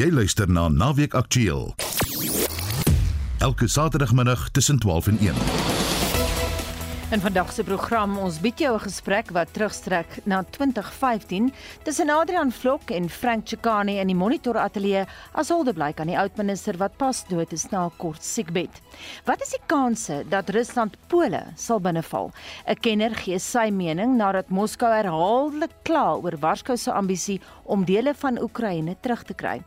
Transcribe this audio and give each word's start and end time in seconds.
Jy 0.00 0.08
luister 0.12 0.48
na 0.48 0.68
Naweek 0.68 1.14
Aktueel. 1.14 1.74
Elke 3.38 3.68
Saterdagmiddag 3.68 4.48
tussen 4.50 4.78
12 4.78 5.06
en 5.06 5.18
1. 5.18 5.69
In 7.10 7.18
vandag 7.20 7.48
se 7.50 7.64
program 7.66 8.12
ons 8.22 8.36
bied 8.38 8.60
jou 8.62 8.70
'n 8.74 8.86
gesprek 8.86 9.30
wat 9.34 9.52
terugstrek 9.52 10.20
na 10.24 10.42
2015 10.42 11.52
tussen 11.82 12.10
Adrian 12.10 12.52
Vlok 12.52 12.90
en 12.90 13.08
Frank 13.08 13.46
Chikane 13.48 13.98
in 13.98 14.06
die 14.06 14.14
Monitor 14.14 14.56
Ateljee 14.56 15.06
as 15.32 15.48
hulde 15.48 15.72
blyk 15.72 16.00
aan 16.00 16.06
die 16.06 16.18
oudminister 16.18 16.76
wat 16.76 16.96
pas 16.96 17.24
dood 17.24 17.52
is 17.52 17.70
na 17.70 17.86
'n 17.86 17.90
kort 17.96 18.22
siekbed. 18.22 18.70
Wat 19.24 19.42
is 19.42 19.50
die 19.50 19.66
kanse 19.66 20.24
dat 20.28 20.50
Rusland 20.50 20.96
Pole 21.08 21.42
sal 21.56 21.80
binneval? 21.80 22.30
'n 22.66 22.74
Kenner 22.80 23.14
gee 23.14 23.38
sy 23.38 23.70
mening 23.70 24.16
nadat 24.16 24.48
Moskou 24.48 24.92
herhaaldelik 24.92 25.82
kla 25.82 26.14
oor 26.14 26.38
Warskou 26.38 26.76
se 26.76 26.92
ambisie 26.92 27.40
om 27.64 27.84
dele 27.84 28.14
van 28.14 28.38
Oekraïne 28.38 28.96
terug 29.00 29.24
te 29.24 29.34
kry. 29.34 29.62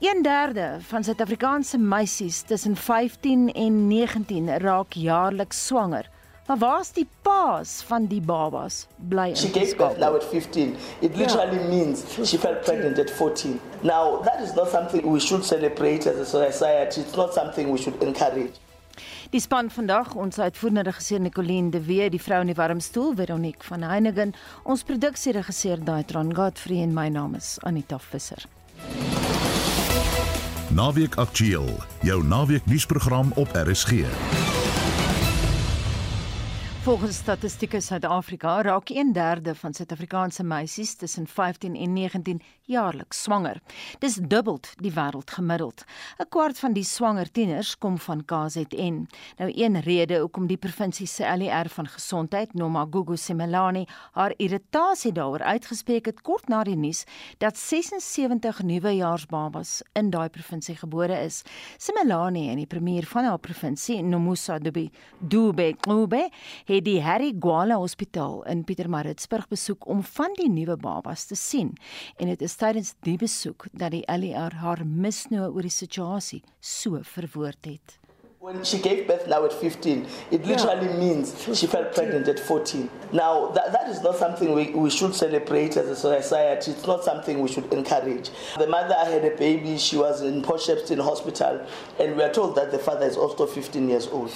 1/3 0.00 0.80
van 0.80 1.04
Suid-Afrikaanse 1.04 1.78
meisies 1.78 2.42
tussen 2.42 2.76
15 2.76 3.52
en 3.52 3.88
19 3.88 4.58
raak 4.58 4.92
jaarliks 4.92 5.66
swanger. 5.66 6.10
Maar 6.46 6.58
waar's 6.58 6.92
die 6.92 7.06
paas 7.22 7.82
van 7.86 8.06
die 8.06 8.20
babas? 8.20 8.86
Bly 8.96 9.28
in 9.28 9.36
She 9.36 9.48
gave 9.48 9.76
birth 9.76 9.98
now 9.98 10.14
at 10.14 10.24
15. 10.24 10.76
It 11.00 11.16
literally 11.16 11.56
yeah. 11.56 11.68
means 11.68 12.04
she 12.24 12.38
felt 12.38 12.64
pregnant 12.64 12.98
at 12.98 13.10
14. 13.10 13.60
Now, 13.80 14.20
that 14.22 14.40
is 14.42 14.54
not 14.54 14.68
something 14.68 15.12
we 15.12 15.20
should 15.20 15.44
celebrate 15.44 16.06
as 16.06 16.16
a 16.16 16.24
society. 16.24 17.00
It's 17.00 17.16
not 17.16 17.32
something 17.32 17.70
we 17.70 17.78
should 17.78 18.02
encourage. 18.02 18.52
Die 19.30 19.40
span 19.40 19.70
vandag, 19.70 20.12
ons 20.14 20.38
uitvoerende 20.38 20.84
regisseur 20.86 21.20
Nicoline 21.20 21.70
de 21.70 21.80
Wee, 21.82 22.06
die 22.10 22.20
vrou 22.22 22.38
in 22.44 22.52
die 22.52 22.54
warm 22.54 22.80
stoel 22.80 23.16
Veronique 23.18 23.66
van 23.66 23.82
Heiningen, 23.82 24.30
ons 24.62 24.84
produksieregisseur 24.86 25.82
Daitron 25.82 26.30
Godfrey 26.36 26.84
en 26.84 26.94
my 26.94 27.08
naam 27.10 27.34
is 27.34 27.56
Anita 27.66 27.98
Visser. 27.98 28.46
Naweek 30.74 31.18
Aktueel, 31.18 31.66
jou 32.06 32.22
naweek 32.22 32.66
nuusprogram 32.70 33.34
op 33.34 33.58
RSG. 33.58 34.53
Volgens 36.84 37.16
statistieke 37.16 37.80
Suid-Afrika 37.80 38.62
raak 38.62 38.90
1/3 38.90 39.54
van 39.54 39.74
Suid-Afrikaanse 39.74 40.44
meisies 40.44 40.94
tussen 40.94 41.26
15 41.26 41.74
en 41.76 41.92
19 41.92 42.42
jaarliks 42.62 43.22
swanger. 43.22 43.60
Dis 43.98 44.14
dubbel 44.14 44.60
die 44.80 44.92
wêreldgemiddeld. 44.92 45.84
'n 46.18 46.28
Kwart 46.28 46.58
van 46.58 46.72
die 46.72 46.84
swanger 46.84 47.30
tieners 47.30 47.78
kom 47.78 47.98
van 47.98 48.24
KZN. 48.24 49.08
Nou 49.36 49.50
een 49.54 49.80
rede 49.80 50.18
hoekom 50.18 50.46
die 50.46 50.56
provinsie 50.56 51.06
se 51.06 51.36
LER 51.36 51.68
van 51.68 51.86
gesondheid, 51.86 52.54
Nomagugu 52.54 53.16
Simelane, 53.16 53.86
haar 54.12 54.34
irritasie 54.36 55.12
daaroor 55.12 55.42
uitgespreek 55.42 56.06
het 56.06 56.20
kort 56.20 56.48
na 56.48 56.62
die 56.64 56.76
nuus 56.76 57.04
dat 57.38 57.56
76 57.58 58.62
nuwejaarsbabas 58.62 59.82
in 59.92 60.10
daai 60.10 60.28
provinsie 60.28 60.76
gebore 60.76 61.24
is. 61.24 61.42
Simelane 61.78 62.50
en 62.50 62.56
die 62.56 62.66
premier 62.66 63.06
van 63.06 63.24
haar 63.24 63.38
provinsie, 63.38 64.02
Nomusa 64.02 64.58
Dube, 64.58 64.90
Dube, 65.18 65.74
Dube 65.80 66.30
het 66.64 66.73
die 66.82 67.02
Harry 67.02 67.32
Gwala 67.38 67.76
Hospitaal 67.78 68.42
in 68.50 68.64
Pietermaritzburg 68.64 69.46
besoek 69.52 69.86
om 69.86 70.00
van 70.16 70.32
die 70.38 70.48
nuwe 70.50 70.76
babas 70.80 71.26
te 71.30 71.36
sien 71.38 71.74
en 72.16 72.32
dit 72.32 72.42
is 72.42 72.56
tydens 72.58 72.94
die 73.06 73.18
besoek 73.20 73.68
dat 73.72 73.92
die 73.94 74.02
LER 74.08 74.56
haar 74.62 74.82
misnoë 74.86 75.50
oor 75.52 75.68
die 75.68 75.74
situasie 75.74 76.40
so 76.60 77.02
verwoord 77.14 77.68
het. 77.68 77.98
When 78.44 78.62
she 78.62 78.76
gave 78.76 79.06
birth 79.06 79.26
now 79.26 79.42
at 79.46 79.54
15, 79.54 80.06
it 80.30 80.44
literally 80.44 80.88
yeah. 80.88 80.98
means 80.98 81.48
she 81.58 81.66
felt 81.66 81.94
pregnant 81.94 82.28
at 82.28 82.38
14. 82.38 82.90
Now, 83.10 83.46
that, 83.52 83.72
that 83.72 83.88
is 83.88 84.02
not 84.02 84.16
something 84.16 84.52
we, 84.52 84.68
we 84.72 84.90
should 84.90 85.14
celebrate 85.14 85.78
as 85.78 85.88
a 85.88 85.96
society. 85.96 86.72
It's 86.72 86.86
not 86.86 87.04
something 87.04 87.40
we 87.40 87.48
should 87.48 87.72
encourage. 87.72 88.28
The 88.58 88.66
mother 88.66 88.96
had 88.96 89.24
a 89.24 89.34
baby, 89.34 89.78
she 89.78 89.96
was 89.96 90.20
in 90.20 90.42
Port 90.42 90.60
Shepstone 90.60 91.02
Hospital, 91.02 91.66
and 91.98 92.16
we 92.16 92.22
are 92.22 92.30
told 92.30 92.54
that 92.56 92.70
the 92.70 92.78
father 92.78 93.06
is 93.06 93.16
also 93.16 93.46
15 93.46 93.88
years 93.88 94.08
old. 94.08 94.30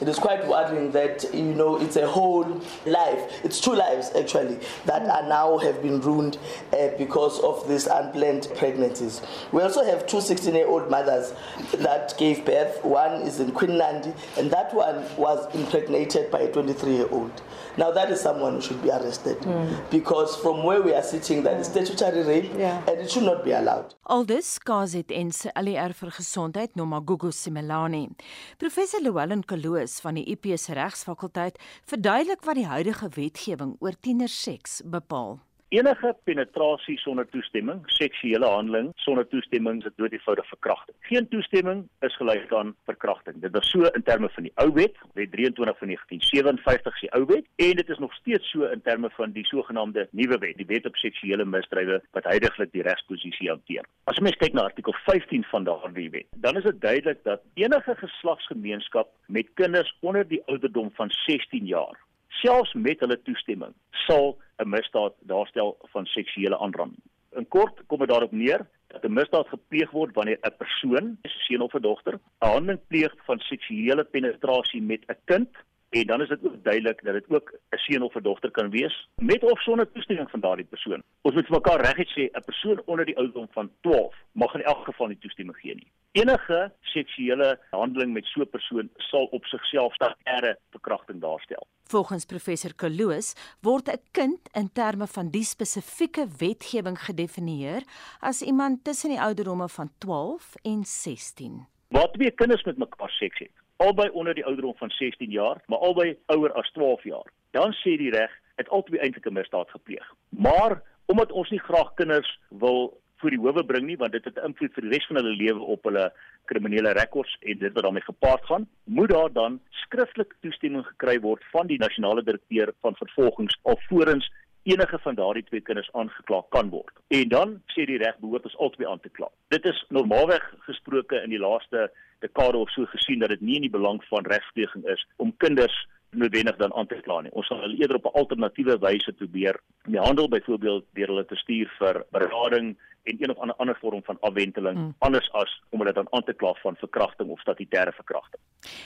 It 0.00 0.08
is 0.08 0.18
quite 0.18 0.46
worrying 0.46 0.90
that, 0.92 1.26
you 1.34 1.52
know, 1.52 1.78
it's 1.78 1.96
a 1.96 2.06
whole 2.06 2.62
life, 2.86 3.44
it's 3.44 3.60
two 3.60 3.74
lives 3.74 4.10
actually, 4.16 4.58
that 4.86 5.02
are 5.02 5.28
now 5.28 5.58
have 5.58 5.82
been 5.82 6.00
ruined 6.00 6.38
uh, 6.72 6.88
because 6.96 7.38
of 7.40 7.68
these 7.68 7.86
unplanned 7.86 8.48
pregnancies. 8.56 9.20
We 9.52 9.60
also 9.60 9.84
have 9.84 10.06
two 10.06 10.22
16 10.22 10.54
year 10.54 10.66
old 10.66 10.90
mothers 10.90 11.34
that 11.74 12.16
gave 12.16 12.46
birth. 12.46 12.82
One 12.82 13.20
is 13.20 13.38
in 13.40 13.49
Quinlandi, 13.52 14.14
and 14.38 14.50
that 14.50 14.74
one 14.74 15.04
was 15.16 15.52
impregnated 15.54 16.30
by 16.30 16.40
a 16.40 16.52
23 16.52 16.92
year 16.92 17.08
old. 17.10 17.42
Now, 17.76 17.90
that 17.92 18.10
is 18.10 18.20
someone 18.20 18.54
who 18.54 18.60
should 18.60 18.82
be 18.82 18.90
arrested 18.90 19.38
mm. 19.38 19.90
because 19.90 20.36
from 20.36 20.64
where 20.64 20.82
we 20.82 20.94
are 20.94 21.02
sitting, 21.02 21.42
that 21.44 21.60
is 21.60 21.68
statutory 21.68 22.22
rape 22.24 22.50
yeah. 22.56 22.82
and 22.88 23.00
it 23.00 23.10
should 23.10 23.24
not 23.24 23.44
be 23.44 23.52
allowed. 23.52 23.94
Aldus 24.08 24.58
KZN 24.58 25.32
se 25.32 25.50
ALR 25.54 25.94
vir 25.94 26.10
gesondheid 26.10 26.74
Nomagugu 26.76 27.32
Simelane. 27.32 28.10
Professor 28.58 29.00
Llewellyn 29.00 29.44
Kaloos 29.44 30.00
van 30.02 30.18
die 30.18 30.26
IP 30.34 30.58
se 30.58 30.74
regsfakulteit 30.74 31.60
verduidelik 31.90 32.42
wat 32.44 32.58
die 32.58 32.66
huidige 32.66 33.12
wetgewing 33.16 33.76
oor 33.80 33.94
tienerseks 34.02 34.80
bepaal. 34.84 35.38
Enige 35.70 36.16
penetrasie 36.26 36.96
sonder 36.98 37.28
toestemming, 37.30 37.84
seksuele 37.94 38.46
handeling 38.50 38.88
sonder 38.98 39.26
toestemming 39.30 39.76
is 39.86 39.92
dood 40.00 40.16
eenvoudig 40.16 40.48
verkrachting. 40.50 40.96
Geen 41.06 41.28
toestemming 41.30 41.84
is 42.02 42.16
gelyk 42.18 42.50
aan 42.58 42.72
verkrachting. 42.90 43.38
Dit 43.44 43.54
was 43.54 43.70
so 43.70 43.86
in 43.94 44.02
terme 44.02 44.26
van 44.34 44.48
die 44.48 44.52
ou 44.64 44.66
wet, 44.74 44.98
Wet 45.14 45.30
23 45.36 45.78
van 45.78 45.92
1957 45.92 46.98
se 46.98 47.12
ou 47.14 47.22
wet, 47.30 47.46
en 47.62 47.78
dit 47.78 47.94
is 47.94 48.02
nog 48.02 48.18
steeds 48.18 48.50
so 48.50 48.66
in 48.66 48.82
terme 48.82 49.12
van 49.14 49.30
die 49.38 49.46
sogenaamde 49.46 50.08
nuwe 50.10 50.40
wet, 50.42 50.58
die 50.58 50.66
Wet 50.66 50.90
op 50.90 50.98
seksuele 50.98 51.46
misdrywe 51.46 52.02
wat 52.18 52.26
heidaglik 52.26 52.74
die 52.74 52.82
regsposisie 52.82 53.54
hanteer. 53.54 53.86
As 54.10 54.18
mens 54.18 54.42
kyk 54.42 54.58
na 54.58 54.66
artikel 54.72 54.98
15 55.06 55.46
van 55.54 55.70
daardie 55.70 56.10
wet, 56.10 56.26
dan 56.42 56.58
is 56.58 56.66
dit 56.66 56.82
duidelik 56.82 57.22
dat 57.22 57.46
enige 57.54 57.94
geslagsgemeenskap 58.02 59.14
met 59.30 59.54
kinders 59.54 59.94
onder 60.02 60.26
die 60.26 60.42
ouderdom 60.50 60.90
van 60.98 61.14
16 61.28 61.70
jaar 61.70 61.94
selfs 62.40 62.72
met 62.74 63.00
hulle 63.02 63.18
toestemming 63.26 63.74
sal 64.06 64.36
'n 64.60 64.68
misdaad 64.68 65.14
daarstel 65.20 65.76
van 65.92 66.06
seksuele 66.06 66.58
aanranding. 66.58 67.02
In 67.38 67.48
kort 67.48 67.82
kom 67.86 67.98
dit 67.98 68.08
daarop 68.08 68.32
neer 68.32 68.66
dat 68.86 69.04
'n 69.04 69.12
misdaad 69.12 69.48
gepleeg 69.48 69.90
word 69.90 70.14
wanneer 70.14 70.38
'n 70.42 70.56
persoon, 70.58 71.06
'n 71.22 71.28
seun 71.46 71.60
of 71.60 71.74
'n 71.74 71.82
dogter, 71.82 72.14
'n 72.14 72.46
handeling 72.46 72.80
pleeg 72.88 73.12
van 73.24 73.38
seksuele 73.38 74.04
penetrasie 74.04 74.82
met 74.82 75.04
'n 75.06 75.16
kind 75.24 75.50
en 75.90 76.06
dan 76.06 76.20
is 76.20 76.28
dit 76.28 76.44
ook 76.44 76.64
duidelik 76.64 77.04
dat 77.04 77.14
dit 77.14 77.24
ook 77.28 77.52
'n 77.70 77.76
seun 77.76 78.02
of 78.02 78.14
'n 78.14 78.22
dogter 78.22 78.50
kan 78.50 78.70
wees 78.70 79.08
met 79.16 79.42
of 79.42 79.60
sonder 79.62 79.92
toestemming 79.92 80.30
van 80.30 80.40
daardie 80.40 80.64
persoon. 80.64 81.02
Ons 81.20 81.34
moet 81.34 81.46
vir 81.46 81.56
mekaar 81.56 81.80
reguit 81.80 82.08
sê 82.08 82.22
'n 82.30 82.44
persoon 82.44 82.82
onder 82.84 83.04
die 83.04 83.16
ouderdom 83.16 83.48
van 83.50 83.70
12 83.80 84.14
mag 84.32 84.54
in 84.54 84.62
elk 84.62 84.84
geval 84.84 85.06
nie 85.06 85.18
toestemming 85.18 85.58
gee 85.58 85.74
nie. 85.74 85.92
Enige 86.12 86.72
seksuele 86.80 87.58
handeling 87.70 88.12
met 88.12 88.24
so 88.24 88.40
'n 88.40 88.50
persoon 88.50 88.90
sal 88.96 89.24
op 89.24 89.44
sigself 89.44 89.94
sterre 89.94 90.58
verkrachting 90.70 91.20
daarstel. 91.20 91.66
Volgens 91.84 92.24
professor 92.24 92.74
Kaloos 92.74 93.34
word 93.60 93.88
'n 93.88 94.00
kind 94.10 94.48
in 94.52 94.72
terme 94.72 95.06
van 95.06 95.30
die 95.30 95.44
spesifieke 95.44 96.26
wetgewing 96.38 96.98
gedefinieer 96.98 97.82
as 98.20 98.42
iemand 98.42 98.84
tussen 98.84 99.10
die 99.10 99.20
ouderdomme 99.20 99.68
van 99.68 99.90
12 99.98 100.54
en 100.62 100.84
16. 100.84 101.66
Waar 101.88 102.10
twee 102.10 102.30
kinders 102.30 102.62
met 102.62 102.76
mekaar 102.76 103.10
seks 103.10 103.38
het, 103.38 103.60
albei 103.80 104.08
onder 104.10 104.34
die 104.34 104.44
ouderdom 104.44 104.76
van 104.76 104.90
16 104.90 105.30
jaar, 105.30 105.62
maar 105.66 105.78
albei 105.78 106.16
ouer 106.26 106.52
as 106.52 106.70
12 106.72 107.04
jaar. 107.04 107.28
Dan 107.56 107.72
sê 107.72 107.96
die 107.96 108.10
reg 108.10 108.32
het 108.60 108.68
albei 108.68 109.00
eintlik 109.00 109.26
'n 109.26 109.32
misdaad 109.32 109.70
gepleeg. 109.70 110.06
Maar 110.28 110.82
omdat 111.06 111.32
ons 111.32 111.50
nie 111.50 111.60
graag 111.60 111.94
kinders 111.94 112.38
wil 112.48 113.00
voor 113.20 113.30
die 113.30 113.38
howe 113.38 113.64
bring 113.64 113.86
nie 113.86 113.96
want 113.96 114.12
dit 114.12 114.24
het 114.24 114.36
'n 114.36 114.46
invloed 114.48 114.74
vir 114.74 114.82
die 114.82 114.92
res 114.92 115.06
van 115.06 115.16
hulle 115.16 115.36
lewe 115.36 115.60
op 115.60 115.84
hulle 115.84 116.12
kriminele 116.44 116.92
rekords 116.92 117.36
en 117.40 117.58
dit 117.58 117.72
wat 117.72 117.82
daarmee 117.82 118.02
gepaard 118.02 118.44
gaan, 118.44 118.68
moet 118.84 119.10
daar 119.10 119.32
dan 119.32 119.60
skriftelike 119.70 120.36
toestemming 120.40 120.86
gekry 120.86 121.20
word 121.20 121.44
van 121.52 121.66
die 121.66 121.78
nasionale 121.78 122.22
direkteur 122.22 122.72
van 122.80 122.96
vervolgings 122.96 123.58
alvorens 123.62 124.32
enige 124.62 124.98
van 124.98 125.14
daardie 125.14 125.44
twee 125.44 125.60
kinders 125.60 125.92
aangekla 125.92 126.42
kan 126.48 126.70
word. 126.70 126.92
En 127.08 127.28
dan 127.28 127.54
sê 127.74 127.86
die 127.88 127.98
reg 128.02 128.18
behoort 128.20 128.44
ons 128.44 128.58
albei 128.58 128.88
aan 128.88 129.00
te 129.00 129.08
kla. 129.08 129.30
Dit 129.48 129.64
is 129.64 129.84
normaalweg 129.88 130.44
gesproke 130.66 131.22
in 131.22 131.30
die 131.30 131.40
laaste 131.40 131.90
dekade 132.20 132.56
of 132.56 132.70
so 132.70 132.84
gesien 132.92 133.18
dat 133.24 133.32
dit 133.32 133.40
nie 133.40 133.56
in 133.60 133.68
die 133.68 133.72
belang 133.72 134.02
van 134.08 134.26
regspleging 134.28 134.84
is 134.92 135.06
om 135.16 135.32
kinders 135.36 135.76
noodwendig 136.10 136.56
dan 136.56 136.74
aan 136.74 136.86
te 136.86 136.98
kla 137.04 137.20
nie. 137.20 137.32
Ons 137.32 137.46
sal 137.46 137.62
eerder 137.70 137.96
op 137.96 138.06
'n 138.10 138.18
alternatiewe 138.18 138.78
wyse 138.78 139.12
probeer 139.12 139.60
behandel, 139.84 140.28
byvoorbeeld 140.28 140.84
deur 140.92 141.06
hulle 141.06 141.24
te 141.24 141.36
stuur 141.36 141.68
vir 141.78 142.04
berading 142.10 142.76
en 143.02 143.16
een 143.22 143.30
of 143.30 143.38
ander 143.38 143.56
ander 143.56 143.76
vorm 143.80 144.02
van 144.02 144.16
afwenteling 144.20 144.78
mm. 144.78 144.94
anders 144.98 145.32
as 145.32 145.62
om 145.68 145.78
hulle 145.78 145.92
dan 145.92 146.06
aan 146.10 146.24
te 146.24 146.32
kla 146.32 146.52
van 146.62 146.76
verkrachting 146.76 147.30
of 147.30 147.40
statutêre 147.40 147.92
verkrachting. 147.92 148.40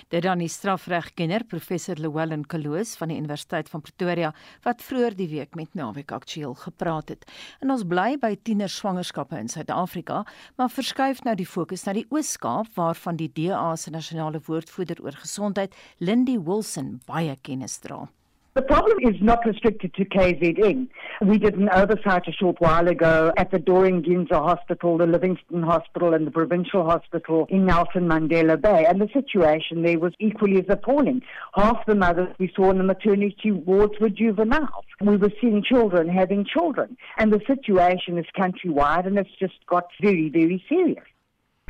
Dit 0.09 0.23
dan 0.23 0.39
die 0.39 0.49
strafregkenner 0.49 1.45
professor 1.45 1.99
Llewellyn 1.99 2.47
Kaloos 2.47 2.97
van 2.97 3.11
die 3.11 3.19
Universiteit 3.19 3.69
van 3.69 3.81
Pretoria 3.81 4.33
wat 4.63 4.83
vroeër 4.83 5.17
die 5.19 5.29
week 5.29 5.55
met 5.55 5.75
Naweek 5.75 6.13
Aktueel 6.13 6.55
gepraat 6.55 7.09
het. 7.09 7.27
En 7.61 7.71
ons 7.75 7.87
bly 7.87 8.17
by 8.21 8.35
tiener 8.43 8.69
swangerskappe 8.69 9.39
in 9.39 9.49
Suid-Afrika, 9.49 10.25
maar 10.57 10.71
verskuif 10.71 11.25
nou 11.25 11.37
die 11.39 11.49
fokus 11.49 11.87
na 11.87 11.97
die 11.97 12.07
Oos-Kaap 12.11 12.75
waarvan 12.79 13.17
die 13.21 13.31
DA 13.33 13.75
se 13.77 13.91
nasionale 13.91 14.43
woordvoerder 14.47 15.03
oor 15.03 15.17
gesondheid, 15.25 15.75
Lindy 15.99 16.39
Wilson, 16.39 17.01
baie 17.07 17.37
kennis 17.43 17.81
dra. 17.83 18.05
The 18.55 18.63
problem 18.63 18.99
is 19.03 19.21
not 19.21 19.45
restricted 19.45 19.95
to 19.95 20.05
KZN. 20.05 20.87
We 21.23 21.39
did 21.39 21.57
an 21.57 21.69
oversight 21.71 22.29
a 22.29 22.33
short 22.33 22.61
while 22.61 22.87
ago 22.87 23.33
at 23.37 23.51
the 23.51 23.59
Dorian 23.59 24.05
Ginza 24.05 24.35
Hospital, 24.35 24.97
the 24.97 25.09
Livingston 25.09 25.65
Hospital, 25.65 26.15
and 26.15 26.25
the 26.25 26.31
Provincial 26.31 26.85
Hospital 26.85 27.47
in 27.49 27.67
Nelson 27.67 28.09
Mandela 28.09 28.57
Bay, 28.63 28.87
and 28.89 29.01
the 29.01 29.09
situation 29.13 29.83
there 29.83 29.99
was 29.99 30.13
equally 30.21 30.61
as 30.61 30.67
appalling. 30.69 31.21
Half 31.55 31.85
the 31.87 31.97
mothers 31.97 32.29
we 32.39 32.53
saw 32.55 32.71
in 32.71 32.79
the 32.79 32.85
maternity 32.85 33.51
wards 33.51 33.95
were 34.01 34.09
juveniles. 34.09 34.85
We 35.01 35.17
were 35.17 35.33
seeing 35.41 35.65
children 35.65 36.09
having 36.09 36.45
children, 36.45 36.97
and 37.19 37.33
the 37.33 37.41
situation 37.49 38.19
is 38.19 38.27
countrywide, 38.39 39.09
and 39.09 39.19
it's 39.19 39.37
just 39.37 39.67
got 39.67 39.89
very, 40.01 40.29
very 40.29 40.65
serious. 40.69 41.03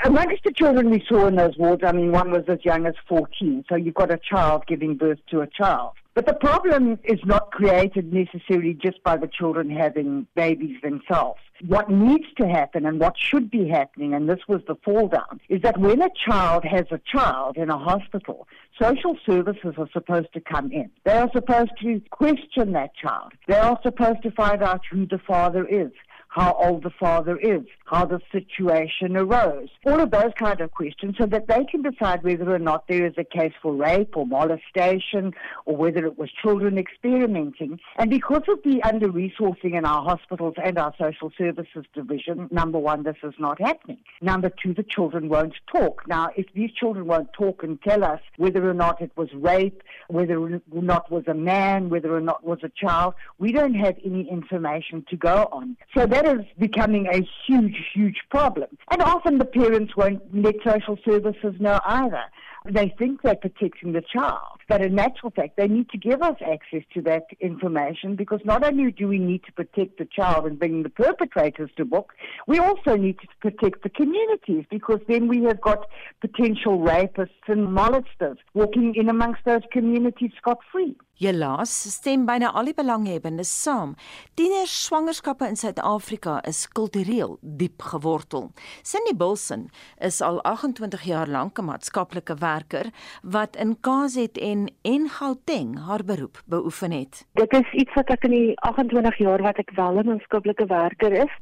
Amongst 0.04 0.44
the 0.44 0.52
children 0.52 0.90
we 0.90 1.02
saw 1.08 1.28
in 1.28 1.36
those 1.36 1.56
wards, 1.56 1.82
I 1.82 1.92
mean, 1.92 2.12
one 2.12 2.30
was 2.30 2.44
as 2.48 2.62
young 2.62 2.84
as 2.84 2.94
14, 3.08 3.64
so 3.70 3.74
you've 3.74 3.94
got 3.94 4.12
a 4.12 4.18
child 4.18 4.66
giving 4.66 4.98
birth 4.98 5.20
to 5.30 5.40
a 5.40 5.46
child. 5.46 5.92
But 6.14 6.26
the 6.26 6.34
problem 6.34 7.00
is 7.02 7.18
not 7.24 7.50
created 7.50 8.12
necessarily 8.12 8.72
just 8.72 9.02
by 9.02 9.16
the 9.16 9.26
children 9.26 9.68
having 9.68 10.28
babies 10.36 10.80
themselves. 10.80 11.40
What 11.66 11.90
needs 11.90 12.26
to 12.38 12.46
happen 12.46 12.86
and 12.86 13.00
what 13.00 13.18
should 13.18 13.50
be 13.50 13.68
happening, 13.68 14.14
and 14.14 14.28
this 14.28 14.38
was 14.46 14.60
the 14.68 14.76
fall 14.76 15.08
down, 15.08 15.40
is 15.48 15.62
that 15.62 15.78
when 15.78 16.00
a 16.02 16.10
child 16.28 16.64
has 16.64 16.86
a 16.92 17.00
child 17.04 17.56
in 17.56 17.68
a 17.68 17.78
hospital, 17.78 18.46
social 18.80 19.16
services 19.26 19.74
are 19.76 19.88
supposed 19.92 20.32
to 20.34 20.40
come 20.40 20.70
in. 20.70 20.88
They 21.04 21.14
are 21.14 21.30
supposed 21.32 21.72
to 21.82 22.00
question 22.10 22.72
that 22.72 22.94
child. 22.94 23.32
They 23.48 23.56
are 23.56 23.78
supposed 23.82 24.22
to 24.22 24.30
find 24.30 24.62
out 24.62 24.82
who 24.88 25.06
the 25.06 25.18
father 25.18 25.66
is 25.66 25.90
how 26.34 26.52
old 26.54 26.82
the 26.82 26.90
father 26.90 27.38
is, 27.38 27.62
how 27.84 28.04
the 28.04 28.18
situation 28.32 29.16
arose, 29.16 29.68
all 29.86 30.00
of 30.00 30.10
those 30.10 30.32
kind 30.36 30.60
of 30.60 30.72
questions 30.72 31.14
so 31.16 31.26
that 31.26 31.46
they 31.46 31.64
can 31.70 31.80
decide 31.80 32.24
whether 32.24 32.52
or 32.52 32.58
not 32.58 32.88
there 32.88 33.06
is 33.06 33.14
a 33.16 33.22
case 33.22 33.52
for 33.62 33.72
rape 33.72 34.16
or 34.16 34.26
molestation 34.26 35.32
or 35.64 35.76
whether 35.76 36.04
it 36.04 36.18
was 36.18 36.28
children 36.42 36.76
experimenting. 36.76 37.78
And 37.98 38.10
because 38.10 38.42
of 38.48 38.58
the 38.64 38.82
under 38.82 39.08
resourcing 39.08 39.78
in 39.78 39.84
our 39.84 40.02
hospitals 40.02 40.54
and 40.60 40.76
our 40.76 40.92
social 41.00 41.30
services 41.38 41.84
division, 41.94 42.48
number 42.50 42.80
one, 42.80 43.04
this 43.04 43.16
is 43.22 43.34
not 43.38 43.60
happening. 43.60 43.98
Number 44.20 44.50
two, 44.50 44.74
the 44.74 44.82
children 44.82 45.28
won't 45.28 45.54
talk. 45.72 46.02
Now, 46.08 46.30
if 46.36 46.46
these 46.52 46.72
children 46.72 47.06
won't 47.06 47.32
talk 47.32 47.62
and 47.62 47.80
tell 47.82 48.02
us 48.02 48.20
whether 48.38 48.68
or 48.68 48.74
not 48.74 49.00
it 49.00 49.12
was 49.16 49.28
rape, 49.34 49.84
whether 50.08 50.40
or 50.40 50.60
not 50.72 51.12
was 51.12 51.28
a 51.28 51.34
man, 51.34 51.90
whether 51.90 52.12
or 52.12 52.20
not 52.20 52.42
was 52.42 52.58
a 52.64 52.70
child, 52.70 53.14
we 53.38 53.52
don't 53.52 53.74
have 53.74 53.94
any 54.04 54.28
information 54.28 55.04
to 55.10 55.16
go 55.16 55.48
on. 55.52 55.76
So 55.96 56.06
that 56.06 56.23
that 56.24 56.40
is 56.40 56.46
becoming 56.58 57.06
a 57.06 57.26
huge, 57.46 57.76
huge 57.92 58.20
problem. 58.30 58.68
And 58.90 59.02
often 59.02 59.38
the 59.38 59.44
parents 59.44 59.96
won't 59.96 60.22
let 60.34 60.56
social 60.64 60.98
services 61.04 61.54
know 61.60 61.80
either. 61.84 62.24
They 62.66 62.94
think 62.98 63.20
they're 63.20 63.34
protecting 63.34 63.92
the 63.92 64.00
child, 64.00 64.58
but 64.70 64.80
in 64.80 64.98
actual 64.98 65.30
fact, 65.30 65.58
they 65.58 65.68
need 65.68 65.90
to 65.90 65.98
give 65.98 66.22
us 66.22 66.36
access 66.40 66.82
to 66.94 67.02
that 67.02 67.26
information 67.38 68.16
because 68.16 68.40
not 68.42 68.64
only 68.64 68.90
do 68.90 69.06
we 69.06 69.18
need 69.18 69.44
to 69.44 69.52
protect 69.52 69.98
the 69.98 70.06
child 70.06 70.46
and 70.46 70.58
bring 70.58 70.82
the 70.82 70.88
perpetrators 70.88 71.68
to 71.76 71.84
book, 71.84 72.14
we 72.46 72.58
also 72.58 72.96
need 72.96 73.18
to 73.18 73.26
protect 73.42 73.82
the 73.82 73.90
communities 73.90 74.64
because 74.70 75.00
then 75.08 75.28
we 75.28 75.42
have 75.42 75.60
got 75.60 75.86
potential 76.22 76.78
rapists 76.78 77.28
and 77.48 77.68
molesters 77.68 78.38
walking 78.54 78.94
in 78.94 79.10
amongst 79.10 79.44
those 79.44 79.62
communities 79.70 80.30
scot 80.38 80.60
free. 80.72 80.96
Helaas 81.14 81.70
stem 81.94 82.24
byna 82.26 82.48
al 82.58 82.66
die 82.66 82.74
belanghebbendes 82.74 83.50
saam. 83.62 83.92
Tiener 84.34 84.66
swangerskappe 84.66 85.46
in 85.46 85.54
Suid-Afrika 85.54 86.40
is 86.50 86.64
kultureel 86.74 87.36
diep 87.60 87.84
gewortel. 87.86 88.48
Cindy 88.82 89.14
Bilson 89.14 89.68
is 90.02 90.18
al 90.26 90.40
28 90.42 91.06
jaar 91.06 91.30
lank 91.30 91.58
'n 91.58 91.68
maatskaplike 91.70 92.34
werker 92.40 92.90
wat 93.22 93.54
in 93.56 93.76
KZN 93.80 94.66
en 94.82 95.08
Gauteng 95.08 95.78
haar 95.86 96.02
beroep 96.04 96.42
beoefen 96.46 96.90
het. 96.90 97.26
Dit 97.34 97.52
is 97.52 97.72
iets 97.72 97.94
wat 97.94 98.10
ek 98.10 98.24
in 98.24 98.30
die 98.30 98.60
28 98.60 99.18
jaar 99.18 99.42
wat 99.42 99.58
ek 99.58 99.70
wel 99.70 99.98
'n 99.98 100.06
maatskaplike 100.06 100.66
werker 100.66 101.12
is 101.12 101.34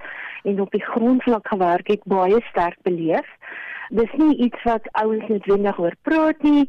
en 0.45 0.61
op 0.61 0.71
die 0.71 0.85
grondvlak 0.85 1.49
gewerk 1.49 1.89
het 1.89 2.05
baie 2.05 2.41
sterk 2.51 2.77
beleef 2.83 3.29
dis 3.89 4.13
nie 4.13 4.37
iets 4.37 4.63
wat 4.63 4.89
ouens 4.93 5.29
noodwendig 5.29 5.79
oor 5.79 5.95
praat 6.03 6.43
nie. 6.43 6.67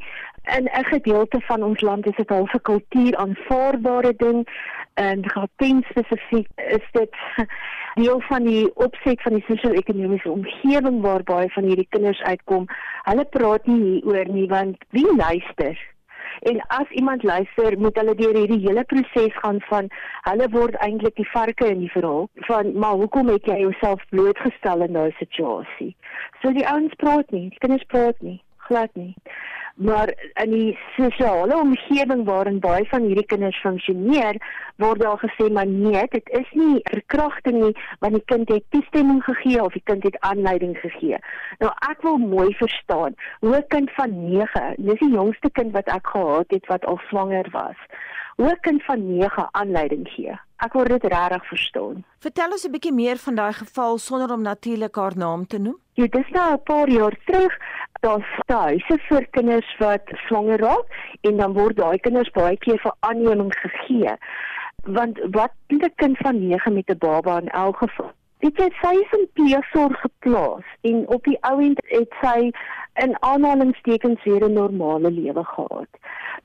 In 0.58 0.66
'n 0.66 0.86
gedeelte 0.86 1.40
van 1.40 1.64
ons 1.64 1.82
land 1.82 2.06
is 2.06 2.16
dit 2.16 2.32
al 2.32 2.48
'n 2.54 2.62
kultuur 2.62 3.16
aanvaarbare 3.16 4.14
ding 4.18 4.48
en 4.94 5.30
Gauteng 5.30 5.86
spesifiek 5.86 6.48
is 6.56 6.88
dit 6.92 7.16
deel 8.02 8.22
van 8.22 8.44
die 8.44 8.76
opset 8.76 9.22
van 9.22 9.34
die 9.34 9.46
sosio-ekonomiese 9.48 10.30
omgewing 10.30 11.02
waar 11.02 11.24
baie 11.24 11.50
van 11.50 11.64
hierdie 11.64 11.88
kinders 11.90 12.22
uitkom. 12.22 12.66
Hulle 13.04 13.26
praat 13.26 13.66
nie 13.66 13.82
hieroor 13.82 14.28
nie 14.28 14.48
want 14.48 14.78
wie 14.90 15.16
luister? 15.16 15.93
En 16.42 16.62
as 16.68 16.90
iemand 16.90 17.24
luister, 17.24 17.78
moet 17.80 17.96
hulle 17.96 18.16
deur 18.16 18.36
hierdie 18.36 18.62
hele 18.68 18.84
proses 18.84 19.36
gaan 19.42 19.62
van 19.70 19.90
hulle 20.30 20.50
word 20.50 20.76
eintlik 20.76 21.16
die 21.16 21.30
varke 21.32 21.70
in 21.70 21.80
die 21.86 21.92
verhaal 21.92 22.30
van 22.50 22.74
maar 22.80 23.00
hoekom 23.02 23.28
het 23.28 23.46
jy 23.46 23.60
jouself 23.60 24.04
blootgestel 24.10 24.82
in 24.88 24.94
daai 24.94 25.12
situasie? 25.20 25.96
So 26.42 26.52
die 26.52 26.68
ouens 26.68 26.94
praat 26.98 27.32
nie, 27.32 27.50
die 27.50 27.62
kinders 27.64 27.86
praat 27.88 28.22
nie, 28.22 28.42
glad 28.68 28.90
nie 28.94 29.14
maar 29.74 30.14
in 30.34 30.52
die 30.52 30.78
sosiale 30.96 31.58
omgewing 31.58 32.26
waarin 32.26 32.60
baie 32.60 32.86
van 32.92 33.08
hierdie 33.08 33.26
kinders 33.26 33.58
funksioneer, 33.62 34.38
word 34.82 35.02
daar 35.02 35.20
gesê 35.22 35.50
maar 35.52 35.68
nee, 35.68 36.06
dit 36.12 36.30
is 36.40 36.50
nie 36.52 36.80
verkrachting 36.92 37.60
nie, 37.64 37.74
want 38.00 38.14
die 38.14 38.26
kind 38.26 38.50
het 38.54 38.66
toestemming 38.70 39.24
gegee 39.24 39.62
of 39.64 39.74
die 39.74 39.84
kind 39.90 40.04
het 40.04 40.20
aanleiding 40.20 40.78
gegee. 40.78 41.18
Nou 41.60 41.72
ek 41.90 42.06
wil 42.06 42.18
mooi 42.22 42.54
verstaan, 42.62 43.18
hoe 43.40 43.58
'n 43.58 43.68
kind 43.68 43.92
van 43.92 44.10
9, 44.30 44.76
dis 44.78 45.00
die 45.00 45.12
jongste 45.12 45.50
kind 45.50 45.72
wat 45.72 45.88
ek 45.88 46.08
gehad 46.08 46.46
het 46.50 46.66
wat 46.68 46.86
al 46.86 47.00
swanger 47.10 47.50
was. 47.52 47.78
Hoe 48.38 48.50
'n 48.50 48.60
kind 48.62 48.84
van 48.84 49.18
9 49.18 49.48
aanleiding 49.52 50.08
gee. 50.10 50.40
Ek 50.58 50.74
wil 50.74 50.84
dit 50.84 51.04
regtig 51.04 51.46
verstaan. 51.48 52.04
Vertel 52.20 52.52
ons 52.52 52.66
'n 52.66 52.72
bietjie 52.72 52.94
meer 52.94 53.18
van 53.18 53.36
daai 53.36 53.54
geval 53.54 53.98
sonder 53.98 54.32
om 54.32 54.42
natuurlik 54.42 54.96
haar 54.96 55.18
naam 55.18 55.46
te 55.48 55.58
noem. 55.58 55.78
Ja, 55.94 56.08
dis 56.08 56.30
nou 56.30 56.54
'n 56.54 56.64
paar 56.64 56.90
jaar 56.90 57.16
terug 57.26 57.54
daar's 58.04 58.32
huise 58.48 58.98
vir 59.08 59.26
kinders 59.36 59.63
wat 59.78 60.02
swanger 60.26 60.60
raak 60.60 60.86
en 61.22 61.38
dan 61.38 61.54
word 61.54 61.78
daai 61.78 61.98
kinders 62.00 62.32
baie 62.32 62.58
keer 62.58 62.80
vir 62.80 62.96
aanneming 63.00 63.54
gegee. 63.56 64.16
Want 64.84 65.20
wat 65.32 65.52
doen 65.68 65.84
'n 65.86 65.96
kind 65.96 66.18
van 66.18 66.48
9 66.48 66.74
met 66.74 66.90
'n 66.90 66.98
baba 66.98 67.40
in 67.40 67.50
elk 67.50 67.78
geval? 67.78 68.12
Dit 68.40 68.60
is 68.60 68.80
sy 68.82 68.96
is 69.00 69.12
in 69.20 69.28
pleegsorg 69.34 70.00
geplaas 70.00 70.64
en 70.82 71.08
op 71.08 71.24
die 71.24 71.38
ou 71.42 71.62
end 71.64 71.80
het 71.88 72.12
sy 72.22 72.52
in 73.04 73.16
aanhalingstekens 73.20 74.24
weer 74.24 74.44
'n 74.50 74.54
normale 74.54 75.12
lewe 75.12 75.44
gehad. 75.44 75.88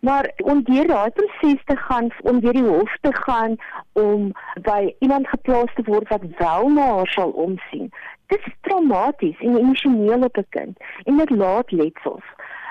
Maar 0.01 0.31
om 0.37 0.63
deur 0.63 0.87
daai 0.87 1.11
proses 1.11 1.65
te 1.65 1.77
gaan, 1.77 2.09
om 2.23 2.41
deur 2.41 2.53
die 2.53 2.69
hof 2.69 2.97
te 3.01 3.13
gaan 3.13 3.57
om 3.93 4.33
by 4.63 4.95
iemand 4.99 5.29
geplaas 5.29 5.75
te 5.75 5.83
word 5.83 6.09
wat 6.09 6.23
wel 6.39 6.69
na 6.69 6.87
haar 6.95 7.07
sal 7.07 7.31
omsien, 7.31 7.91
dit 8.27 8.47
is 8.47 8.53
traumaties 8.61 9.39
en 9.39 9.57
emosioneel 9.57 10.23
op 10.23 10.37
'n 10.37 10.47
kind 10.49 10.77
en 11.05 11.17
dit 11.17 11.31
laat 11.31 11.71
letsels. 11.71 12.25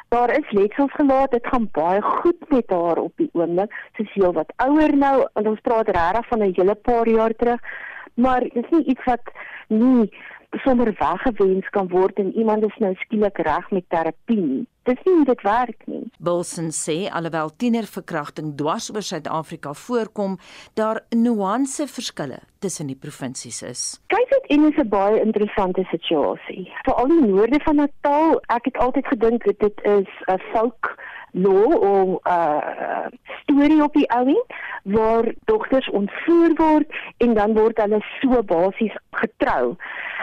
Daar 0.09 0.31
is 0.37 0.51
letsels 0.51 0.91
gelaat, 0.91 1.31
dit 1.31 1.47
gaan 1.47 1.69
baie 1.71 2.01
goed 2.01 2.49
met 2.49 2.69
haar 2.69 2.97
op 2.97 3.11
die 3.15 3.29
oomblik. 3.33 3.73
Sy 3.95 4.01
is 4.01 4.13
heel 4.13 4.33
wat 4.33 4.53
ouer 4.55 4.95
nou 4.95 5.27
en 5.33 5.47
ons 5.47 5.59
praat 5.61 5.89
regtig 5.89 6.27
van 6.27 6.39
'n 6.43 6.53
hele 6.55 6.75
paar 6.75 7.07
jaar 7.07 7.35
terug. 7.35 7.59
Maar 8.13 8.39
dit 8.39 8.55
is 8.55 8.69
nie 8.69 8.83
iets 8.83 9.03
wat 9.03 9.31
nie 9.67 10.13
sonder 10.51 10.95
weggewens 10.99 11.69
kan 11.69 11.87
word 11.87 12.19
en 12.19 12.33
iemand 12.33 12.63
is 12.63 12.77
nou 12.79 12.93
skielik 12.95 13.37
reg 13.37 13.71
met 13.71 13.85
terapie 13.89 14.41
nie. 14.41 14.65
Dis 14.87 14.99
nie 15.03 15.25
dit 15.27 15.41
werk 15.43 15.83
nie. 15.91 16.05
Wilson 16.23 16.69
sê 16.71 17.09
alhoewel 17.11 17.51
tienerverkrachting 17.59 18.53
dwars 18.55 18.87
oor 18.93 19.03
Suid-Afrika 19.03 19.73
voorkom, 19.75 20.37
daar 20.79 21.01
nuance 21.11 21.87
verskille 21.91 22.39
tussen 22.63 22.87
die 22.87 22.95
provinsies 22.95 23.61
is. 23.67 23.81
Kyk 24.13 24.31
dit 24.31 24.47
en 24.55 24.71
is 24.71 24.79
'n 24.79 24.87
baie 24.89 25.19
interessante 25.21 25.83
situasie. 25.91 26.71
Veral 26.83 27.07
die 27.07 27.27
noorde 27.27 27.59
van 27.59 27.75
Natal, 27.75 28.39
ek 28.47 28.65
het 28.65 28.77
altyd 28.77 29.07
gedink 29.07 29.43
dit 29.43 29.81
is 29.83 30.09
'n 30.27 30.39
folk 30.53 30.95
law 31.31 31.73
of 31.73 32.07
'n 32.07 32.29
uh, 32.29 33.05
storie 33.41 33.83
op 33.83 33.93
die 33.93 34.11
ouie 34.11 34.43
waar 34.83 35.33
dogters 35.45 35.89
ontvoer 35.89 36.51
word 36.55 36.87
en 37.17 37.33
dan 37.33 37.53
word 37.53 37.77
hulle 37.77 37.99
so 38.21 38.43
basies 38.43 38.95
getrou. 39.11 39.75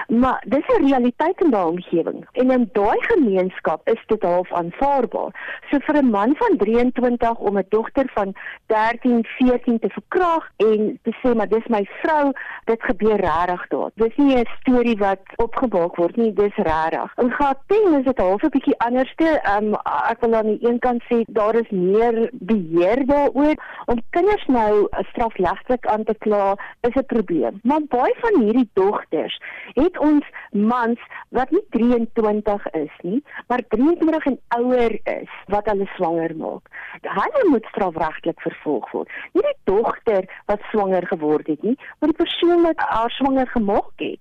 Maar 0.08 0.44
dis 0.46 0.66
'n 0.66 0.86
realiteit 0.86 1.40
in 1.40 1.50
daai 1.50 1.66
omgewing 1.66 2.28
en 2.32 2.50
in 2.50 2.68
daai 2.72 2.98
gemeenskap 3.00 3.88
is 3.88 4.02
dit 4.06 4.22
half 4.22 4.52
aanvaarbaar. 4.52 5.60
So 5.70 5.78
vir 5.78 5.96
'n 5.96 6.10
man 6.10 6.36
van 6.36 6.56
23 6.56 7.34
om 7.38 7.58
'n 7.58 7.66
dogter 7.68 8.10
van 8.14 8.34
13, 8.66 9.24
14 9.24 9.78
te 9.78 9.88
verkrag 9.88 10.50
en 10.56 10.98
te 11.02 11.12
sê 11.22 11.34
maar 11.34 11.48
dis 11.48 11.66
my 11.66 11.88
vrou, 12.02 12.32
dit 12.64 12.82
gebeur 12.82 13.16
regtig 13.16 13.66
daar. 13.68 13.90
Dis 13.94 14.16
nie 14.16 14.36
'n 14.36 14.48
storie 14.60 14.96
wat 14.96 15.20
opgebak 15.36 15.96
word 15.96 16.16
nie, 16.16 16.32
dis 16.32 16.56
regtig. 16.56 17.12
In 17.16 17.30
Gauteng 17.30 17.98
is 17.98 18.04
dit 18.04 18.18
half 18.18 18.42
'n 18.42 18.48
bietjie 18.48 18.78
anderste. 18.78 19.40
Um, 19.56 19.74
ek 20.10 20.20
wil 20.20 20.34
aan 20.34 20.46
die 20.46 20.68
een 20.68 20.78
kant 20.78 20.93
kan 20.94 21.06
sê 21.08 21.24
daar 21.26 21.54
is 21.54 21.70
meer 21.70 22.30
beheer 22.32 23.06
daaroor 23.06 23.54
om 23.86 24.02
kinders 24.10 24.46
nou 24.46 24.86
strafregtelik 25.10 25.86
aan 25.86 26.04
te 26.04 26.14
kla 26.18 26.56
is 26.80 26.94
'n 26.94 27.06
probleem. 27.06 27.60
Maar 27.62 27.80
baie 27.88 28.14
van 28.20 28.42
hierdie 28.42 28.68
dogters 28.72 29.40
het 29.74 29.98
ons 29.98 30.24
mans 30.50 31.00
wat 31.28 31.50
nie 31.50 31.64
23 31.70 32.70
is 32.70 32.94
nie, 33.02 33.22
maar 33.48 33.62
23 33.68 34.26
en 34.26 34.38
ouer 34.48 34.98
is 35.04 35.30
wat 35.46 35.66
hulle 35.66 35.88
swanger 35.96 36.36
maak. 36.36 36.62
Hulle 37.02 37.48
moet 37.48 37.64
strafregtelik 37.64 38.40
vervolg 38.40 38.90
word. 38.90 39.08
Nie 39.32 39.42
die 39.42 39.58
dogter 39.64 40.24
wat 40.46 40.60
swanger 40.70 41.06
geword 41.06 41.46
het 41.46 41.62
nie, 41.62 41.78
maar 41.98 42.08
die 42.08 42.24
persoon 42.24 42.62
wat 42.62 42.78
haar 42.78 43.10
swanger 43.10 43.46
gemaak 43.46 43.92
het. 43.96 44.20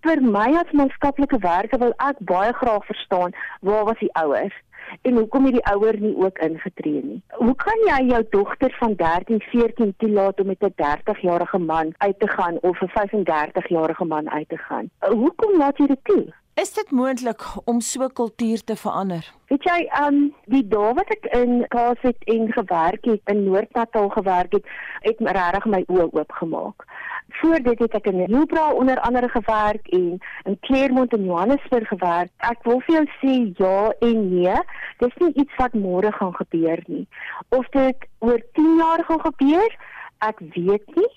Vir 0.00 0.22
my 0.22 0.56
as 0.56 0.72
maatskaplike 0.72 1.38
werker 1.38 1.78
wil 1.78 1.92
ek 1.96 2.16
baie 2.18 2.52
graag 2.52 2.84
verstaan 2.86 3.32
waar 3.60 3.84
was 3.84 3.98
die 3.98 4.14
ouers? 4.14 4.54
En 5.02 5.16
hoekom 5.16 5.44
het 5.44 5.52
die 5.52 5.66
ouer 5.72 6.00
nie 6.00 6.16
ook 6.16 6.38
ingetree 6.38 7.02
nie? 7.04 7.22
Hoe 7.28 7.54
kan 7.54 7.84
jy 7.88 8.06
jou 8.06 8.22
dogter 8.30 8.76
van 8.78 8.94
13, 8.94 9.40
14 9.40 9.94
toelaat 9.96 10.40
om 10.40 10.46
met 10.46 10.62
'n 10.62 10.74
30-jarige 10.82 11.58
man 11.58 11.94
uit 11.96 12.18
te 12.18 12.28
gaan 12.28 12.58
of 12.60 12.80
'n 12.80 12.88
35-jarige 12.88 14.04
man 14.04 14.30
uit 14.30 14.48
te 14.48 14.58
gaan? 14.58 14.90
Hoekom 14.98 15.56
laat 15.58 15.78
jy 15.78 15.86
dit 15.86 16.04
toe? 16.04 16.24
Is 16.54 16.70
dit 16.72 16.90
moontlik 16.90 17.42
om 17.64 17.80
so 17.80 18.06
kultuur 18.08 18.60
te 18.64 18.76
verander? 18.76 19.26
Weet 19.50 19.64
jy, 19.66 19.78
um 19.98 20.18
die 20.52 20.62
dae 20.70 20.92
wat 20.94 21.08
ek 21.10 21.24
in 21.34 21.64
KZN 21.72 22.30
en 22.30 22.52
gewerk 22.54 23.08
het, 23.10 23.22
in 23.32 23.40
Noord-Natal 23.48 24.06
gewerk 24.14 24.54
het, 24.54 24.68
het 25.02 25.18
my 25.18 25.34
regtig 25.34 25.66
my 25.74 25.80
oë 25.90 26.06
oopgemaak. 26.12 26.86
Voor 27.40 27.58
dit 27.64 27.82
het 27.82 27.98
ek 27.98 28.06
in 28.12 28.22
Newbra 28.30 28.68
onder 28.70 29.02
andere 29.02 29.32
gewerk 29.34 29.90
en 29.98 30.06
in 30.46 30.58
Claremont 30.68 31.18
en 31.18 31.26
Johannesburg 31.26 31.90
gewerk. 31.90 32.30
Ek 32.46 32.62
wil 32.70 32.78
vir 32.86 33.00
jou 33.00 33.04
sê 33.18 33.34
ja 33.58 33.90
en 34.06 34.22
nee. 34.30 34.56
Dis 35.02 35.20
nie 35.24 35.34
iets 35.34 35.58
wat 35.58 35.74
môre 35.74 36.14
gaan 36.14 36.38
gebeur 36.38 36.86
nie. 36.86 37.08
Of 37.50 37.66
dit 37.74 38.08
oor 38.22 38.38
10 38.54 38.78
jaar 38.78 39.02
gaan 39.10 39.24
gebeur, 39.26 39.78
ek 40.22 40.38
weet 40.54 40.86
nie. 40.94 41.12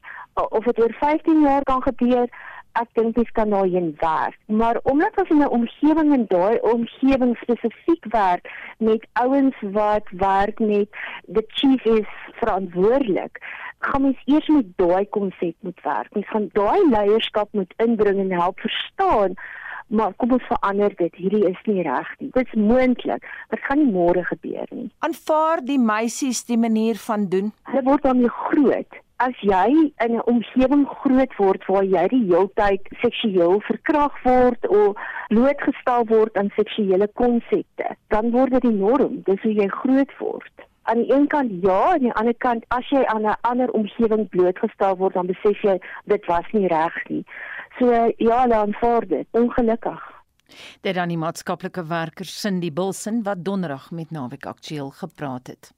Of 0.49 0.65
dit 0.65 0.81
oor 0.81 0.97
15 0.97 1.45
jaar 1.45 1.61
kan 1.69 1.85
gebeur, 1.85 2.25
ek 2.71 2.89
dink 2.93 3.15
dit 3.15 3.31
kan 3.31 3.49
nou 3.49 3.67
heen 3.69 3.95
werk. 3.99 4.37
Maar 4.45 4.79
omdat 4.83 5.17
ons 5.17 5.29
in 5.29 5.41
'n 5.43 5.49
omgewing 5.49 6.13
en 6.13 6.25
daai 6.27 6.59
omgewing 6.61 7.37
spesifiek 7.37 8.05
werk 8.09 8.51
met 8.77 9.07
ouens 9.13 9.55
wat 9.61 10.03
werk 10.11 10.59
met 10.59 10.89
the 11.33 11.43
chief 11.47 11.85
is 11.85 12.11
verantwoordelik 12.39 13.39
gaan 13.79 14.01
mens 14.01 14.21
eers 14.25 14.47
met 14.47 14.65
daai 14.75 15.09
konsep 15.09 15.55
moet 15.59 15.81
werk. 15.83 16.13
Mens 16.13 16.29
gaan 16.29 16.49
daai 16.51 16.89
leierskap 16.89 17.49
moet 17.51 17.73
inbring 17.77 18.19
en 18.19 18.31
help 18.31 18.59
verstaan. 18.59 19.33
Maar 19.87 20.13
kom 20.19 20.31
ons 20.31 20.43
verander 20.43 20.95
dit. 20.95 21.15
Hierdie 21.15 21.45
is 21.47 21.59
nie 21.63 21.81
reg 21.81 22.09
nie. 22.19 22.29
Dit 22.35 22.47
is 22.47 22.59
moontlik. 22.59 23.27
Dit 23.49 23.59
gaan 23.63 23.79
nie 23.83 23.91
môre 23.91 24.23
gebeur 24.27 24.67
nie. 24.75 24.89
Aanvaar 24.99 25.63
die 25.63 25.79
meisies 25.79 26.43
die 26.49 26.59
manier 26.59 26.99
van 27.07 27.29
doen. 27.31 27.53
Hulle 27.71 27.83
word 27.87 28.03
daarmee 28.03 28.33
groot. 28.49 28.99
As 29.19 29.33
jy 29.41 29.91
in 30.05 30.13
'n 30.15 30.21
omgewing 30.25 30.85
groot 31.01 31.33
word 31.37 31.65
waar 31.65 31.83
jy 31.83 32.07
die 32.07 32.25
heeltyd 32.29 32.81
seksueel 33.01 33.61
verkrag 33.69 34.13
word 34.23 34.67
of 34.67 34.97
blootgestel 35.29 36.05
word 36.05 36.37
aan 36.37 36.51
seksuele 36.55 37.07
konsepte, 37.13 37.95
dan 38.07 38.31
word 38.31 38.51
dit 38.51 38.61
die 38.61 38.77
norm. 38.77 39.21
Dis 39.25 39.41
hoe 39.41 39.53
jy 39.53 39.67
groot 39.67 40.13
word 40.19 40.67
aan 40.87 41.01
die 41.03 41.13
een 41.13 41.27
kant 41.27 41.51
ja, 41.61 41.93
aan 41.93 41.99
die 41.99 42.13
ander 42.13 42.35
kant 42.37 42.65
as 42.67 42.89
jy 42.89 43.03
aan 43.05 43.25
'n 43.27 43.35
ander 43.41 43.71
omgewing 43.71 44.29
blootgestel 44.29 44.97
word, 44.97 45.13
dan 45.13 45.27
besef 45.27 45.61
jy 45.61 45.79
dit 46.05 46.25
was 46.25 46.45
nie 46.51 46.67
reg 46.67 47.09
nie. 47.09 47.25
So 47.79 48.13
ja, 48.17 48.47
dan 48.47 48.73
voor 48.73 49.07
dit 49.07 49.27
ongelukkig. 49.31 50.01
Dit 50.81 50.95
dan 50.95 51.07
die 51.07 51.17
maatskaplike 51.17 51.85
werker 51.85 52.25
Cindy 52.25 52.71
Bilson 52.73 53.23
wat 53.23 53.43
donderdag 53.43 53.91
met 53.91 54.11
Naweek 54.11 54.45
Aktueel 54.45 54.89
gepraat 54.89 55.47
het. 55.47 55.76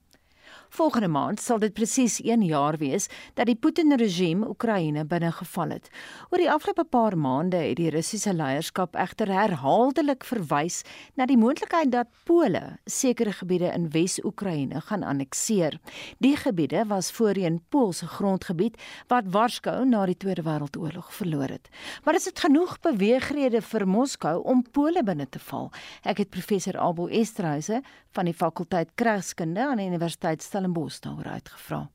Volgende 0.69 1.07
maand 1.09 1.41
sal 1.41 1.57
dit 1.59 1.73
presies 1.73 2.19
1 2.21 2.43
jaar 2.45 2.77
wees 2.77 3.07
dat 3.33 3.47
die 3.49 3.57
Putin-regime 3.57 4.47
Oekraïne 4.47 5.01
binnegeval 5.09 5.73
het. 5.73 5.89
Oor 6.29 6.37
die 6.37 6.51
afgelope 6.51 6.85
paar 6.85 7.17
maande 7.17 7.57
het 7.57 7.79
die 7.79 7.89
Russiese 7.89 8.35
leierskap 8.37 8.93
egter 8.95 9.31
herhaaldelik 9.33 10.23
verwys 10.23 10.83
na 11.17 11.25
die 11.25 11.37
moontlikheid 11.41 11.89
dat 11.91 12.11
Pole 12.29 12.77
sekere 12.85 13.33
gebiede 13.33 13.71
in 13.73 13.87
Wes-Oekraïne 13.95 14.81
gaan 14.85 15.03
annekteer. 15.03 15.79
Die 16.21 16.35
gebiede 16.37 16.85
was 16.87 17.09
voorheen 17.17 17.61
Poolse 17.69 18.07
grondgebied 18.07 18.77
wat 19.09 19.33
Warskou 19.33 19.81
na 19.89 20.05
die 20.05 20.17
Tweede 20.17 20.45
Wêreldoorlog 20.45 21.09
verloor 21.17 21.49
het. 21.49 21.69
Maar 22.05 22.21
is 22.21 22.29
dit 22.29 22.39
genoeg 22.39 22.77
beweegrede 22.85 23.61
vir 23.61 23.87
Moskou 23.87 24.37
om 24.43 24.61
Pole 24.71 25.03
binne 25.03 25.25
te 25.29 25.41
val? 25.49 25.71
Ek 26.05 26.21
het 26.21 26.29
professor 26.29 26.77
Abel 26.77 27.09
Esterhuise 27.09 27.81
van 28.13 28.29
die 28.29 28.33
fakulteit 28.37 28.93
Kragskunde 28.95 29.65
aan 29.65 29.81
die 29.81 29.89
Universiteit 29.89 30.43
Stellenbosch 30.59 30.99
daaroor 30.99 31.27
uitgevra. 31.39 31.87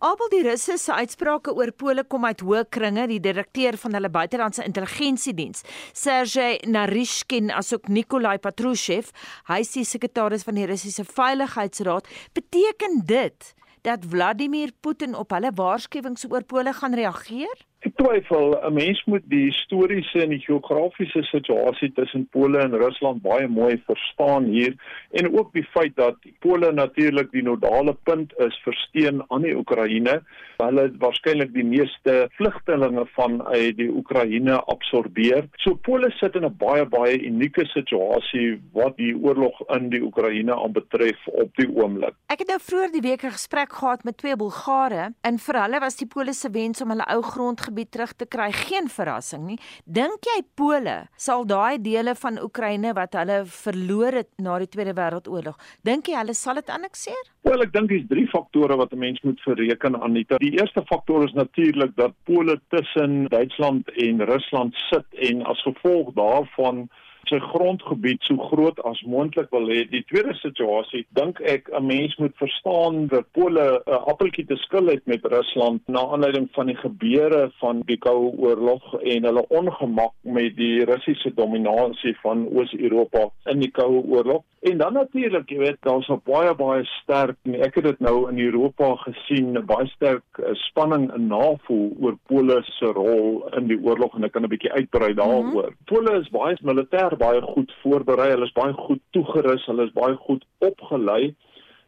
Abel 0.00 0.28
die 0.32 0.42
Russe 0.44 0.78
se 0.78 0.92
uitsprake 0.92 1.52
oor 1.56 1.72
Pole 1.76 2.04
kom 2.08 2.24
uit 2.24 2.40
hoë 2.44 2.62
kringe, 2.72 3.06
die 3.08 3.20
direkteur 3.20 3.76
van 3.80 3.96
hulle 3.96 4.08
buitelandse 4.12 4.64
intelligensiediens, 4.64 5.60
Sergey 5.92 6.58
Narishkin, 6.64 7.50
asook 7.52 7.88
Nikolai 7.88 8.38
Patrushev, 8.40 9.12
hy 9.48 9.60
is 9.64 9.72
die 9.76 9.84
sekretaris 9.84 10.44
van 10.48 10.56
die 10.56 10.68
Russiese 10.68 11.04
Veiligheidsraad. 11.04 12.08
Beteken 12.36 13.02
dit 13.08 13.52
dat 13.84 14.04
Vladimir 14.08 14.72
Putin 14.80 15.16
op 15.16 15.32
hulle 15.36 15.52
waarskuwings 15.56 16.28
oor 16.28 16.44
Pole 16.48 16.72
gaan 16.76 16.96
reageer? 16.96 17.68
Ek 17.80 17.94
twyfel 17.96 18.58
'n 18.60 18.74
mens 18.76 18.98
moet 19.08 19.22
die 19.32 19.46
historiese 19.48 20.20
en 20.20 20.34
die 20.34 20.42
geografiese 20.44 21.22
situasie 21.30 21.88
tussen 21.96 22.26
Pole 22.28 22.58
en 22.60 22.76
Rusland 22.76 23.22
baie 23.24 23.46
mooi 23.48 23.80
verstaan 23.86 24.44
hier 24.52 24.74
en 25.16 25.30
ook 25.32 25.54
die 25.56 25.64
feit 25.72 25.96
dat 25.96 26.16
Pole 26.44 26.72
natuurlik 26.72 27.30
die 27.32 27.42
nodale 27.42 27.94
punt 28.04 28.34
is 28.36 28.58
vir 28.64 28.76
steun 28.84 29.22
aan 29.28 29.46
die 29.48 29.56
Oekraïne. 29.56 30.18
Hulle 30.60 30.84
waarskynlik 31.00 31.54
die 31.54 31.64
meeste 31.64 32.28
vlugtelinge 32.36 33.06
van 33.16 33.40
uit 33.48 33.76
die 33.78 33.88
Oekraïne 33.88 34.60
absorbeer. 34.68 35.48
So 35.64 35.74
Pole 35.74 36.12
sit 36.20 36.36
in 36.36 36.44
'n 36.44 36.56
baie 36.60 36.84
baie 36.84 37.16
unieke 37.16 37.64
situasie 37.64 38.60
wat 38.76 38.96
die 38.96 39.16
oorlog 39.16 39.56
in 39.76 39.88
die 39.88 40.02
Oekraïne 40.02 40.52
aanbetref 40.52 41.26
op 41.32 41.56
die 41.56 41.68
oomblik. 41.72 42.14
Ek 42.28 42.44
het 42.44 42.48
nou 42.48 42.60
vroeër 42.60 42.92
die 42.92 43.08
week 43.08 43.24
'n 43.24 43.32
gesprek 43.40 43.72
gehad 43.72 44.04
met 44.04 44.18
twee 44.18 44.36
Bulgare 44.36 45.14
en 45.22 45.38
vir 45.38 45.62
hulle 45.62 45.80
was 45.80 45.96
die 45.96 46.06
Pole 46.06 46.32
se 46.34 46.50
wens 46.50 46.82
om 46.82 46.88
hulle 46.90 47.08
ou 47.08 47.22
grond 47.22 47.60
gebied 47.70 47.90
terug 47.94 48.12
te 48.18 48.26
kry 48.26 48.50
geen 48.52 48.90
verrassing 48.92 49.46
nie. 49.46 49.58
Dink 49.86 50.26
jy 50.28 50.42
Pole 50.58 50.96
sal 51.16 51.46
daai 51.48 51.80
dele 51.82 52.14
van 52.18 52.38
Oekraïne 52.42 52.94
wat 52.98 53.16
hulle 53.18 53.42
verloor 53.46 54.20
het 54.20 54.30
na 54.42 54.58
die 54.60 54.68
Tweede 54.70 54.94
Wêreldoorlog, 54.98 55.58
dink 55.86 56.10
jy 56.10 56.18
hulle 56.18 56.36
sal 56.36 56.60
dit 56.60 56.70
annekteer? 56.70 57.22
Wel, 57.48 57.64
ek 57.64 57.72
dink 57.74 57.92
dis 57.92 58.06
drie 58.10 58.26
faktore 58.30 58.76
wat 58.76 58.92
'n 58.92 58.98
mens 58.98 59.20
moet 59.22 59.40
verreken 59.46 59.96
aan 59.96 60.14
dit. 60.14 60.28
Die 60.38 60.58
eerste 60.60 60.82
faktor 60.92 61.24
is 61.24 61.32
natuurlik 61.32 61.96
dat 61.96 62.12
Pole 62.24 62.60
tussen 62.68 63.28
Duitsland 63.28 63.88
en 63.96 64.24
Rusland 64.24 64.74
sit 64.90 65.06
en 65.30 65.42
as 65.46 65.62
gevolg 65.62 66.12
daarvan 66.14 66.88
sy 67.30 67.38
grondgebied 67.52 68.22
so 68.26 68.36
groot 68.50 68.78
as 68.88 69.00
moontlik 69.06 69.50
wil 69.54 69.68
hê. 69.70 69.84
Die 69.90 70.02
tweede 70.10 70.34
situasie, 70.40 71.04
dink 71.16 71.40
ek 71.40 71.70
'n 71.72 71.86
mens 71.86 72.16
moet 72.18 72.34
verstaan 72.42 73.06
dat 73.06 73.30
Pole 73.32 73.82
'n 73.86 74.02
appeltjie 74.12 74.46
te 74.46 74.56
skil 74.56 74.86
het 74.86 75.06
met 75.06 75.24
Rusland 75.24 75.80
na 75.86 76.00
aanleiding 76.00 76.48
van 76.52 76.66
die 76.66 76.76
gebeure 76.76 77.50
van 77.60 77.82
die 77.86 77.96
Koue 77.96 78.32
Oorlog 78.36 78.94
en 79.00 79.24
hulle 79.24 79.44
ongemak 79.48 80.12
met 80.22 80.56
die 80.56 80.84
Russiese 80.84 81.32
dominasie 81.34 82.16
van 82.22 82.48
Oos-Europa 82.48 83.30
in 83.46 83.60
die 83.60 83.70
Koue 83.70 84.02
Oorlog. 84.02 84.44
En 84.60 84.78
dan 84.78 84.92
natuurlik, 84.92 85.48
jy 85.48 85.58
weet, 85.58 85.76
daar's 85.80 86.08
'n 86.08 86.20
baie 86.24 86.54
baie 86.54 86.84
sterk, 86.84 87.36
ek 87.44 87.74
het 87.74 87.84
dit 87.84 88.00
nou 88.00 88.28
in 88.28 88.38
Europa 88.38 88.94
gesien, 88.94 89.66
baie 89.66 89.86
sterk 89.86 90.38
uh, 90.38 90.52
spanning 90.52 91.12
en 91.12 91.26
navoel 91.26 91.96
oor 92.00 92.16
Pole 92.26 92.60
se 92.62 92.84
rol 92.84 93.48
in 93.56 93.66
die 93.66 93.80
oorlog 93.82 94.14
en 94.14 94.24
ek 94.24 94.32
kan 94.32 94.42
'n 94.44 94.48
bietjie 94.48 94.72
uitbrei 94.72 95.14
daaroor. 95.14 95.44
Mm 95.44 95.56
-hmm. 95.56 95.76
Pole 95.84 96.20
is 96.20 96.28
baie 96.28 96.56
militêr 96.60 97.00
militêr 97.00 97.16
baie 97.16 97.40
goed 97.40 97.72
voorberei, 97.82 98.30
hulle 98.30 98.44
is 98.44 98.52
baie 98.52 98.72
goed 98.72 99.00
toegerus, 99.10 99.66
hulle 99.66 99.84
is 99.84 99.92
baie 99.92 100.16
goed 100.16 100.44
opgelei 100.58 101.34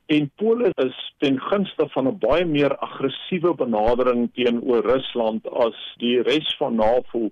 en 0.06 0.30
Pole 0.36 0.70
is 0.74 1.14
ten 1.18 1.40
gunste 1.40 1.88
van 1.88 2.08
'n 2.08 2.18
baie 2.18 2.44
meer 2.44 2.76
aggressiewe 2.76 3.54
benadering 3.54 4.30
teenoor 4.34 4.82
Rusland 4.84 5.48
as 5.48 5.94
die 5.98 6.22
res 6.22 6.56
van 6.58 6.74
NAVO 6.74 7.30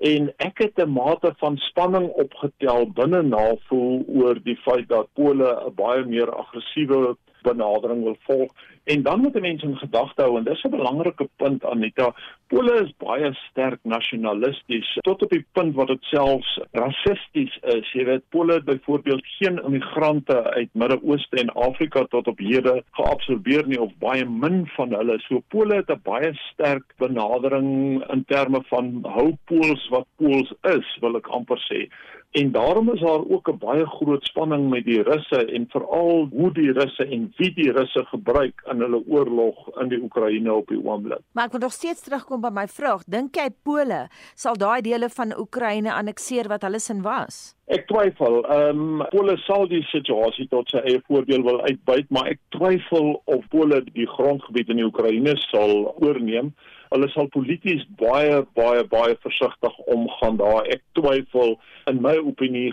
en 0.00 0.30
ek 0.40 0.58
het 0.64 0.78
'n 0.80 0.92
mate 0.92 1.32
van 1.38 1.56
spanning 1.56 2.08
opgetel 2.22 2.86
binne 2.96 3.22
NAVO 3.22 4.02
oor 4.08 4.38
die 4.42 4.56
feit 4.56 4.88
dat 4.88 5.12
Pole 5.12 5.50
'n 5.66 5.74
baie 5.74 6.04
meer 6.04 6.34
aggressiewe 6.34 7.16
benadering 7.42 8.02
wil 8.02 8.16
volg. 8.26 8.52
En 8.84 9.02
dan 9.02 9.20
moet 9.20 9.40
mense 9.40 9.66
in 9.66 9.76
gedagte 9.76 10.22
hou 10.22 10.36
en 10.38 10.44
dis 10.44 10.62
'n 10.64 10.70
belangrike 10.70 11.28
punt 11.36 11.64
Anita. 11.64 12.14
Pole 12.46 12.72
is 12.82 12.92
baie 12.98 13.34
sterk 13.34 13.78
nasionalisties 13.82 14.98
tot 15.00 15.22
op 15.22 15.30
die 15.30 15.44
punt 15.52 15.74
wat 15.74 15.86
dit 15.86 16.02
selfs 16.02 16.58
rassisties 16.72 17.58
is. 17.62 17.92
Jy 17.92 18.04
weet 18.04 18.28
Pole 18.28 18.52
het 18.52 18.64
byvoorbeeld 18.64 19.26
geen 19.38 19.62
immigrante 19.64 20.42
uit 20.42 20.68
Midde-Ooste 20.72 21.36
en 21.36 21.52
Afrika 21.52 22.04
tot 22.04 22.26
op 22.26 22.38
hede 22.38 22.82
geabsorbeer 22.90 23.66
nie 23.66 23.80
of 23.80 23.92
baie 23.98 24.24
min 24.24 24.66
van 24.66 24.94
hulle. 24.94 25.18
So 25.18 25.42
Pole 25.48 25.74
het 25.74 25.90
'n 25.90 26.00
baie 26.02 26.34
sterk 26.34 26.94
benadering 26.96 28.02
in 28.12 28.24
terme 28.24 28.62
van 28.66 28.98
hou 29.02 29.36
Pools 29.44 29.88
wat 29.88 30.06
Pools 30.16 30.52
is 30.62 30.96
wil 31.00 31.16
ek 31.16 31.26
amper 31.26 31.58
sê 31.70 31.88
En 32.30 32.52
daarom 32.52 32.92
is 32.92 33.00
daar 33.00 33.28
ook 33.28 33.48
'n 33.48 33.58
baie 33.58 33.86
groot 33.86 34.24
spanning 34.24 34.68
met 34.70 34.84
die 34.84 35.02
Russe 35.02 35.44
en 35.44 35.66
veral 35.68 36.28
hoe 36.30 36.52
die 36.52 36.72
Russe 36.72 37.04
en 37.04 37.32
wie 37.36 37.54
die 37.54 37.70
Russe 37.72 38.04
gebruik 38.04 38.62
in 38.70 38.80
hulle 38.80 39.02
oorlog 39.06 39.78
in 39.80 39.88
die 39.88 40.02
Oekraïne 40.02 40.52
op 40.52 40.68
die 40.68 40.84
oomblik. 40.84 41.18
Maar 41.32 41.44
ek 41.44 41.50
wil 41.50 41.60
nog 41.60 41.72
steeds 41.72 42.00
terugkom 42.00 42.40
by 42.40 42.48
my 42.52 42.66
vraag. 42.66 43.02
Dink 43.04 43.34
jy 43.34 43.48
Pole 43.62 44.08
sal 44.34 44.56
daai 44.56 44.80
dele 44.80 45.08
van 45.08 45.38
Oekraïne 45.38 45.92
annekteer 45.92 46.48
wat 46.48 46.62
hulle 46.62 46.78
sin 46.78 47.02
was? 47.02 47.56
Ek 47.66 47.86
twyfel. 47.86 48.44
Ehm 48.46 49.00
um, 49.00 49.06
Pole 49.10 49.36
sal 49.36 49.66
die 49.68 49.82
situasie 49.82 50.48
tot 50.48 50.68
sy 50.68 50.78
eie 50.78 51.02
voordeel 51.06 51.42
wil 51.42 51.60
uitbuit, 51.60 52.10
maar 52.10 52.26
ek 52.26 52.38
twyfel 52.48 53.22
of 53.24 53.48
Pole 53.48 53.82
die 53.92 54.06
grondgebied 54.06 54.68
in 54.68 54.76
die 54.76 54.86
Oekraïne 54.86 55.34
sal 55.36 55.94
oorneem 55.98 56.54
hulle 56.90 57.08
sal 57.14 57.28
polities 57.34 57.84
baie 58.00 58.40
baie 58.58 58.84
baie 58.90 59.16
versigtig 59.22 59.76
omgaan 59.94 60.38
daar. 60.40 60.66
Ek 60.74 60.82
twyfel 60.98 61.56
in 61.90 62.00
my 62.02 62.16
opinie 62.18 62.70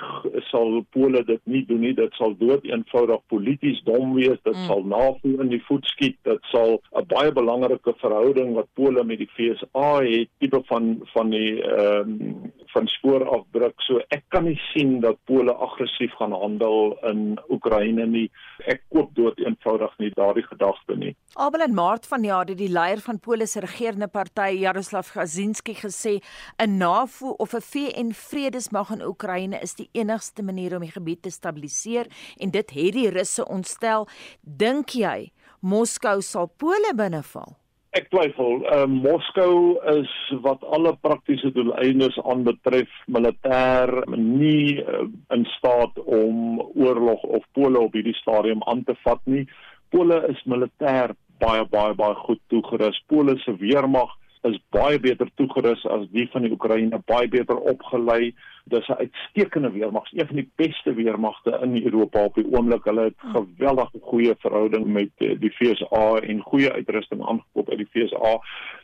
sal 0.50 0.82
Pole 0.96 1.24
dit 1.28 1.42
nie 1.46 1.64
doen 1.70 1.84
nie. 1.86 1.94
Dit 1.98 2.16
sal 2.18 2.36
dood 2.40 2.66
eenvoudig 2.68 3.22
polities 3.34 3.82
dom 3.88 4.16
wees. 4.18 4.40
Dit 4.44 4.56
mm. 4.56 4.66
sal 4.70 4.84
NAVO 4.90 5.36
in 5.44 5.52
die 5.54 5.62
voet 5.68 5.86
skiet. 5.94 6.18
Dit 6.28 6.44
sal 6.52 6.80
'n 6.98 7.06
baie 7.14 7.32
belangrike 7.32 7.94
verhouding 8.02 8.54
wat 8.58 8.72
Pole 8.74 9.04
met 9.04 9.22
die 9.22 9.30
FSA 9.38 9.90
het, 10.04 10.30
tipe 10.40 10.62
van 10.72 10.98
van 11.14 11.34
die 11.34 11.62
ehm 11.62 12.16
um, 12.18 12.54
van 12.74 12.88
spoor 12.88 13.24
afdruk. 13.32 13.80
So 13.86 14.02
ek 14.14 14.26
kan 14.34 14.46
nie 14.46 14.58
sien 14.74 15.00
dat 15.02 15.18
Pole 15.30 15.54
aggressief 15.54 16.14
gaan 16.20 16.36
handel 16.36 16.98
in 17.10 17.38
Oekraïne 17.50 18.06
nie. 18.06 18.28
Ek 18.68 18.84
koop 18.94 19.14
dood 19.16 19.40
eenvoudig 19.40 19.94
nie 20.02 20.12
daardie 20.16 20.46
gedagte 20.46 20.98
nie. 21.00 21.16
Abel 21.34 21.64
en 21.66 21.74
Maart 21.78 22.08
van 22.12 22.22
die 22.22 22.32
jaar 22.32 22.46
het 22.50 22.60
die 22.60 22.72
leier 22.72 23.02
van 23.06 23.20
Pole 23.24 23.48
se 23.48 23.64
regerende 23.64 24.07
party 24.08 24.60
Jaroslav 24.60 25.12
Kaczynski 25.14 25.74
gesê 25.74 26.22
'n 26.60 26.78
NAVO 26.78 27.36
of 27.40 27.54
'n 27.54 27.62
VN 27.62 28.12
vredesmag 28.12 28.92
in 28.92 29.02
Oekraïne 29.02 29.60
is 29.62 29.76
die 29.76 29.90
enigste 29.94 30.44
manier 30.44 30.76
om 30.76 30.82
die 30.82 30.92
gebied 30.92 31.22
te 31.22 31.30
stabiliseer 31.30 32.08
en 32.40 32.50
dit 32.52 32.72
het 32.72 32.94
die 32.94 33.10
Russe 33.10 33.46
ontstel. 33.46 34.08
Dink 34.42 34.90
jy 34.90 35.32
Moskou 35.62 36.22
sal 36.22 36.48
Pole 36.48 36.94
binneval? 36.96 37.56
Ek 37.98 38.10
twyfel. 38.12 38.62
Uh, 38.68 38.86
Moskou 38.86 39.80
is 39.96 40.12
wat 40.44 40.64
alle 40.64 40.92
praktiese 41.02 41.50
doeleindes 41.56 42.18
aanbetref 42.24 42.90
militêr 43.08 43.90
nie 44.18 44.84
uh, 44.84 45.08
in 45.34 45.46
staat 45.58 45.96
om 46.06 46.60
oorlog 46.76 47.24
of 47.24 47.48
Pole 47.54 47.80
op 47.80 47.96
hierdie 47.98 48.18
stadium 48.22 48.62
aan 48.68 48.84
te 48.84 48.96
vat 49.06 49.24
nie. 49.26 49.48
Pole 49.90 50.20
is 50.30 50.44
militêr 50.46 51.16
baie 51.39 51.65
baie 51.72 51.94
baie 51.98 52.15
goed 52.25 52.41
toegerus. 52.51 53.00
Pole 53.08 53.38
se 53.44 53.56
weermag 53.62 54.13
is 54.48 54.60
baie 54.72 55.00
beter 55.00 55.29
toegerus 55.36 55.84
as 55.91 56.06
die 56.13 56.27
van 56.34 56.46
die 56.46 56.53
Oekraïne, 56.53 57.01
baie 57.10 57.27
beter 57.27 57.58
opgelei. 57.58 58.34
Dis 58.68 58.88
'n 58.88 59.00
uitstekende 59.04 59.72
weermag, 59.72 60.12
een 60.12 60.28
van 60.28 60.36
die 60.36 60.50
beste 60.56 60.94
weermagte 60.94 61.60
in 61.62 61.84
Europa 61.84 62.24
op 62.24 62.36
die 62.36 62.48
oomblik. 62.52 62.84
Hulle 62.84 63.04
het 63.04 63.20
geweldige 63.20 64.00
goeie 64.02 64.36
verhouding 64.38 64.86
met 64.86 65.10
eh, 65.18 65.40
die 65.40 65.52
FSA 65.52 66.16
en 66.16 66.42
goeie 66.42 66.72
uitrusting 66.72 67.28
aangekoop 67.28 67.70
uit 67.70 67.78
die 67.78 67.90
FSA. 67.92 68.40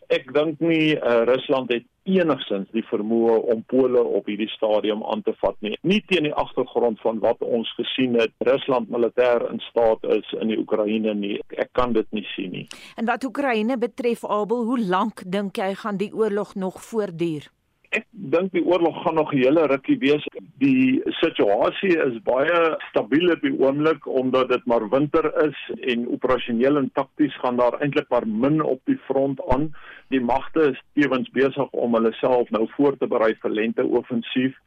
Ek 0.08 0.34
dink 0.34 0.60
nie 0.60 0.96
uh, 0.96 1.24
Rusland 1.25 1.72
het 1.72 1.86
enigsins 2.04 2.68
die 2.75 2.84
vermoë 2.90 3.38
om 3.54 3.63
Pole 3.72 4.04
op 4.04 4.28
hierdie 4.28 4.50
stadium 4.52 5.04
aan 5.08 5.24
te 5.24 5.34
vat 5.40 5.56
nie. 5.66 5.78
Nie 5.82 6.02
teen 6.08 6.28
die 6.28 6.34
agtergrond 6.34 7.00
van 7.02 7.22
wat 7.24 7.40
ons 7.40 7.72
gesien 7.80 8.20
het 8.20 8.34
Rusland 8.44 8.92
militêr 8.92 9.48
in 9.52 9.63
staat 9.70 10.04
is 10.18 10.36
in 10.40 10.52
die 10.52 10.60
Oekraïne 10.60 11.16
nie. 11.18 11.38
Ek 11.56 11.72
kan 11.72 11.96
dit 11.96 12.08
nie 12.12 12.25
sien 12.36 12.52
nie. 12.52 12.68
En 13.00 13.08
wat 13.08 13.24
Oekraïne 13.24 13.80
betref, 13.80 14.25
Abel, 14.28 14.66
hoe 14.68 14.80
lank 14.80 15.24
dink 15.25 15.58
jy 15.58 15.74
gaan 15.80 15.98
die 16.02 16.12
oorlog 16.13 16.56
nog 16.56 16.82
voortduur? 16.84 17.50
Ek 17.93 18.07
dink 18.33 18.55
die 18.55 18.63
oorlog 18.65 19.03
gaan 19.03 19.15
nog 19.15 19.33
'n 19.33 19.38
hele 19.38 19.67
rukkie 19.69 19.97
wees. 20.01 20.23
Die 20.57 21.01
situasie 21.21 21.93
is 22.05 22.21
baie 22.25 22.77
stabiel 22.89 23.31
op 23.31 23.41
die 23.41 23.53
oomblik 23.59 24.07
omdat 24.07 24.50
dit 24.50 24.65
maar 24.65 24.89
winter 24.89 25.25
is 25.45 25.59
en 25.93 26.07
operasioneel 26.09 26.77
en 26.77 26.89
takties 26.93 27.35
gaan 27.43 27.57
daar 27.57 27.77
eintlik 27.81 28.09
maar 28.09 28.27
min 28.27 28.62
op 28.62 28.81
die 28.85 28.97
front 29.05 29.41
aan 29.53 29.73
die 30.09 30.21
magte 30.21 30.71
is 30.71 30.81
tevens 30.93 31.29
besig 31.29 31.69
om 31.71 31.93
hulle 31.97 32.13
self 32.13 32.50
nou 32.50 32.65
voor 32.75 32.97
te 32.97 33.07
berei 33.07 33.33
vir 33.41 33.55
lente-offensief. 33.59 34.57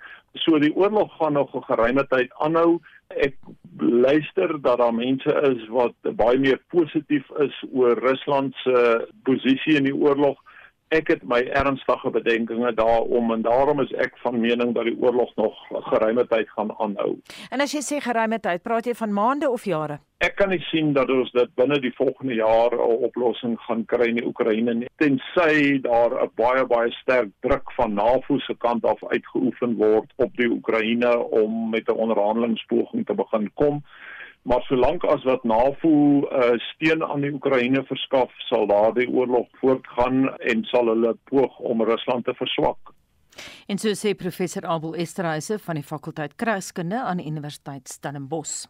So 0.44 0.58
die 0.62 0.74
oorlog 0.76 1.12
gaan 1.18 1.32
nog 1.32 1.54
'n 1.54 1.68
geruime 1.70 2.06
tyd 2.06 2.30
aanhou. 2.38 2.80
Ek 3.08 3.36
luister 3.78 4.60
dat 4.60 4.78
daar 4.78 4.94
mense 4.94 5.32
is 5.52 5.68
wat 5.68 5.94
baie 6.02 6.38
meer 6.38 6.60
positief 6.68 7.30
is 7.38 7.64
oor 7.72 7.98
Rusland 7.98 8.54
se 8.54 9.08
posisie 9.22 9.76
in 9.76 9.84
die 9.84 9.94
oorlog 9.96 10.38
ek 10.94 11.08
het 11.08 11.22
my 11.26 11.40
ernstige 11.50 12.10
bedenkinge 12.10 12.72
daarom 12.74 13.32
en 13.32 13.42
daarom 13.42 13.80
is 13.80 13.92
ek 13.92 14.18
van 14.22 14.40
mening 14.40 14.74
dat 14.74 14.84
die 14.86 14.96
oorlog 15.02 15.32
nog 15.36 15.54
geruime 15.90 16.26
tyd 16.26 16.50
gaan 16.54 16.70
aanhou. 16.78 17.16
En 17.50 17.60
as 17.60 17.74
jy 17.74 17.82
sê 17.82 18.00
geruime 18.02 18.38
tyd, 18.40 18.62
praat 18.62 18.86
jy 18.86 18.94
van 18.94 19.12
maande 19.12 19.50
of 19.50 19.64
jare? 19.66 19.98
Ek 20.24 20.38
kan 20.38 20.48
nie 20.48 20.62
sien 20.70 20.94
dat 20.96 21.10
ons 21.12 21.28
dit 21.34 21.50
binne 21.60 21.76
die 21.82 21.92
volgende 21.98 22.38
jaar 22.38 22.72
'n 22.72 23.04
oplossing 23.08 23.58
gaan 23.66 23.84
kry 23.84 24.08
in 24.08 24.16
die 24.16 24.26
Oekraïne 24.26 24.74
nie. 24.74 24.88
Tensy 24.96 25.80
daar 25.82 26.22
'n 26.22 26.30
baie 26.36 26.64
baie 26.64 26.90
sterk 27.02 27.28
druk 27.40 27.72
van 27.76 27.94
NAVO 27.94 28.38
se 28.38 28.54
kant 28.54 28.84
af 28.84 29.04
uitgeoefen 29.04 29.76
word 29.76 30.12
op 30.16 30.36
die 30.36 30.48
Oekraïne 30.48 31.18
om 31.18 31.70
met 31.70 31.88
'n 31.88 32.00
onderhandelingspoging 32.04 33.06
te 33.06 33.14
begin 33.14 33.50
kom. 33.54 33.82
Maar 34.46 34.62
solank 34.62 35.04
as 35.04 35.24
wat 35.26 35.42
NAVO 35.44 35.90
uh, 35.90 36.52
steun 36.70 37.04
aan 37.04 37.24
die 37.24 37.32
Oekraïne 37.34 37.80
verskaf, 37.88 38.30
sal 38.46 38.68
daardie 38.70 39.08
oorlog 39.10 39.48
voortgaan 39.58 40.36
en 40.38 40.62
sal 40.70 40.86
hulle 40.92 41.16
poog 41.30 41.58
om 41.58 41.82
Rusland 41.82 42.24
te 42.24 42.34
verswak. 42.38 42.92
En 43.66 43.78
so 43.78 43.92
sê 43.94 44.14
professor 44.14 44.66
Abel 44.66 44.94
Esterhuise 44.94 45.58
van 45.58 45.74
die 45.78 45.84
fakulteit 45.84 46.36
Kruiskunde 46.36 47.00
aan 47.02 47.20
die 47.20 47.26
Universiteit 47.26 47.88
Stellenbosch. 47.88 48.66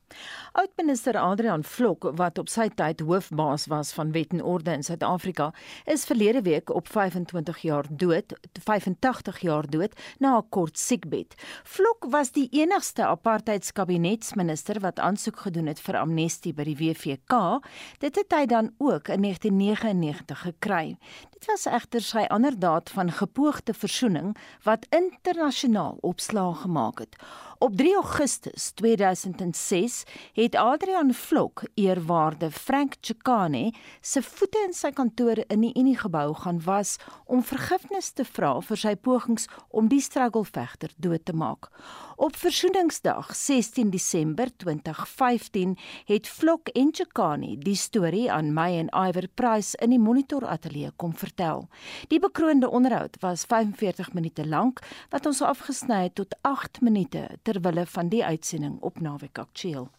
Oudminister 0.52 1.18
Adrian 1.20 1.64
Vlok 1.64 2.08
wat 2.16 2.38
op 2.38 2.48
sy 2.48 2.68
tyd 2.74 3.00
hoofbaas 3.00 3.66
was 3.72 3.92
van 3.96 4.12
wet 4.12 4.32
en 4.32 4.42
orde 4.42 4.72
in 4.72 4.82
Suid-Afrika, 4.82 5.52
is 5.84 6.06
verlede 6.08 6.42
week 6.42 6.70
op 6.70 6.88
25 6.88 7.58
jaar 7.66 7.86
dood, 7.90 8.32
85 8.64 9.40
jaar 9.44 9.70
dood 9.70 9.92
na 10.18 10.38
'n 10.38 10.48
kort 10.48 10.78
siekbed. 10.78 11.34
Vlok 11.64 12.06
was 12.10 12.32
die 12.32 12.48
enigste 12.50 13.04
apartheidskabinetsminister 13.06 14.80
wat 14.80 14.98
aansoek 14.98 15.36
gedoen 15.36 15.66
het 15.66 15.80
vir 15.80 15.96
amnestie 15.96 16.52
by 16.52 16.64
die 16.64 16.76
WVK. 16.76 17.60
Dit 17.98 18.16
het 18.16 18.32
hy 18.32 18.46
dan 18.46 18.74
ook 18.78 19.08
in 19.08 19.22
1999 19.22 20.40
gekry. 20.40 20.96
Dit 21.36 21.50
was 21.52 21.66
egter 21.68 22.00
sy 22.00 22.22
ander 22.32 22.54
daad 22.58 22.90
van 22.90 23.10
gepoogde 23.12 23.74
versoening 23.76 24.30
wat 24.64 24.86
internasionaal 24.88 25.98
opslag 26.00 26.62
gemaak 26.62 27.02
het. 27.02 27.18
Op 27.58 27.76
3 27.76 27.94
Augustus 27.94 28.70
2006 28.70 30.04
het 30.32 30.54
Adrian 30.54 31.14
Vlok, 31.14 31.62
eerwaarde 31.74 32.50
Frank 32.50 32.94
Chikane, 33.00 33.72
se 34.00 34.22
voete 34.22 34.60
in 34.66 34.74
sy 34.76 34.90
kantoor 34.92 35.40
in 35.48 35.64
die 35.64 35.72
Unie 35.72 35.96
gebou 35.96 36.34
gaan 36.34 36.60
was 36.64 36.96
om 37.24 37.40
vergifnis 37.40 38.10
te 38.12 38.26
vra 38.28 38.58
vir 38.60 38.80
sy 38.82 38.92
pogings 38.96 39.48
om 39.70 39.88
die 39.88 40.02
strugglevegter 40.04 40.92
dood 41.00 41.24
te 41.24 41.32
maak. 41.32 41.70
Op 42.16 42.36
Versoeningsdag 42.36 43.34
16 43.36 43.90
Desember 43.90 44.52
2015 44.56 45.78
het 46.04 46.28
Vlok 46.28 46.68
en 46.68 46.92
Chikane 46.92 47.56
die 47.60 47.76
storie 47.76 48.28
aan 48.32 48.52
my 48.56 48.68
en 48.82 48.92
Iwer 48.92 49.28
Price 49.34 49.76
in 49.80 49.92
die 49.96 50.00
Monitor 50.00 50.44
Ateljee 50.46 50.92
kom 50.96 51.16
vertel. 51.16 51.68
Die 52.08 52.20
bekroonde 52.20 52.68
onderhoud 52.68 53.16
was 53.20 53.44
45 53.48 54.12
minute 54.12 54.46
lank 54.46 54.84
wat 55.10 55.26
ons 55.26 55.42
afgesny 55.42 56.02
het 56.06 56.16
tot 56.20 56.36
8 56.40 56.80
minute 56.80 57.26
ter 57.46 57.60
wille 57.62 57.86
van 57.86 58.08
die 58.08 58.24
uitsending 58.24 58.80
op 58.80 59.00
Naweek 59.00 59.38
Aktueel. 59.38 59.90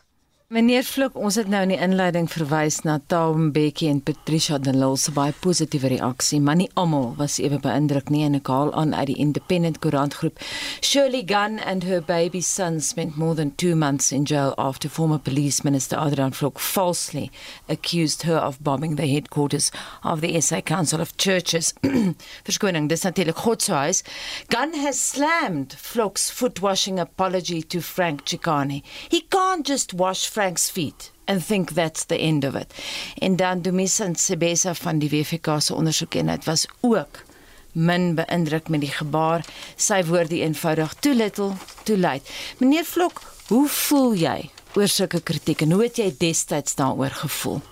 Meneer 0.47 0.85
Vlok, 0.87 1.17
ons 1.19 1.35
het 1.35 1.49
nou 1.51 1.59
in 1.65 1.73
die 1.73 1.77
inleiding 1.83 2.29
verwys 2.31 2.77
na 2.87 2.93
Taum 3.11 3.49
Bekkie 3.51 3.89
en 3.91 3.97
Patricia 3.99 4.55
de 4.63 4.71
Lille 4.71 4.95
se 4.95 5.11
baie 5.11 5.33
positiewe 5.43 5.89
reaksie, 5.91 6.37
maar 6.39 6.55
nie 6.55 6.69
almal 6.79 7.09
was 7.17 7.33
ewe 7.43 7.57
beïndruk 7.59 8.07
nie 8.13 8.21
en 8.23 8.37
ek 8.39 8.47
haal 8.47 8.71
aan 8.79 8.93
uit 8.95 9.09
die 9.09 9.17
Independent 9.19 9.81
Koerant 9.83 10.15
groep. 10.15 10.39
Shirley 10.79 11.25
Gunn 11.27 11.59
and 11.59 11.83
her 11.83 11.99
baby 11.99 12.39
son 12.39 12.79
spent 12.79 13.17
more 13.19 13.35
than 13.35 13.51
2 13.57 13.75
months 13.75 14.13
in 14.15 14.23
jail 14.23 14.53
after 14.55 14.87
former 14.87 15.19
police 15.19 15.65
minister 15.67 15.99
Adrian 15.99 16.31
Vlok 16.31 16.63
falsely 16.63 17.27
accused 17.67 18.23
her 18.23 18.39
of 18.39 18.63
bombing 18.63 18.95
the 18.95 19.11
headquarters 19.11 19.69
of 20.05 20.21
the 20.21 20.39
SA 20.39 20.61
Council 20.61 21.01
of 21.01 21.17
Churches. 21.17 21.73
Verskoning, 22.47 22.87
dis 22.87 23.03
natuurlik 23.03 23.43
Godshuis. 23.43 23.99
Gunn 24.47 24.79
has 24.79 24.97
slammed 24.97 25.75
Vlok's 25.91 26.31
foot 26.31 26.61
washing 26.61 27.01
apology 27.03 27.61
to 27.63 27.81
Frank 27.81 28.23
Chikane. 28.23 28.81
He 29.09 29.27
can't 29.27 29.67
just 29.67 29.93
wash 29.93 30.36
Frank's 30.37 30.69
feet 30.69 31.11
and 31.25 31.45
think 31.45 31.71
that's 31.71 32.05
the 32.05 32.17
end 32.17 32.43
of 32.43 32.55
it. 32.55 32.73
En 33.17 33.35
dan 33.35 33.61
Dumisa 33.61 34.13
Sebesa 34.13 34.73
van 34.73 34.99
die 34.99 35.09
WFK 35.09 35.55
se 35.57 35.73
ondersoek 35.73 36.15
en 36.15 36.27
dit 36.29 36.43
was 36.45 36.67
ook 36.81 37.23
min 37.71 38.13
beïndruk 38.15 38.69
met 38.69 38.83
die 38.85 38.91
gebaar. 38.91 39.45
Sy 39.75 40.03
woorde 40.05 40.37
eenvoudig 40.37 40.93
too 40.99 41.13
little, 41.13 41.55
too 41.83 41.97
late. 41.97 42.29
Meneer 42.57 42.85
Vlok, 42.85 43.21
hoe 43.47 43.65
voel 43.67 44.13
jy 44.13 44.49
oor 44.75 44.87
sulke 44.87 45.23
kritiek 45.25 45.63
en 45.65 45.73
hoe 45.73 45.87
het 45.87 45.97
jy 45.97 46.11
destyds 46.19 46.77
daaroor 46.77 47.17
gevoel? 47.23 47.63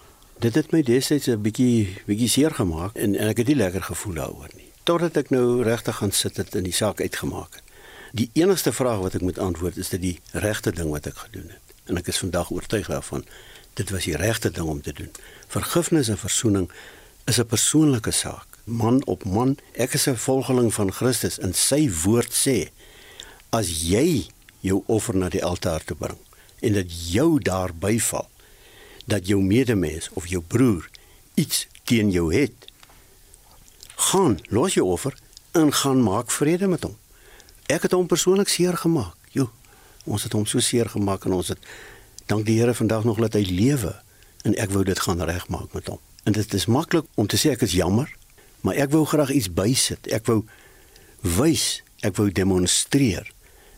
Dit 0.42 0.58
het 0.58 0.74
my 0.74 0.82
destyds 0.82 1.30
'n 1.30 1.42
bietjie 1.42 2.02
bietjie 2.10 2.30
seer 2.30 2.58
gemaak 2.58 2.96
en, 2.96 3.14
en 3.16 3.28
ek 3.28 3.38
het 3.38 3.48
nie 3.48 3.62
lekker 3.62 3.86
gevoel 3.92 4.14
daaroor 4.14 4.50
nie. 4.56 4.72
Totdat 4.84 5.18
ek 5.18 5.30
nou 5.30 5.62
regtig 5.62 6.02
gaan 6.02 6.12
sit 6.12 6.38
het 6.38 6.56
en 6.56 6.64
die 6.64 6.74
saak 6.74 7.02
uitgemaak 7.02 7.62
het. 7.62 7.64
Die 8.12 8.30
enigste 8.34 8.74
vraag 8.74 9.06
wat 9.06 9.14
ek 9.14 9.22
moet 9.22 9.40
antwoord 9.40 9.78
is 9.78 9.90
dit 9.90 10.02
die 10.02 10.20
regte 10.32 10.72
ding 10.72 10.90
wat 10.90 11.06
ek 11.06 11.18
gedoen 11.30 11.54
het. 11.54 11.65
En 11.86 11.98
ek 11.98 12.08
is 12.08 12.18
vandag 12.18 12.52
oortuig 12.52 12.88
daarvan 12.88 13.26
dit 13.74 13.90
was 13.90 14.04
die 14.08 14.16
regte 14.16 14.52
ding 14.52 14.68
om 14.68 14.82
te 14.82 14.94
doen. 14.94 15.12
Vergifnis 15.48 16.08
en 16.08 16.18
verzoening 16.18 16.70
is 17.26 17.40
'n 17.40 17.46
persoonlike 17.46 18.12
saak. 18.12 18.48
Man 18.64 19.06
op 19.06 19.24
man, 19.26 19.58
ek 19.74 19.94
is 19.94 20.08
'n 20.08 20.16
volgeling 20.16 20.74
van 20.74 20.92
Christus 20.92 21.40
en 21.40 21.54
sy 21.54 21.92
woord 22.04 22.34
sê 22.34 22.70
as 23.50 23.70
jy 23.88 24.28
jou 24.66 24.84
offer 24.86 25.16
na 25.16 25.30
die 25.30 25.44
altaar 25.44 25.84
toe 25.84 25.98
bring 25.98 26.18
en 26.66 26.78
dit 26.80 26.96
jou 27.12 27.40
daar 27.40 27.74
byval 27.74 28.28
dat 29.06 29.28
jou 29.30 29.42
medemens 29.44 30.10
of 30.14 30.28
jou 30.28 30.42
broer 30.42 30.90
iets 31.34 31.68
teen 31.84 32.12
jou 32.12 32.32
het 32.34 32.70
gaan 34.10 34.40
los 34.50 34.74
jou 34.74 34.86
offer 34.88 35.18
en 35.52 35.72
gaan 35.74 36.02
maak 36.04 36.34
vrede 36.34 36.68
met 36.72 36.84
hom 36.88 36.98
ek 37.72 37.88
het 37.88 37.96
hom 37.98 38.10
persoonlik 38.10 38.50
seer 38.52 38.78
gemaak 38.82 39.30
jo 39.38 39.50
ons 40.06 40.24
het 40.24 40.34
hom 40.34 40.46
so 40.46 40.64
seer 40.64 40.90
gemaak 40.90 41.26
en 41.26 41.38
ons 41.38 41.54
het 41.54 41.70
dank 42.26 42.46
die 42.46 42.60
Here 42.60 42.74
vandag 42.74 43.06
nog 43.06 43.22
dat 43.22 43.38
hy 43.38 43.46
lewe 43.50 43.94
en 44.46 44.58
ek 44.62 44.74
wou 44.74 44.84
dit 44.86 45.00
gaan 45.00 45.22
regmaak 45.22 45.74
met 45.74 45.90
hom 45.92 46.02
en 46.26 46.34
dit 46.38 46.54
is 46.54 46.66
maklik 46.66 47.06
om 47.16 47.28
te 47.28 47.38
sê 47.38 47.54
ek 47.54 47.66
is 47.68 47.78
jammer 47.78 48.10
maar 48.66 48.78
ek 48.82 48.94
wou 48.94 49.06
graag 49.06 49.34
iets 49.34 49.52
bysit 49.54 50.10
ek 50.14 50.28
wou 50.30 50.44
wys 51.22 51.82
ek 52.06 52.18
wou 52.20 52.30
demonstreer 52.30 53.30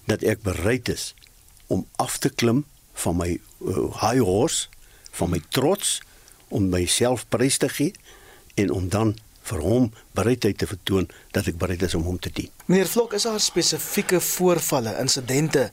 dat 0.07 0.23
ek 0.23 0.43
bereid 0.43 0.89
is 0.91 1.13
om 1.67 1.85
af 1.95 2.17
te 2.23 2.29
klim 2.29 2.63
van 3.03 3.17
my 3.19 3.29
uh, 3.61 3.87
high 4.01 4.23
horse, 4.23 4.67
van 5.11 5.31
my 5.33 5.41
trots 5.49 5.99
om 6.47 6.69
myself 6.71 7.27
prys 7.29 7.59
te 7.61 7.69
gee 7.69 7.93
en 8.55 8.71
om 8.73 8.87
dan 8.89 9.15
vir 9.47 9.63
hom 9.63 9.89
bereidheid 10.17 10.57
te 10.59 10.67
vertoon 10.67 11.07
dat 11.35 11.47
ek 11.47 11.59
bereid 11.59 11.83
is 11.87 11.95
om 11.95 12.03
hom 12.07 12.17
te 12.19 12.31
dien. 12.33 12.49
Meneer 12.67 12.89
Vlok, 12.91 13.15
is 13.15 13.27
daar 13.27 13.39
spesifieke 13.43 14.19
voorvalle, 14.23 14.95
insidente 14.99 15.69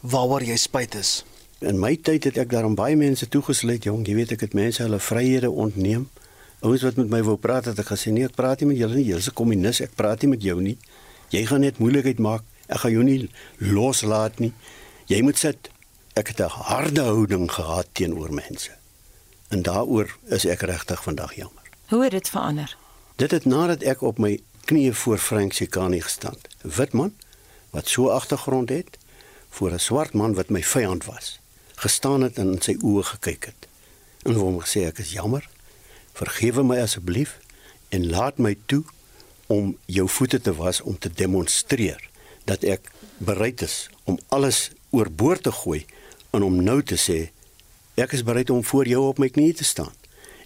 waaroor 0.00 0.42
jy 0.42 0.56
spyt 0.56 0.94
is? 0.94 1.24
In 1.58 1.78
my 1.78 1.96
tyd 1.96 2.24
het 2.24 2.36
ek 2.38 2.50
daarom 2.50 2.74
baie 2.78 2.96
mense 2.96 3.28
toegesluit, 3.28 3.84
jong, 3.84 4.06
jy 4.06 4.14
weet 4.14 4.32
ek 4.32 4.40
het 4.46 4.54
mense 4.54 4.82
hulle 4.82 5.00
vryhede 5.02 5.50
ontneem. 5.50 6.08
Ouens 6.62 6.82
wat 6.82 6.96
met 6.96 7.10
my 7.10 7.22
wou 7.22 7.36
praat 7.36 7.64
het 7.70 7.78
ek 7.78 7.90
gesê 7.90 8.12
nee, 8.14 8.26
ek 8.26 8.34
praat 8.38 8.62
nie 8.62 8.72
met 8.72 8.78
julle 8.78 8.94
nie, 8.94 9.08
jy's 9.10 9.28
'n 9.28 9.34
kommunis, 9.34 9.80
ek 9.80 9.94
praat 9.94 10.22
nie 10.22 10.30
met 10.30 10.42
jou 10.42 10.60
nie. 10.60 10.78
Jy 11.30 11.46
gaan 11.46 11.60
net 11.60 11.78
moeilikheid 11.78 12.18
maak. 12.18 12.42
Ek 12.68 12.78
gaan 12.78 12.92
jou 12.92 13.04
nie 13.04 13.28
loslaat 13.58 14.38
nie. 14.40 14.52
Jy 15.08 15.22
moet 15.22 15.38
sit. 15.38 15.70
Ek 16.14 16.28
het 16.28 16.40
'n 16.40 16.48
harde 16.48 17.02
houding 17.02 17.50
gehad 17.50 17.86
teenoor 17.92 18.32
mense. 18.32 18.70
En 19.48 19.62
daaroor 19.62 20.18
is 20.28 20.44
ek 20.44 20.60
regtig 20.60 21.02
vandag 21.02 21.34
jammer. 21.34 21.62
Hoe 21.88 22.02
het 22.02 22.12
dit 22.12 22.28
verander? 22.28 22.76
Dit 23.16 23.30
het 23.30 23.44
nadat 23.44 23.82
ek 23.82 24.02
op 24.02 24.18
my 24.18 24.40
knieë 24.64 24.92
voor 24.92 25.18
Frank 25.18 25.52
Sikani 25.52 26.00
gestaan. 26.00 26.36
'n 26.64 26.70
Wit 26.76 26.92
man 26.92 27.12
wat 27.70 27.88
so 27.88 28.08
agtergrond 28.08 28.68
het 28.68 28.97
voor 29.58 29.72
'n 29.72 29.78
swart 29.78 30.12
man 30.12 30.34
wat 30.34 30.48
my 30.48 30.62
vyand 30.62 31.04
was. 31.04 31.40
Gestaan 31.74 32.20
het 32.20 32.38
en 32.38 32.52
in 32.52 32.62
sy 32.62 32.76
oë 32.82 33.02
gekyk 33.02 33.44
het. 33.44 33.68
En 34.22 34.34
hom 34.34 34.60
gesê 34.60 34.80
ek 34.86 34.98
is 34.98 35.12
jammer. 35.12 35.48
Vergewe 36.12 36.62
my 36.62 36.78
asseblief 36.80 37.38
en 37.88 38.10
laat 38.10 38.38
my 38.38 38.56
toe 38.66 38.84
om 39.46 39.76
jou 39.84 40.08
voete 40.08 40.40
te 40.40 40.54
was 40.54 40.80
om 40.80 40.98
te 40.98 41.10
demonstreer 41.14 42.08
dat 42.44 42.62
ek 42.62 42.90
bereid 43.16 43.62
is 43.62 43.90
om 44.04 44.18
alles 44.28 44.70
oorboord 44.90 45.42
te 45.42 45.52
gooi 45.52 45.86
en 46.30 46.42
om 46.42 46.62
nou 46.62 46.82
te 46.82 46.96
sê 46.96 47.30
ek 47.94 48.12
is 48.12 48.22
bereid 48.22 48.50
om 48.50 48.64
voor 48.64 48.86
jou 48.86 49.06
op 49.06 49.18
my 49.18 49.28
knieë 49.28 49.54
te 49.54 49.64
staan. 49.64 49.94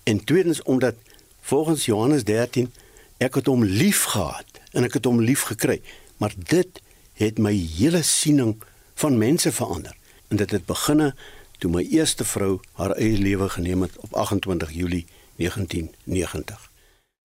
En 0.02 0.24
tweedens 0.24 0.62
omdat 0.62 0.94
volgens 1.40 1.84
Johannes 1.84 2.24
13 2.24 2.72
ek 3.18 3.34
het 3.34 3.46
hom 3.46 3.64
lief 3.64 4.02
gehad 4.04 4.60
en 4.72 4.84
ek 4.84 4.92
het 4.92 5.04
hom 5.04 5.20
lief 5.20 5.42
gekry, 5.42 5.82
maar 6.16 6.32
dit 6.36 6.80
het 7.14 7.38
my 7.38 7.52
hele 7.52 8.02
siening 8.02 8.62
van 8.94 9.18
mense 9.18 9.52
verander. 9.52 9.96
En 10.28 10.36
dit 10.36 10.50
het 10.50 10.66
beginne 10.66 11.14
toe 11.58 11.70
my 11.70 11.86
eerste 11.90 12.24
vrou 12.24 12.60
haar 12.72 12.90
eie 12.90 13.18
lewe 13.18 13.48
geneem 13.48 13.82
het 13.82 13.96
op 13.96 14.14
28 14.14 14.72
Julie 14.72 15.06
1990. 15.36 16.70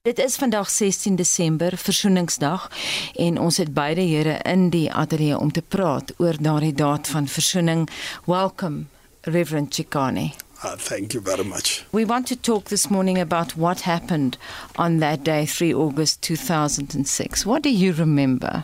Dit 0.01 0.19
is 0.19 0.35
vandag 0.35 0.69
16 0.69 1.15
Desember, 1.15 1.77
Versoeningsdag, 1.77 2.71
en 3.15 3.39
ons 3.39 3.57
het 3.57 3.73
beide 3.73 4.01
here 4.01 4.37
in 4.43 4.69
die 4.69 4.93
ateljee 4.93 5.37
om 5.37 5.51
te 5.51 5.61
praat 5.61 6.13
oor 6.17 6.37
daardie 6.39 6.73
daad 6.73 7.07
van 7.07 7.27
versoening. 7.27 7.89
Welcome, 8.25 8.83
Reverend 9.21 9.73
Chikane. 9.73 10.31
Uh, 10.63 10.71
thank 10.71 11.11
you 11.11 11.23
very 11.23 11.43
much. 11.43 11.85
We 11.89 12.05
want 12.05 12.27
to 12.27 12.35
talk 12.35 12.65
this 12.65 12.87
morning 12.87 13.19
about 13.19 13.51
what 13.55 13.81
happened 13.81 14.37
on 14.75 14.99
that 14.99 15.25
day, 15.25 15.45
3 15.45 15.73
August 15.75 16.21
2006. 16.21 17.43
What 17.43 17.63
do 17.63 17.69
you 17.69 17.93
remember? 17.93 18.63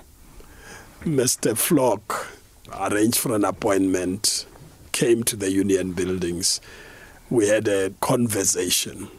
Mr. 1.06 1.58
Flock 1.58 2.32
arranged 2.79 3.17
for 3.17 3.36
an 3.36 3.45
appointment, 3.45 4.45
came 4.91 5.23
to 5.23 5.36
the 5.36 5.51
union 5.51 5.93
buildings. 5.93 6.62
We 7.29 7.47
had 7.47 7.67
a 7.67 7.91
conversation. 8.01 9.09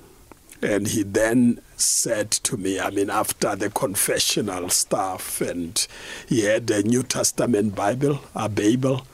And 0.62 0.88
he 0.88 1.02
then 1.02 1.60
said 1.76 2.30
to 2.30 2.56
me, 2.56 2.80
I 2.80 2.90
mean, 2.90 3.10
after 3.10 3.54
the 3.54 3.70
confessional 3.70 4.70
stuff, 4.70 5.40
and 5.40 5.86
he 6.28 6.44
had 6.44 6.70
a 6.70 6.82
New 6.82 7.02
Testament 7.02 7.74
Bible, 7.74 8.20
a 8.34 8.48
Bible, 8.48 9.06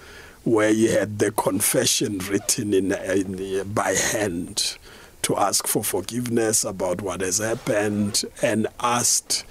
where 0.44 0.72
he 0.72 0.86
had 0.86 1.18
the 1.18 1.32
confession 1.32 2.18
written 2.18 2.72
in, 2.72 2.92
in 2.92 3.72
by 3.72 3.94
hand 3.94 4.78
to 5.22 5.36
ask 5.36 5.66
for 5.66 5.84
forgiveness 5.84 6.64
about 6.64 7.02
what 7.02 7.20
has 7.20 7.38
happened 7.38 8.22
and 8.42 8.66
asked 8.80 9.44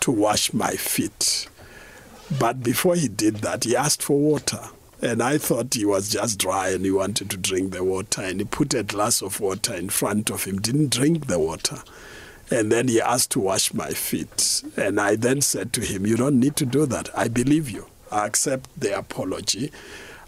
to 0.00 0.10
wash 0.10 0.52
my 0.52 0.72
feet. 0.72 1.48
But 2.38 2.62
before 2.62 2.96
he 2.96 3.08
did 3.08 3.36
that, 3.36 3.64
he 3.64 3.76
asked 3.76 4.02
for 4.02 4.18
water. 4.18 4.60
And 5.02 5.22
I 5.22 5.36
thought 5.38 5.74
he 5.74 5.84
was 5.84 6.08
just 6.08 6.38
dry 6.38 6.70
and 6.70 6.84
he 6.84 6.90
wanted 6.90 7.30
to 7.30 7.36
drink 7.36 7.72
the 7.72 7.84
water. 7.84 8.22
And 8.22 8.40
he 8.40 8.46
put 8.46 8.72
a 8.72 8.82
glass 8.82 9.20
of 9.20 9.40
water 9.40 9.74
in 9.74 9.90
front 9.90 10.30
of 10.30 10.44
him, 10.44 10.60
didn't 10.60 10.90
drink 10.90 11.26
the 11.26 11.38
water. 11.38 11.82
And 12.50 12.70
then 12.72 12.88
he 12.88 13.00
asked 13.00 13.30
to 13.32 13.40
wash 13.40 13.74
my 13.74 13.90
feet. 13.90 14.62
And 14.76 15.00
I 15.00 15.16
then 15.16 15.40
said 15.40 15.72
to 15.74 15.80
him, 15.80 16.06
You 16.06 16.16
don't 16.16 16.40
need 16.40 16.56
to 16.56 16.66
do 16.66 16.86
that. 16.86 17.08
I 17.16 17.28
believe 17.28 17.68
you. 17.68 17.86
I 18.10 18.26
accept 18.26 18.68
the 18.78 18.96
apology. 18.96 19.72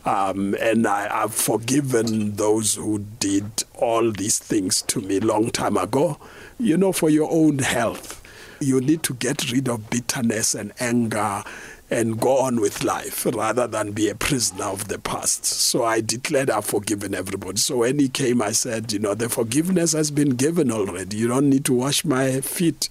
Um, 0.04 0.54
and 0.60 0.86
I 0.86 1.08
have 1.08 1.34
forgiven 1.34 2.36
those 2.36 2.74
who 2.74 3.00
did 3.18 3.64
all 3.74 4.12
these 4.12 4.38
things 4.38 4.82
to 4.82 5.00
me 5.00 5.20
long 5.20 5.50
time 5.50 5.76
ago. 5.76 6.18
You 6.58 6.76
know, 6.76 6.92
for 6.92 7.10
your 7.10 7.30
own 7.30 7.58
health, 7.58 8.22
you 8.60 8.80
need 8.80 9.02
to 9.04 9.14
get 9.14 9.50
rid 9.50 9.68
of 9.68 9.90
bitterness 9.90 10.54
and 10.54 10.72
anger 10.80 11.42
and 11.90 12.20
go 12.20 12.38
on 12.38 12.60
with 12.60 12.82
life 12.82 13.26
rather 13.26 13.66
than 13.66 13.92
be 13.92 14.08
a 14.08 14.14
prisoner 14.14 14.64
of 14.64 14.88
the 14.88 14.98
past. 14.98 15.44
So 15.44 15.84
I 15.84 16.00
declared 16.00 16.50
I've 16.50 16.64
forgiven 16.64 17.14
everybody. 17.14 17.58
So 17.58 17.78
when 17.78 17.98
he 17.98 18.08
came, 18.08 18.42
I 18.42 18.52
said, 18.52 18.92
You 18.92 18.98
know, 18.98 19.14
the 19.14 19.28
forgiveness 19.28 19.92
has 19.92 20.10
been 20.10 20.30
given 20.30 20.70
already. 20.70 21.16
You 21.16 21.28
don't 21.28 21.48
need 21.48 21.64
to 21.66 21.74
wash 21.74 22.04
my 22.04 22.40
feet. 22.40 22.88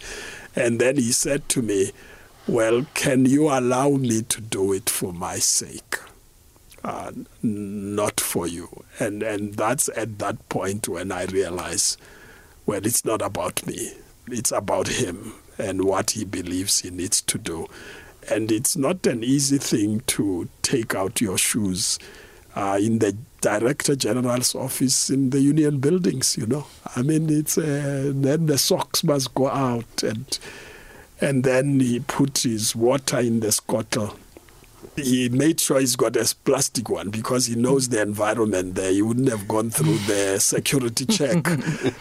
And 0.56 0.80
then 0.80 0.96
he 0.96 1.12
said 1.12 1.48
to 1.50 1.62
me, 1.62 1.92
Well, 2.48 2.86
can 2.94 3.26
you 3.26 3.50
allow 3.50 3.90
me 3.90 4.22
to 4.24 4.40
do 4.40 4.72
it 4.72 4.90
for 4.90 5.12
my 5.12 5.40
sake? 5.40 5.98
Uh, 6.84 7.12
not 7.42 8.22
for 8.22 8.48
you. 8.48 8.86
And, 9.00 9.24
and 9.24 9.56
that's 9.56 9.90
at 9.98 10.20
that 10.20 10.48
point 10.50 10.88
when 10.88 11.12
I 11.12 11.26
realized, 11.26 12.00
well, 12.66 12.86
it's 12.86 13.04
not 13.04 13.22
about 13.24 13.66
me, 13.66 13.94
it's 14.28 14.52
about 14.52 14.88
him 14.88 15.34
and 15.58 15.84
what 15.84 16.12
he 16.12 16.24
believes 16.26 16.82
he 16.82 16.92
needs 16.92 17.22
to 17.22 17.38
do 17.38 17.68
and 18.30 18.52
it's 18.52 18.76
not 18.76 19.06
an 19.08 19.24
easy 19.24 19.58
thing 19.58 20.02
to 20.08 20.48
take 20.62 20.96
out 20.96 21.22
your 21.22 21.38
shoes 21.38 22.00
uh, 22.56 22.78
in 22.82 23.00
the 23.00 23.16
director 23.42 23.96
general's 23.96 24.56
office 24.56 25.10
in 25.10 25.30
the 25.30 25.40
union 25.40 25.80
buildings 25.80 26.36
you 26.38 26.48
know. 26.48 26.66
I 26.96 27.02
mean 27.02 27.30
it's 27.30 27.58
uh, 27.58 28.12
then 28.14 28.48
the 28.48 28.58
socks 28.58 29.04
must 29.04 29.34
go 29.36 29.48
out 29.48 30.04
and 30.04 30.40
and 31.22 31.44
then 31.44 31.80
he 31.80 32.00
put 32.00 32.40
his 32.40 32.76
water 32.76 33.20
in 33.20 33.40
the 33.40 33.52
scuttle 33.52 34.18
he 34.96 35.30
made 35.30 35.60
sure 35.60 35.80
he's 35.80 35.96
got 35.96 36.16
a 36.16 36.36
plastic 36.44 36.90
one 36.90 37.10
because 37.10 37.46
he 37.48 37.56
knows 37.56 37.90
the 37.90 38.02
environment 38.02 38.76
there. 38.76 38.92
He 38.92 39.02
wouldn't 39.02 39.30
have 39.30 39.48
gone 39.48 39.70
through 39.70 39.98
the 40.00 40.40
security 40.40 41.06
check. 41.06 41.48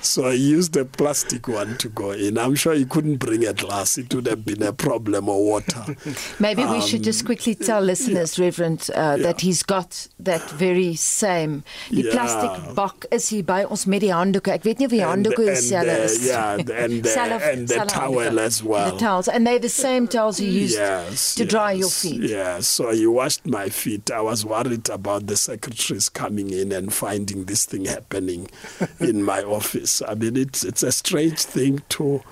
so 0.00 0.30
he 0.30 0.38
used 0.38 0.76
a 0.76 0.84
plastic 0.84 1.48
one 1.48 1.76
to 1.78 1.88
go 1.88 2.12
in. 2.12 2.38
I'm 2.38 2.54
sure 2.54 2.74
he 2.74 2.84
couldn't 2.84 3.16
bring 3.16 3.44
a 3.44 3.52
glass. 3.52 3.98
It 3.98 4.14
would 4.14 4.26
have 4.26 4.44
been 4.44 4.62
a 4.62 4.72
problem 4.72 5.28
or 5.28 5.44
water. 5.44 5.96
Maybe 6.38 6.62
um, 6.62 6.72
we 6.72 6.80
should 6.80 7.02
just 7.02 7.24
quickly 7.24 7.54
tell 7.54 7.80
listeners, 7.80 8.38
yeah. 8.38 8.44
Reverend, 8.44 8.90
uh, 8.94 9.16
yeah. 9.16 9.22
that 9.22 9.40
he's 9.40 9.62
got 9.62 10.08
that 10.18 10.48
very 10.50 10.94
same. 10.94 11.64
Die 11.90 12.02
yeah. 12.02 12.12
plastic 12.12 12.74
bak 12.74 13.06
is 13.10 13.28
hier 13.28 13.44
by 13.44 13.64
ons 13.64 13.86
met 13.86 14.02
die 14.04 14.12
handdoeke. 14.12 14.52
Ek 14.54 14.64
weet 14.64 14.80
nie 14.82 14.88
of 14.88 14.94
die 14.94 15.02
handdoeke 15.04 15.46
dieselfde 15.48 15.96
is. 16.04 16.18
Yeah, 16.26 16.58
and 16.58 17.02
the, 17.02 17.08
self, 17.18 17.42
and 17.42 17.68
the 17.68 17.84
towel 17.88 18.40
as 18.40 18.62
well. 18.62 18.92
The 18.92 18.98
towels. 18.98 19.28
And 19.28 19.46
they're 19.46 19.58
the 19.58 19.68
same 19.72 20.08
towels 20.08 20.40
you 20.40 20.50
used 20.50 20.78
yes, 20.78 21.34
to 21.36 21.44
yes, 21.44 21.50
dry 21.50 21.72
your 21.72 21.90
feet. 21.90 22.22
Yes. 22.22 22.73
So 22.74 22.90
he 22.90 23.06
washed 23.06 23.46
my 23.46 23.68
feet. 23.68 24.10
I 24.10 24.20
was 24.20 24.44
worried 24.44 24.88
about 24.88 25.28
the 25.28 25.36
secretaries 25.36 26.08
coming 26.08 26.50
in 26.50 26.72
and 26.72 26.92
finding 26.92 27.44
this 27.44 27.66
thing 27.66 27.84
happening 27.84 28.50
in 28.98 29.22
my 29.22 29.44
office. 29.44 30.02
I 30.02 30.16
mean, 30.16 30.36
it's 30.36 30.64
it's 30.64 30.82
a 30.82 30.90
strange 30.90 31.38
thing 31.38 31.82
to 31.90 32.24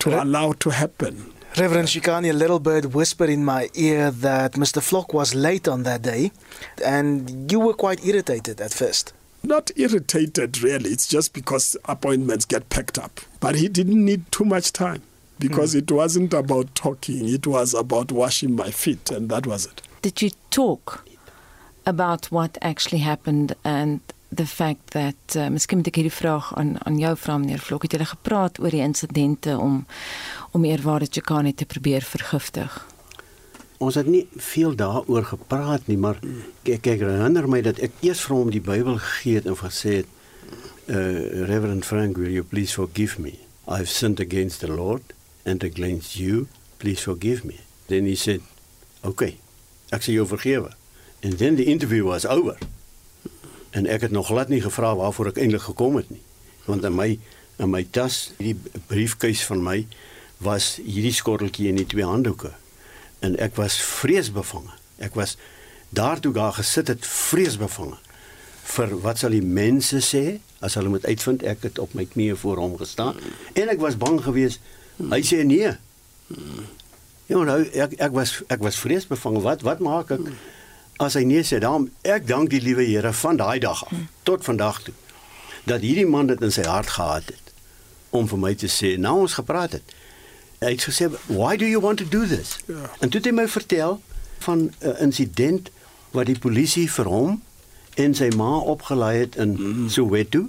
to 0.00 0.22
allow 0.22 0.52
to 0.52 0.68
happen. 0.68 1.32
Reverend 1.56 1.88
Shikani, 1.88 2.28
a 2.28 2.34
little 2.34 2.58
bird 2.58 2.92
whispered 2.92 3.30
in 3.30 3.42
my 3.42 3.70
ear 3.72 4.10
that 4.10 4.52
Mr. 4.52 4.82
Flock 4.82 5.14
was 5.14 5.34
late 5.34 5.66
on 5.66 5.84
that 5.84 6.02
day, 6.02 6.32
and 6.84 7.50
you 7.50 7.58
were 7.58 7.72
quite 7.72 8.04
irritated 8.04 8.60
at 8.60 8.74
first. 8.74 9.14
Not 9.42 9.70
irritated, 9.76 10.62
really. 10.62 10.90
It's 10.90 11.08
just 11.08 11.32
because 11.32 11.74
appointments 11.86 12.44
get 12.44 12.68
packed 12.68 12.98
up. 12.98 13.18
But 13.40 13.54
he 13.54 13.66
didn't 13.68 14.04
need 14.04 14.30
too 14.30 14.44
much 14.44 14.74
time 14.74 15.00
because 15.40 15.74
mm. 15.74 15.80
it 15.80 15.90
wasn't 15.90 16.32
about 16.34 16.74
talking, 16.74 17.28
it 17.28 17.46
was 17.46 17.74
about 17.74 18.12
washing 18.12 18.54
my 18.54 18.70
feet, 18.70 19.10
and 19.10 19.28
that 19.30 19.46
was 19.46 19.66
it. 19.66 19.82
Did 20.02 20.22
you 20.22 20.30
talk 20.50 21.04
about 21.86 22.26
what 22.26 22.58
actually 22.60 23.02
happened 23.02 23.54
and 23.64 24.00
the 24.30 24.46
fact 24.46 24.90
that 24.90 25.36
uh, 25.36 25.48
miskien 25.50 25.80
moet 25.80 25.88
ek 25.90 25.98
hierdie 25.98 26.14
vraag 26.14 26.52
aan 26.60 26.76
aan 26.86 27.00
jou 27.02 27.16
vra 27.18 27.34
meneer 27.40 27.62
Vlok 27.64 27.86
het 27.86 27.96
julle 27.96 28.06
gepraat 28.06 28.60
oor 28.62 28.70
die 28.70 28.84
insidente 28.84 29.56
om 29.58 29.82
om 30.54 30.64
eerwaarde 30.66 31.08
Chikane 31.10 31.54
te 31.54 31.66
probeer 31.66 32.06
vergiftig. 32.06 32.78
Ons 33.82 33.96
het 33.98 34.06
nie 34.06 34.26
veel 34.36 34.74
daaroor 34.76 35.24
gepraat 35.32 35.86
nie, 35.88 35.98
maar 35.98 36.20
kyk 36.66 36.86
ek 36.94 37.02
herinner 37.02 37.48
my 37.50 37.62
dat 37.64 37.80
ek 37.82 37.96
eers 38.06 38.22
vir 38.26 38.36
hom 38.36 38.50
die 38.54 38.62
Bybel 38.62 39.00
gegee 39.00 39.40
het 39.40 39.48
en 39.50 39.56
gesê 39.58 40.02
het, 40.02 40.10
uh, 40.86 41.46
Reverend 41.48 41.86
Frank, 41.88 42.18
will 42.20 42.34
you 42.34 42.44
please 42.44 42.76
forgive 42.76 43.18
me? 43.18 43.38
I've 43.66 43.88
sinned 43.88 44.20
against 44.20 44.60
the 44.60 44.70
Lord 44.70 45.14
and 45.42 45.62
against 45.64 46.14
you. 46.14 46.46
Please 46.76 47.02
forgive 47.02 47.44
me. 47.44 47.60
Then 47.86 48.04
he 48.04 48.14
said, 48.14 48.40
"Okay, 49.04 49.38
ek 49.88 50.02
sal 50.02 50.14
jou 50.14 50.26
vergewe." 50.26 50.72
And 51.22 51.38
then 51.38 51.56
the 51.56 51.64
interview 51.64 52.04
was 52.04 52.26
over. 52.26 52.58
En 53.70 53.86
ek 53.86 54.00
het 54.00 54.10
nog 54.10 54.26
glad 54.26 54.48
nie 54.48 54.60
gevra 54.60 54.96
waarvoor 54.96 55.26
ek 55.26 55.36
eintlik 55.36 55.62
gekom 55.62 55.96
het 55.96 56.10
nie. 56.10 56.22
Want 56.64 56.84
in 56.84 56.94
my 56.94 57.18
in 57.58 57.70
my 57.70 57.86
tas, 57.90 58.32
hierdie 58.36 58.56
briefkeis 58.86 59.44
van 59.44 59.62
my 59.62 59.86
was 60.38 60.76
hierdie 60.76 61.12
skotteltjie 61.12 61.68
en 61.68 61.76
die 61.76 61.86
twee 61.86 62.04
handdoeke. 62.04 62.52
En 63.18 63.36
ek 63.36 63.54
was 63.54 63.76
vreesbevange. 63.82 64.72
Ek 64.96 65.14
was 65.14 65.36
daartoe 65.90 66.32
daar 66.32 66.52
gesit 66.52 66.88
het 66.88 67.06
vreesbevange 67.06 67.98
vir 68.70 68.92
wat 69.02 69.18
sal 69.18 69.34
die 69.34 69.44
mense 69.44 69.98
sê 70.04 70.24
as 70.64 70.76
hulle 70.78 70.92
moet 70.92 71.06
uitvind 71.08 71.42
ek 71.42 71.64
het 71.66 71.80
op 71.82 71.96
my 71.98 72.06
knieë 72.06 72.36
voor 72.42 72.60
hom 72.62 72.76
gestaan 72.78 73.18
en 73.58 73.72
ek 73.72 73.80
was 73.82 73.98
bang 73.98 74.20
geweest 74.22 74.62
hy 75.08 75.20
sê 75.24 75.44
nee. 75.44 75.72
Ja, 77.26 77.42
nou 77.46 77.60
ek 77.64 77.98
ek 77.98 78.12
was 78.12 78.42
ek 78.48 78.60
was 78.60 78.78
vreesbevange. 78.78 79.40
Wat 79.40 79.62
wat 79.66 79.80
maak 79.80 80.10
ek 80.10 80.32
as 81.00 81.16
hy 81.16 81.24
nee 81.24 81.42
sê? 81.42 81.58
Daarom 81.62 81.88
ek 82.02 82.26
dank 82.28 82.50
die 82.50 82.60
liewe 82.60 82.84
Here 82.84 83.12
van 83.12 83.36
daai 83.40 83.58
dag 83.58 83.84
af 83.86 83.94
tot 84.22 84.44
vandag 84.44 84.82
toe 84.82 84.94
dat 85.64 85.80
hierdie 85.80 86.06
man 86.06 86.26
dit 86.26 86.40
in 86.40 86.52
sy 86.52 86.62
hart 86.62 86.88
gehad 86.96 87.26
het 87.26 87.52
om 88.10 88.28
vir 88.28 88.40
my 88.44 88.54
te 88.58 88.70
sê 88.70 88.96
nou 88.98 89.20
ons 89.24 89.36
gepraat 89.38 89.76
het 89.78 89.92
hy 90.60 90.72
het 90.74 90.86
gesê 90.88 91.08
why 91.28 91.56
do 91.56 91.68
you 91.68 91.82
want 91.82 92.00
to 92.02 92.08
do 92.08 92.26
this 92.26 92.56
ja. 92.66 92.88
en 93.00 93.08
toe 93.08 93.20
het 93.20 93.28
hy 93.30 93.34
my 93.36 93.46
vertel 93.48 94.00
van 94.46 94.58
'n 94.58 94.72
uh, 94.80 94.96
insident 95.04 95.70
wat 96.16 96.26
die 96.26 96.38
polisie 96.38 96.88
vir 96.90 97.10
hom 97.12 97.42
en 97.94 98.14
sy 98.14 98.30
ma 98.36 98.56
opgelaai 98.74 99.16
het 99.18 99.36
in 99.36 99.54
mm. 99.58 99.88
Soweto 99.88 100.48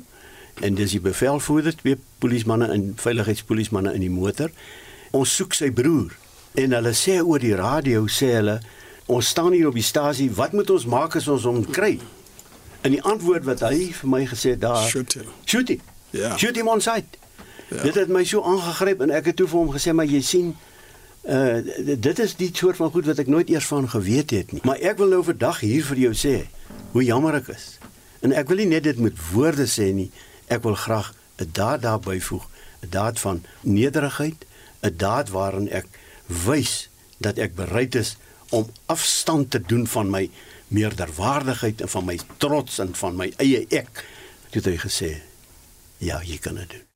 en 0.59 0.75
dis 0.75 0.91
die 0.97 1.01
bevelvoerder 1.03 1.75
twee 1.75 1.97
polismanne 2.19 2.67
en 2.73 2.91
veiligheidspolismanne 3.01 3.93
in 3.93 4.05
die 4.05 4.13
motor 4.13 4.51
ons 5.11 5.35
soek 5.35 5.53
sy 5.57 5.71
broer 5.71 6.17
en 6.59 6.75
hulle 6.75 6.93
sê 6.97 7.21
oor 7.23 7.39
die 7.39 7.55
radio 7.55 8.05
sê 8.11 8.33
hulle 8.39 8.59
ons 9.11 9.27
staan 9.27 9.53
hier 9.55 9.67
op 9.71 9.77
die 9.79 9.85
stasie 9.85 10.29
wat 10.35 10.53
moet 10.53 10.69
ons 10.69 10.85
maak 10.85 11.15
as 11.15 11.27
ons 11.31 11.47
hom 11.49 11.63
kry 11.65 11.97
en 12.81 12.91
die 12.91 13.01
antwoord 13.01 13.45
wat 13.47 13.63
hy 13.69 13.91
vir 13.95 14.09
my 14.09 14.25
gesê 14.27 14.57
daar 14.59 14.83
shoot 14.89 15.17
him 15.19 15.33
shoot 15.45 15.67
him 15.75 15.81
ja 16.11 16.35
shoot 16.37 16.55
him 16.55 16.67
on 16.67 16.81
sight 16.83 17.21
Ja. 17.71 17.81
Dit 17.81 17.95
het 17.95 18.09
my 18.11 18.23
so 18.27 18.43
aangegryp 18.43 18.99
en 19.01 19.13
ek 19.15 19.29
het 19.31 19.37
toe 19.39 19.47
vir 19.47 19.59
hom 19.61 19.69
gesê 19.71 19.93
maar 19.95 20.09
jy 20.09 20.19
sien 20.27 20.49
uh 21.23 21.61
dit 22.01 22.19
is 22.19 22.33
die 22.35 22.49
soort 22.51 22.75
van 22.81 22.89
goed 22.91 23.05
wat 23.07 23.21
ek 23.21 23.29
nooit 23.31 23.49
eers 23.53 23.67
van 23.69 23.87
geweet 23.89 24.33
het 24.35 24.51
nie. 24.51 24.59
Maar 24.67 24.81
ek 24.91 24.97
wil 24.99 25.13
nou 25.13 25.21
vandag 25.23 25.61
hier 25.63 25.85
vir 25.87 26.01
jou 26.01 26.11
sê 26.17 26.33
hoe 26.91 27.03
jammer 27.05 27.37
ek 27.39 27.53
is. 27.55 27.77
En 28.25 28.35
ek 28.35 28.51
wil 28.51 28.59
nie 28.59 28.67
net 28.73 28.83
dit 28.89 28.99
met 28.99 29.15
woorde 29.31 29.69
sê 29.71 29.87
nie. 29.95 30.09
Ek 30.51 30.63
wil 30.67 30.75
graag 30.75 31.13
'n 31.39 31.49
daad 31.51 31.81
daarby 31.81 32.19
voeg, 32.19 32.45
'n 32.83 32.89
daad 32.89 33.19
van 33.19 33.43
nederigheid, 33.61 34.45
'n 34.81 34.97
daad 34.97 35.29
waarin 35.29 35.69
ek 35.69 35.87
wys 36.25 36.89
dat 37.17 37.37
ek 37.37 37.55
bereid 37.55 37.95
is 37.95 38.17
om 38.49 38.71
afstand 38.85 39.51
te 39.51 39.61
doen 39.61 39.87
van 39.87 40.09
my 40.09 40.29
meerderwaardigheid 40.67 41.81
en 41.81 41.89
van 41.89 42.05
my 42.05 42.19
trots 42.37 42.79
en 42.79 42.95
van 42.95 43.15
my 43.15 43.33
eie 43.37 43.65
ek. 43.69 44.05
Dit 44.49 44.65
het 44.65 44.73
hy 44.73 44.77
gesê. 44.77 45.11
Ja, 45.97 46.21
jy 46.23 46.37
kan 46.37 46.55
dit 46.55 46.69
doen. 46.69 46.90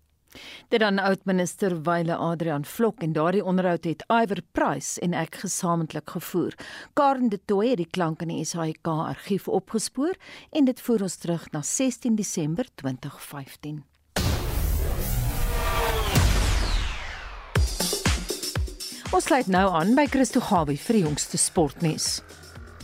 Dit 0.69 0.80
dan 0.80 0.99
oudminister 0.99 1.82
Wyle 1.82 2.15
Adrian 2.15 2.65
Vlok 2.65 3.01
en 3.06 3.13
daardie 3.13 3.43
onderhoud 3.45 3.84
het 3.84 4.04
Iwer 4.10 4.41
Price 4.51 4.99
en 5.01 5.13
ek 5.13 5.36
gesamentlik 5.43 6.10
gevoer. 6.10 6.56
Karen 6.97 7.30
de 7.30 7.39
Tooy 7.45 7.69
het 7.75 7.78
die 7.84 7.89
klank 7.89 8.23
in 8.25 8.32
die 8.34 8.45
SAIK 8.45 8.88
argief 8.88 9.45
opgespoor 9.47 10.17
en 10.49 10.65
dit 10.65 10.82
voer 10.82 11.06
ons 11.06 11.17
terug 11.21 11.45
na 11.54 11.62
16 11.62 12.15
Desember 12.17 12.65
2015. 12.82 13.84
Ons 19.13 19.30
sluit 19.30 19.47
nou 19.47 19.67
aan 19.69 19.93
by 19.95 20.08
Christo 20.10 20.41
Gawie 20.41 20.82
vir 20.82 20.97
die 20.97 21.06
jongste 21.06 21.38
sportnuus. 21.38 22.23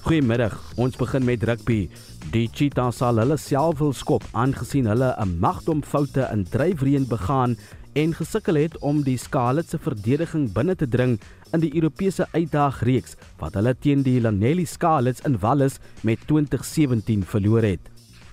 Goeiemiddag. 0.06 0.54
Ons 0.78 0.96
begin 1.02 1.26
met 1.26 1.44
rugby. 1.50 1.88
Die 2.30 2.48
Cheetahs 2.54 3.02
sal 3.02 3.18
hulle 3.18 3.36
self 3.42 3.80
wil 3.80 3.94
skop 3.98 4.24
aangesien 4.38 4.86
hulle 4.86 5.16
'n 5.18 5.40
magdom 5.40 5.82
foute 5.82 6.28
in 6.32 6.46
dryfreën 6.46 7.08
begaan 7.08 7.58
en 7.94 8.14
gesukkel 8.14 8.56
het 8.56 8.78
om 8.80 9.02
die 9.04 9.18
Scarlets 9.18 9.72
se 9.72 9.78
verdediging 9.78 10.54
binne 10.54 10.76
te 10.76 10.88
dring 10.88 11.20
in 11.52 11.60
die 11.60 11.74
Europese 11.76 12.28
uitdagreeks 12.32 13.16
wat 13.40 13.54
hulle 13.54 13.74
teen 13.74 14.04
die 14.04 14.22
Lanelli 14.22 14.66
Scarlets 14.66 15.26
in 15.26 15.40
Wallis 15.40 15.80
met 16.04 16.20
2017 16.28 17.24
verloor 17.24 17.64
het. 17.64 17.82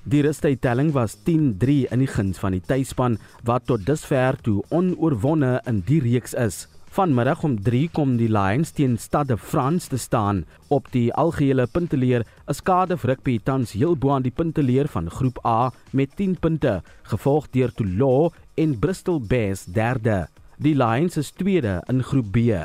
Die 0.05 0.23
rustydtelling 0.23 0.93
was 0.93 1.17
10-3 1.27 1.89
in 1.91 1.99
die 1.99 2.07
guns 2.07 2.39
van 2.39 2.53
die 2.53 2.63
tuisspan 2.65 3.19
wat 3.45 3.67
tot 3.67 3.87
dusver 3.87 4.37
toe 4.43 4.63
onoorwonde 4.69 5.61
in 5.67 5.81
die 5.81 6.01
reeks 6.01 6.35
is. 6.35 6.67
Vanmiddag 6.89 7.43
om 7.45 7.59
3 7.63 7.89
kom 7.93 8.15
die 8.17 8.31
Lions 8.33 8.71
teen 8.73 8.97
Stade 8.99 9.37
France 9.37 9.89
te 9.93 9.99
staan 10.01 10.45
op 10.73 10.87
die 10.93 11.13
algehele 11.13 11.67
punteleer. 11.69 12.25
Skade 12.49 12.97
vir 12.97 13.13
rugby 13.13 13.37
tans 13.45 13.75
heel 13.77 13.95
bo 13.97 14.15
aan 14.17 14.25
die 14.25 14.33
punteleer 14.33 14.89
van 14.89 15.11
Groep 15.13 15.39
A 15.47 15.71
met 15.93 16.17
10 16.17 16.39
punte, 16.41 16.79
gevolg 17.13 17.51
deur 17.53 17.75
Toulon 17.77 18.33
en 18.57 18.79
Bristol 18.81 19.21
Bears 19.21 19.65
derde. 19.65 20.27
Die 20.57 20.75
Lions 20.75 21.21
is 21.21 21.31
tweede 21.31 21.83
in 21.93 22.03
Groep 22.03 22.33
B. 22.33 22.65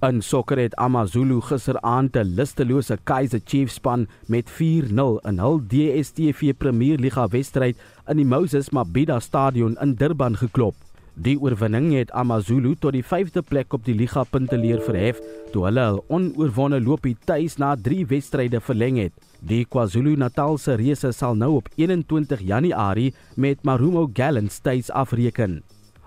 In 0.00 0.22
sokker 0.22 0.56
het 0.56 0.76
AmaZulu 0.80 1.40
gisteraand 1.44 2.16
'n 2.16 2.34
lustelose 2.36 2.98
Kaizer 3.04 3.40
Chiefs 3.44 3.74
span 3.74 4.06
met 4.26 4.48
4-0 4.48 5.20
in 5.28 5.38
hul 5.38 5.60
DStv 5.68 6.52
Premier 6.58 6.98
Liga 6.98 7.28
wedstryd 7.28 7.76
in 8.08 8.16
die 8.16 8.24
Moses 8.24 8.70
Mabhida 8.70 9.20
Stadion 9.20 9.76
in 9.80 9.94
Durban 9.94 10.36
geklop. 10.36 10.74
Die 11.20 11.34
oorwinning 11.36 11.90
het 11.92 12.12
AmaZulu 12.16 12.70
tot 12.80 12.94
die 12.96 13.02
5de 13.04 13.42
plek 13.44 13.74
op 13.76 13.82
die 13.84 13.92
liga 13.92 14.22
punteleer 14.24 14.80
verhef 14.80 15.18
toe 15.52 15.66
hulle 15.66 15.82
hul 15.84 15.98
onoorwonde 16.16 16.78
loopie 16.80 17.12
tuis 17.28 17.58
na 17.60 17.74
3 17.76 18.06
wedstryde 18.08 18.60
verleng 18.64 18.96
het. 19.02 19.12
Die 19.44 19.66
KwaZulu-Natal 19.68 20.56
se 20.62 20.78
reëse 20.80 21.10
sal 21.12 21.36
nou 21.36 21.50
op 21.58 21.68
21 21.76 22.40
Januarie 22.48 23.10
met 23.36 23.60
Marumo 23.68 24.06
Gallants 24.16 24.62
tuis 24.64 24.88
afreken. 24.88 25.58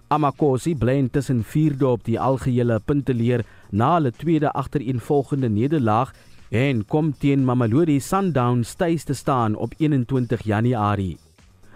Amakosi 0.09 0.73
bly 0.73 0.95
intussen 1.03 1.43
4de 1.45 1.85
op 1.91 2.07
die 2.09 2.17
algehele 2.17 2.79
punteleer 2.81 3.45
na 3.69 3.91
hulle 3.99 4.13
tweede 4.17 4.49
agtereenvolgende 4.49 5.49
nederlaag 5.49 6.15
en 6.49 6.81
kom 6.89 7.13
teen 7.13 7.45
Mamelodi 7.45 7.99
Sundowns 8.01 8.73
tuis 8.81 9.05
te 9.05 9.13
staan 9.13 9.55
op 9.55 9.77
21 9.77 10.41
Januarie. 10.41 11.19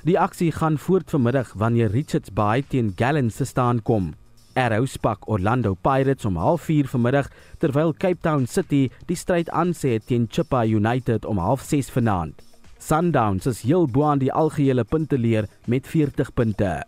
Die 0.05 0.19
aksie 0.19 0.51
gaan 0.51 0.77
voort 0.77 1.09
vanmiddag 1.09 1.53
wanneer 1.57 1.89
Richards 1.89 2.29
Bay 2.33 2.61
teen 2.61 2.93
Gallants 2.95 3.35
se 3.35 3.45
staan 3.45 3.81
kom. 3.81 4.13
Arrows 4.53 4.97
pak 4.97 5.29
Orlando 5.29 5.73
Pirates 5.73 6.25
om 6.25 6.37
04:30 6.37 6.89
vanmiddag 6.89 7.29
terwyl 7.57 7.93
Cape 7.93 8.21
Town 8.21 8.45
City 8.45 8.89
die 9.05 9.15
stryd 9.15 9.49
aansê 9.49 9.97
teen 10.05 10.27
Chippa 10.29 10.65
United 10.65 11.25
om 11.25 11.37
06:30 11.37 11.91
vanaand. 11.91 12.43
Sundowns 12.77 13.45
is 13.45 13.61
heel 13.61 13.87
bo 13.87 14.03
aan 14.03 14.19
die 14.19 14.33
algehele 14.33 14.83
punteleer 14.83 15.47
met 15.65 15.87
40 15.87 16.33
punte. 16.33 16.85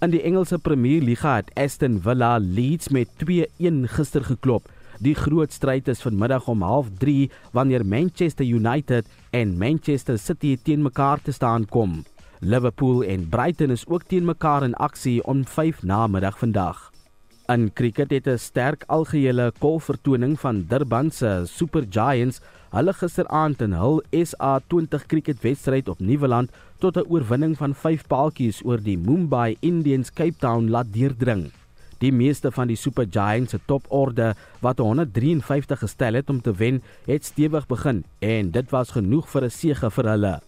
In 0.00 0.10
die 0.10 0.22
Engelse 0.22 0.58
Premier 0.58 1.02
Liga 1.02 1.36
het 1.36 1.50
Aston 1.54 2.00
Villa 2.02 2.38
Leeds 2.38 2.88
met 2.88 3.08
2-1 3.16 3.88
gister 3.88 4.24
geklop. 4.24 4.68
Die 4.98 5.14
groot 5.14 5.52
stryd 5.52 5.88
is 5.88 6.02
vanmiddag 6.02 6.48
om 6.48 6.62
03:30 6.62 7.30
wanneer 7.52 7.86
Manchester 7.86 8.44
United 8.44 9.06
en 9.30 9.58
Manchester 9.58 10.18
City 10.18 10.58
teen 10.62 10.82
mekaar 10.82 11.22
te 11.22 11.32
staan 11.32 11.66
kom. 11.66 12.04
Liverpool 12.44 13.04
en 13.06 13.28
Brighton 13.28 13.70
is 13.70 13.84
ook 13.86 14.02
teen 14.10 14.24
mekaar 14.26 14.64
in 14.66 14.74
aksie 14.74 15.20
om 15.30 15.44
5 15.46 15.82
namiddag 15.86 16.38
vandag. 16.38 16.90
In 17.46 17.70
cricket 17.72 18.10
het 18.10 18.26
'n 18.26 18.38
sterk 18.38 18.82
algehele 18.86 19.52
kolvertoning 19.58 20.40
van 20.40 20.64
Durban 20.68 21.10
se 21.10 21.42
Super 21.46 21.86
Giants 21.90 22.40
hulle 22.70 22.92
gisteraand 22.92 23.60
in 23.60 23.72
hul 23.72 24.02
SA20 24.10 25.06
cricketwedstryd 25.06 25.88
op 25.88 25.98
Nieuweland 25.98 26.50
tot 26.78 26.96
'n 26.96 27.06
oorwinning 27.08 27.56
van 27.56 27.74
5 27.74 28.06
paaltjies 28.06 28.64
oor 28.64 28.82
die 28.82 28.98
Mumbai 28.98 29.56
Indians 29.60 30.12
Cape 30.12 30.36
Town 30.38 30.68
laat 30.68 30.92
deurdring. 30.92 31.52
Die 31.98 32.12
meeste 32.12 32.50
van 32.50 32.66
die 32.66 32.76
Super 32.76 33.06
Giants 33.10 33.50
se 33.50 33.58
toporde 33.66 34.34
wat 34.60 34.78
153 34.78 35.78
gestel 35.78 36.14
het 36.14 36.30
om 36.30 36.40
te 36.40 36.52
wen, 36.52 36.82
het 37.04 37.24
stewig 37.24 37.66
begin 37.66 38.04
en 38.18 38.50
dit 38.50 38.70
was 38.70 38.90
genoeg 38.90 39.28
vir 39.28 39.44
'n 39.44 39.50
sege 39.50 39.90
vir 39.90 40.04
hulle. 40.04 40.40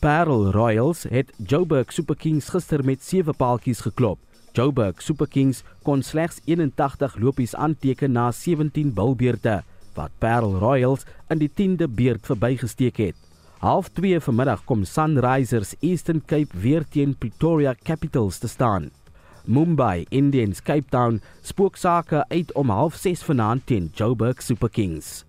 Parel 0.00 0.50
Royals 0.52 1.02
het 1.08 1.32
Joburg 1.46 1.92
Super 1.92 2.16
Kings 2.16 2.48
gister 2.48 2.84
met 2.84 3.02
7 3.02 3.34
paaltjies 3.36 3.80
geklop. 3.80 4.18
Joburg 4.52 5.02
Super 5.02 5.28
Kings 5.28 5.62
kon 5.82 6.02
slegs 6.02 6.40
81 6.44 7.16
lopies 7.20 7.54
aanteken 7.54 8.12
na 8.12 8.30
17 8.32 8.92
bilbeerte 8.94 9.62
wat 9.94 10.12
Parel 10.18 10.58
Royals 10.60 11.06
in 11.32 11.40
die 11.40 11.50
10de 11.50 11.88
beurt 11.88 12.26
verbygesteek 12.26 13.00
het. 13.00 13.16
Half 13.58 13.88
2 13.96 14.20
vanmiddag 14.20 14.64
kom 14.64 14.84
Sunrisers 14.84 15.74
Eastern 15.80 16.20
Cape 16.24 16.60
weer 16.60 16.84
teen 16.88 17.16
Pretoria 17.16 17.74
Capitals 17.82 18.38
te 18.38 18.48
staan. 18.48 18.90
Mumbai 19.44 20.04
Indians 20.08 20.62
Cape 20.62 20.90
Town 20.90 21.20
spook 21.42 21.76
sake 21.76 22.24
uit 22.28 22.52
om 22.52 22.70
half 22.70 22.94
6 23.00 23.22
vanaand 23.22 23.66
teen 23.66 23.90
Joburg 23.94 24.42
Super 24.42 24.68
Kings. 24.68 25.24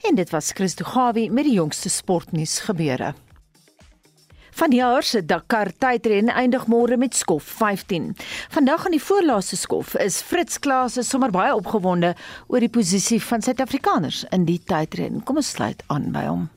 En 0.00 0.14
dit 0.14 0.30
was 0.30 0.52
Christo 0.52 0.84
Gawie 0.84 1.30
met 1.30 1.44
die 1.44 1.54
jongste 1.54 1.88
sportnuus 1.88 2.60
gebeure. 2.60 3.14
Van 4.50 4.70
die 4.70 4.80
jaar 4.80 5.02
se 5.02 5.20
Dakar 5.24 5.70
tydren 5.78 6.28
eindig 6.32 6.66
môre 6.66 6.96
met 6.96 7.14
skof 7.14 7.44
15. 7.58 8.14
Vandag 8.50 8.86
aan 8.86 8.96
die 8.96 9.02
voorlaaste 9.02 9.56
skof 9.56 9.94
is 9.94 10.22
Fritz 10.22 10.58
Klase 10.58 11.02
sommer 11.02 11.30
baie 11.30 11.54
opgewonde 11.54 12.14
oor 12.48 12.60
die 12.64 12.72
posisie 12.72 13.20
van 13.22 13.44
Suid-Afrikaners 13.44 14.24
in 14.32 14.48
die 14.48 14.60
tydren. 14.64 15.22
Kom 15.24 15.42
ons 15.42 15.52
sluit 15.56 15.84
aan 15.92 16.12
by 16.14 16.28
hom. 16.30 16.48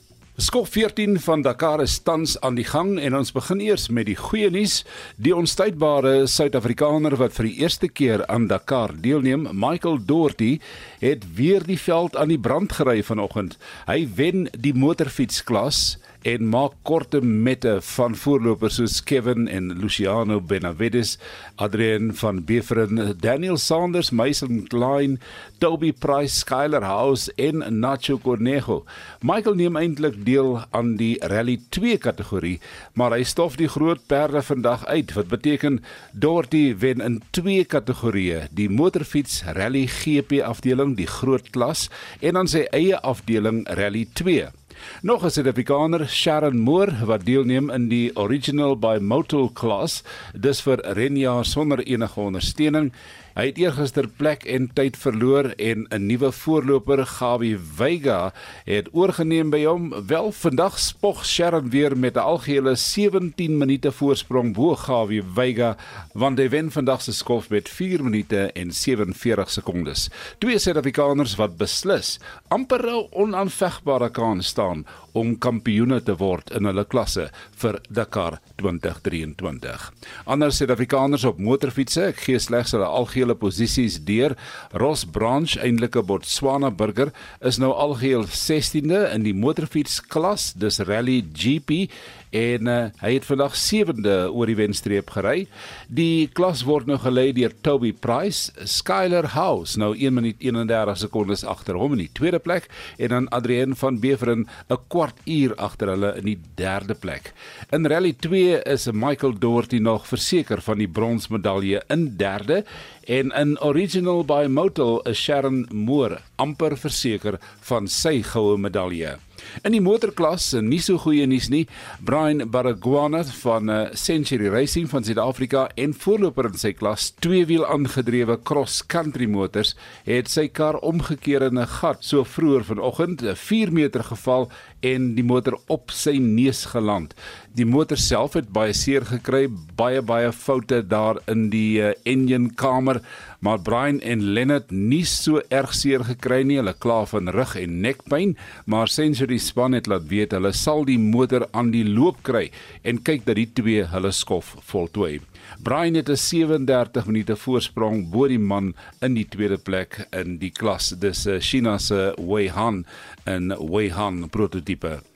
Skof 0.42 0.72
14 0.74 1.20
van 1.22 1.44
Dakar 1.46 1.84
is 1.84 2.00
tans 2.02 2.38
aan 2.42 2.56
die 2.58 2.66
gang 2.66 2.96
en 2.98 3.14
ons 3.14 3.30
begin 3.36 3.60
eers 3.62 3.90
met 3.94 4.08
die 4.08 4.16
goeie 4.18 4.50
nuus. 4.50 4.80
Die 5.22 5.36
onstuitbare 5.38 6.24
Suid-Afrikaner 6.26 7.14
wat 7.20 7.36
vir 7.36 7.50
die 7.52 7.60
eerste 7.62 7.90
keer 7.92 8.24
aan 8.26 8.48
Dakar 8.50 8.96
deelneem, 9.04 9.46
Michael 9.54 10.00
Doherty, 10.02 10.56
het 11.04 11.28
weer 11.38 11.62
die 11.68 11.78
veld 11.78 12.18
aan 12.18 12.34
die 12.34 12.40
brand 12.42 12.74
gery 12.74 13.04
vanoggend. 13.06 13.60
Hy 13.86 14.08
wen 14.18 14.48
die 14.58 14.74
motorfietsklas 14.74 16.00
en 16.22 16.46
maak 16.50 16.76
korte 16.86 17.22
mette 17.22 17.80
van 17.96 18.16
voorlopers 18.16 18.76
soos 18.78 19.00
Kevin 19.04 19.48
en 19.50 19.72
Luciano 19.82 20.38
Benavides, 20.42 21.16
Adrian 21.56 22.12
van 22.16 22.44
Beveren, 22.46 23.18
Daniel 23.20 23.58
Sanders, 23.58 24.12
Mason 24.12 24.62
Klein, 24.70 25.18
Toby 25.58 25.92
Price, 25.94 26.36
Skyler 26.44 26.86
House 26.86 27.34
en 27.36 27.64
Nacho 27.80 28.20
Cornejo. 28.22 28.84
Michael 29.22 29.58
neem 29.58 29.82
eintlik 29.82 30.22
deel 30.26 30.60
aan 30.70 30.94
die 31.02 31.16
Rally 31.26 31.58
2 31.74 31.98
kategorie, 31.98 32.60
maar 32.94 33.16
hy 33.18 33.26
stof 33.26 33.58
die 33.58 33.70
groot 33.72 34.06
perde 34.08 34.46
vandag 34.46 34.86
uit 34.86 35.14
wat 35.18 35.30
beteken 35.34 35.82
Dorothy 36.14 36.76
wen 36.78 37.02
in 37.02 37.22
twee 37.34 37.66
kategorieë, 37.66 38.46
die 38.54 38.70
motorfiets 38.70 39.42
Rally 39.58 39.88
GP 39.90 40.44
afdeling, 40.46 40.96
die 41.02 41.10
groot 41.10 41.50
klas 41.50 41.90
en 42.22 42.38
dan 42.38 42.50
sy 42.50 42.68
eie 42.70 42.98
afdeling 43.02 43.64
Rally 43.66 44.06
2. 44.14 44.61
Nog 45.02 45.24
'n 45.24 45.30
Suid-Afrikaner, 45.30 46.10
Sharon 46.10 46.60
Moore, 46.60 47.06
wat 47.06 47.26
deelneem 47.26 47.70
in 47.70 47.88
die 47.90 48.16
Original 48.16 48.78
by 48.78 48.98
Motul 49.02 49.50
klas, 49.54 50.04
dis 50.34 50.62
vir 50.62 50.78
renjaar 50.78 51.46
sonder 51.46 51.80
enige 51.80 52.20
ondersteuning. 52.20 52.92
Hy 53.32 53.46
het 53.48 53.60
eergister 53.62 54.10
plek 54.12 54.42
en 54.44 54.66
tyd 54.76 54.98
verloor 55.00 55.54
en 55.56 55.86
'n 55.88 56.06
nuwe 56.06 56.32
voorloper, 56.32 57.06
Gawie 57.06 57.58
Veiga, 57.58 58.34
het 58.66 58.90
oorgeneem 58.92 59.50
by 59.50 59.64
hom. 59.64 59.94
Wel 60.08 60.32
vandag 60.32 60.80
spog 60.80 61.26
Sharon 61.26 61.70
weer 61.70 61.98
met 61.98 62.16
'n 62.16 62.20
algehele 62.20 62.76
17 62.76 63.58
minute 63.58 63.92
voorsprong 63.92 64.54
bo 64.54 64.76
Gawie 64.76 65.24
Veiga, 65.24 65.78
want 66.14 66.40
hy 66.40 66.50
wen 66.50 66.72
vandag 66.72 67.02
se 67.02 67.14
skof 67.14 67.50
met 67.50 67.70
4 67.70 68.04
minute 68.04 68.52
en 68.52 68.72
47 68.72 69.50
sekondes. 69.50 70.10
Twee 70.38 70.60
Suid-Afrikaners 70.60 71.36
wat 71.36 71.58
beslis 71.58 72.20
amper 72.48 72.84
'n 72.86 73.08
onaanvegbare 73.12 74.10
kans 74.10 74.48
staan 74.48 74.86
om 75.18 75.34
kampioene 75.42 76.00
te 76.06 76.16
word 76.20 76.52
in 76.56 76.68
hulle 76.70 76.86
klasse 76.90 77.28
vir 77.62 77.80
Dakar 77.90 78.40
2023. 78.62 79.88
Ander 80.32 80.54
Suid-Afrikaners 80.56 81.26
op 81.28 81.42
motorfietsse, 81.42 82.12
ek 82.12 82.24
gee 82.26 82.40
slegs 82.42 82.76
hulle 82.76 82.88
algehele 82.88 83.36
posisies 83.40 84.00
deur. 84.08 84.38
Ross 84.78 85.06
Branch, 85.06 85.58
eintlike 85.62 86.04
Botswana 86.08 86.72
burger, 86.72 87.12
is 87.42 87.60
nou 87.62 87.74
algeheel 87.74 88.28
16de 88.28 89.04
in 89.12 89.28
die 89.28 89.36
motorfietsklas, 89.38 90.52
dis 90.60 90.82
Rally 90.88 91.22
GP 91.34 91.88
en 92.32 92.68
uh, 92.72 92.78
hy 93.02 93.12
het 93.18 93.26
vandag 93.28 93.56
7de 93.60 94.16
oor 94.32 94.50
die 94.50 94.56
wenstreep 94.56 95.12
gery. 95.16 95.46
Die 95.92 96.30
klas 96.36 96.64
word 96.68 96.88
nou 96.88 96.98
gelei 97.02 97.30
deur 97.36 97.54
Toby 97.64 97.92
Price, 97.94 98.52
Skyler 98.64 99.32
House 99.36 99.80
nou 99.80 99.92
1 99.94 100.16
minuut 100.16 100.40
31 100.40 101.02
sekondes 101.04 101.44
agter 101.48 101.80
hom 101.80 101.98
in 101.98 102.06
die 102.06 102.12
tweede 102.16 102.40
plek 102.40 102.70
en 102.98 103.16
dan 103.16 103.30
Adrian 103.36 103.76
van 103.76 104.00
Beveren 104.00 104.48
'n 104.70 104.80
kwart 104.88 105.20
uur 105.26 105.56
agter 105.56 105.92
hulle 105.94 106.16
in 106.18 106.26
die 106.26 106.40
derde 106.56 106.96
plek. 106.96 107.34
In 107.72 107.86
Rally 107.86 108.14
2 108.14 108.64
is 108.64 108.88
Michael 108.92 109.38
Doherty 109.40 109.78
nog 109.80 110.08
verseker 110.08 110.62
van 110.62 110.78
die 110.78 110.88
bronsmedalje 110.88 111.84
in 111.90 112.18
derde 112.18 112.64
en 113.08 113.32
in 113.32 113.60
Original 113.60 114.24
by 114.24 114.46
Motul 114.48 115.02
is 115.10 115.18
Sharon 115.18 115.68
Moore 115.72 116.22
amper 116.36 116.78
verseker 116.78 117.40
van 117.62 117.88
sy 117.88 118.22
goue 118.22 118.58
medalje. 118.58 119.18
In 119.64 119.76
die 119.76 119.82
motorklas, 119.84 120.54
nie 120.64 120.80
so 120.82 120.98
goeie 121.02 121.26
nuus 121.28 121.50
nie. 121.54 121.66
Brian 122.00 122.44
Baragwana 122.52 123.24
van 123.42 123.70
uh, 123.70 123.80
Century 123.94 124.50
Racing 124.50 124.90
van 124.90 125.04
Suid-Afrika 125.04 125.68
en 125.76 125.94
voorloper 125.94 126.50
in 126.52 126.58
sy 126.62 126.74
klas, 126.78 127.12
tweewiel 127.24 127.66
aangedrewe 127.68 128.40
cross-country 128.48 129.28
motors, 129.32 129.76
het 130.08 130.32
sy 130.32 130.48
kar 130.48 130.80
omgekeer 130.82 131.48
in 131.50 131.60
'n 131.60 131.68
gat 131.68 132.04
so 132.04 132.24
vroeër 132.24 132.64
vanoggend, 132.66 133.22
4 133.36 133.72
meter 133.72 134.04
geval 134.04 134.50
en 134.82 135.12
die 135.18 135.26
motor 135.26 135.58
op 135.72 135.94
sy 135.96 136.18
neus 136.22 136.66
geland. 136.74 137.14
Die 137.58 137.66
motor 137.68 138.00
self 138.00 138.38
het 138.40 138.50
baie 138.54 138.74
seer 138.78 139.06
gekry, 139.08 139.46
baie 139.78 140.02
baie 140.02 140.32
foute 140.32 140.82
daar 140.88 141.20
in 141.32 141.50
die 141.54 141.82
uh, 141.82 141.94
engine 142.08 142.52
kamer, 142.58 143.02
maar 143.42 143.62
Brian 143.62 144.00
en 144.02 144.24
Lennard 144.36 144.72
nie 144.72 145.04
so 145.10 145.42
erg 145.50 145.74
seer 145.78 146.06
gekry 146.08 146.42
nie. 146.48 146.60
Hulle 146.62 146.76
kla 146.78 147.02
van 147.10 147.32
rug 147.34 147.56
en 147.60 147.82
nekpyn, 147.84 148.36
maar 148.66 148.92
Century 148.92 149.40
span 149.42 149.78
het 149.78 149.90
laat 149.92 150.08
weet 150.12 150.36
hulle 150.38 150.54
sal 150.54 150.86
die 150.88 151.00
motor 151.02 151.48
aan 151.52 151.74
die 151.74 151.86
loop 151.88 152.22
kry 152.28 152.50
en 152.84 153.02
kyk 153.02 153.28
dat 153.28 153.40
die 153.42 153.50
twee 153.58 153.86
hulle 153.92 154.14
skof 154.16 154.56
voltooi. 154.72 155.20
Brian 155.60 155.94
het 155.94 156.10
'n 156.10 156.16
37 156.16 157.06
minute 157.06 157.36
voorsprong 157.36 158.10
bo 158.10 158.28
die 158.28 158.40
man 158.40 158.74
in 159.00 159.14
die 159.14 159.28
tweede 159.28 159.58
plek 159.58 160.08
in 160.10 160.38
die 160.38 160.52
klas. 160.52 160.90
Dis 160.90 161.26
uh, 161.28 161.40
China 161.40 161.78
se 161.78 162.14
Wei 162.18 162.50
Han 162.50 162.86
en 163.24 163.48
Wei 163.72 163.90
Han 163.92 164.30
prototipe. 164.30 165.11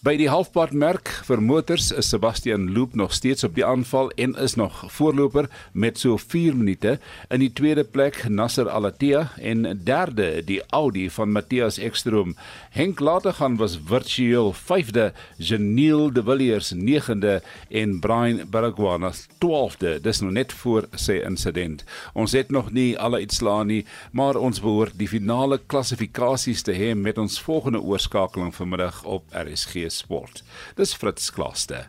By 0.00 0.14
die 0.16 0.30
halfpadmerk 0.32 1.10
vir 1.26 1.42
motors 1.44 1.90
is 1.92 2.08
Sebastian 2.08 2.70
Loop 2.72 2.94
nog 2.96 3.10
steeds 3.12 3.44
op 3.44 3.52
die 3.52 3.64
aanval 3.68 4.06
en 4.16 4.30
is 4.40 4.54
nog 4.56 4.78
voorloper 4.94 5.44
met 5.76 5.98
so 6.00 6.16
4 6.16 6.54
minute. 6.56 6.94
In 7.28 7.42
die 7.42 7.50
tweede 7.52 7.84
plek 7.84 8.22
Nasser 8.32 8.70
Alatia 8.72 9.26
en 9.36 9.66
derde 9.84 10.40
die 10.48 10.62
Audi 10.72 11.10
van 11.12 11.34
Matthias 11.36 11.76
Ekstrom. 11.76 12.32
Henk 12.72 13.02
Lategan 13.04 13.58
was 13.60 13.76
virtueel 13.90 14.54
5de, 14.56 15.10
Janiel 15.36 16.08
De 16.12 16.24
Villiers 16.24 16.72
9de 16.72 17.42
en 17.68 18.00
Brian 18.00 18.40
Baragwana 18.48 19.12
12de. 19.44 19.98
Dis 20.00 20.22
nou 20.24 20.32
net 20.32 20.56
voor 20.62 20.88
sy 20.96 21.18
insident. 21.26 21.84
Ons 22.14 22.32
het 22.32 22.48
nog 22.48 22.72
nie 22.72 22.96
alle 22.96 23.20
uitslae 23.20 23.68
nie, 23.68 23.84
maar 24.16 24.40
ons 24.40 24.64
behoort 24.64 24.96
die 24.96 25.12
finale 25.12 25.60
klassifikasies 25.66 26.64
te 26.64 26.72
hê 26.72 26.94
met 26.96 27.20
ons 27.20 27.36
volgende 27.44 27.84
oorskakeling 27.84 28.56
vanmiddag 28.56 29.04
op 29.04 29.28
RSG 29.36 29.89
sport. 29.90 30.42
Dis 30.76 30.94
Fritz 30.94 31.30
Klaaste. 31.30 31.86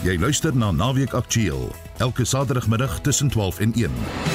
Jy 0.00 0.16
luister 0.16 0.56
na 0.56 0.70
Naweek 0.72 1.12
Aktueel 1.14 1.68
elke 2.00 2.24
Saterdagmiddag 2.24 3.00
tussen 3.00 3.28
12 3.28 3.58
en 3.58 3.72
1. 3.72 4.29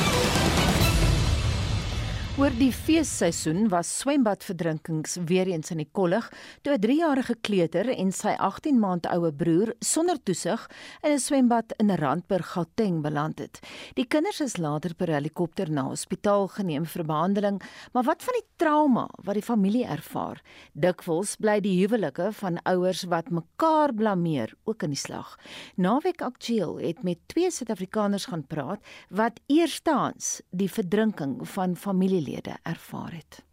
Oor 2.36 2.52
die 2.52 2.74
feesseisoen 2.76 3.70
was 3.72 3.88
swembadverdrinkings 4.02 5.14
weer 5.30 5.48
eens 5.48 5.72
in 5.72 5.80
die 5.80 5.88
kollig 5.96 6.26
toe 6.68 6.74
'n 6.74 6.82
3-jarige 6.84 7.36
kleuter 7.40 7.88
en 7.88 8.12
sy 8.12 8.34
18 8.36 8.76
maand 8.80 9.06
oue 9.08 9.32
broer 9.32 9.72
sonder 9.80 10.20
toesig 10.20 10.66
in 11.04 11.14
'n 11.14 11.20
swembad 11.20 11.72
in 11.80 11.96
Randburg, 11.96 12.52
Gauteng 12.52 13.02
beland 13.02 13.40
het. 13.40 13.60
Die 13.96 14.06
kinders 14.06 14.42
is 14.42 14.58
later 14.58 14.94
per 14.94 15.08
helikopter 15.08 15.72
na 15.72 15.84
hospitaal 15.84 16.48
geneem 16.48 16.86
vir 16.86 17.06
behandeling, 17.06 17.62
maar 17.94 18.04
wat 18.04 18.24
van 18.24 18.34
die 18.34 18.48
trauma 18.58 19.08
wat 19.24 19.36
die 19.36 19.42
familie 19.52 19.86
ervaar? 19.86 20.42
Dikwels 20.74 21.38
bly 21.38 21.62
die 21.62 21.88
huwelike 21.88 22.34
van 22.34 22.60
ouers 22.66 23.04
wat 23.04 23.30
mekaar 23.30 23.94
blameer 23.94 24.54
ook 24.66 24.84
in 24.84 24.90
die 24.90 25.00
slag. 25.00 25.40
Naweek 25.78 26.22
Aktueel 26.22 26.80
het 26.80 27.04
met 27.04 27.18
twee 27.28 27.50
Suid-Afrikaners 27.50 28.26
gaan 28.26 28.44
praat 28.44 28.82
wat 29.10 29.40
eerstehands 29.48 30.42
die 30.52 30.70
verdrinking 30.70 31.48
van 31.48 31.76
familie 31.76 32.25
familielede 32.26 32.58
ervaar 32.64 33.12
het. 33.12 33.44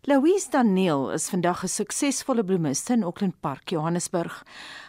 Louise 0.00 0.50
Daniel 0.50 1.12
is 1.12 1.28
vandag 1.28 1.62
'n 1.62 1.68
suksesvolle 1.68 2.44
bloemiste 2.44 2.92
in 2.92 3.02
Auckland 3.02 3.40
Park, 3.40 3.68
Johannesburg. 3.68 4.44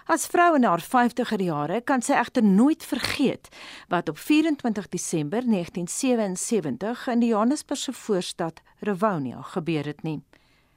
As 0.05 0.27
vrou 0.27 0.55
in 0.55 0.63
haar 0.63 0.81
50er 0.81 1.41
jare 1.43 1.81
kan 1.81 2.01
sy 2.01 2.13
egter 2.13 2.43
nooit 2.43 2.85
vergeet 2.85 3.47
wat 3.87 4.09
op 4.09 4.17
24 4.17 4.87
Desember 4.87 5.41
1977 5.45 7.07
in 7.07 7.19
die 7.19 7.29
Johannesburgse 7.29 7.93
voorstad 7.93 8.61
Rivonia 8.79 9.41
gebeur 9.41 9.85
het 9.85 10.03
nie. 10.03 10.21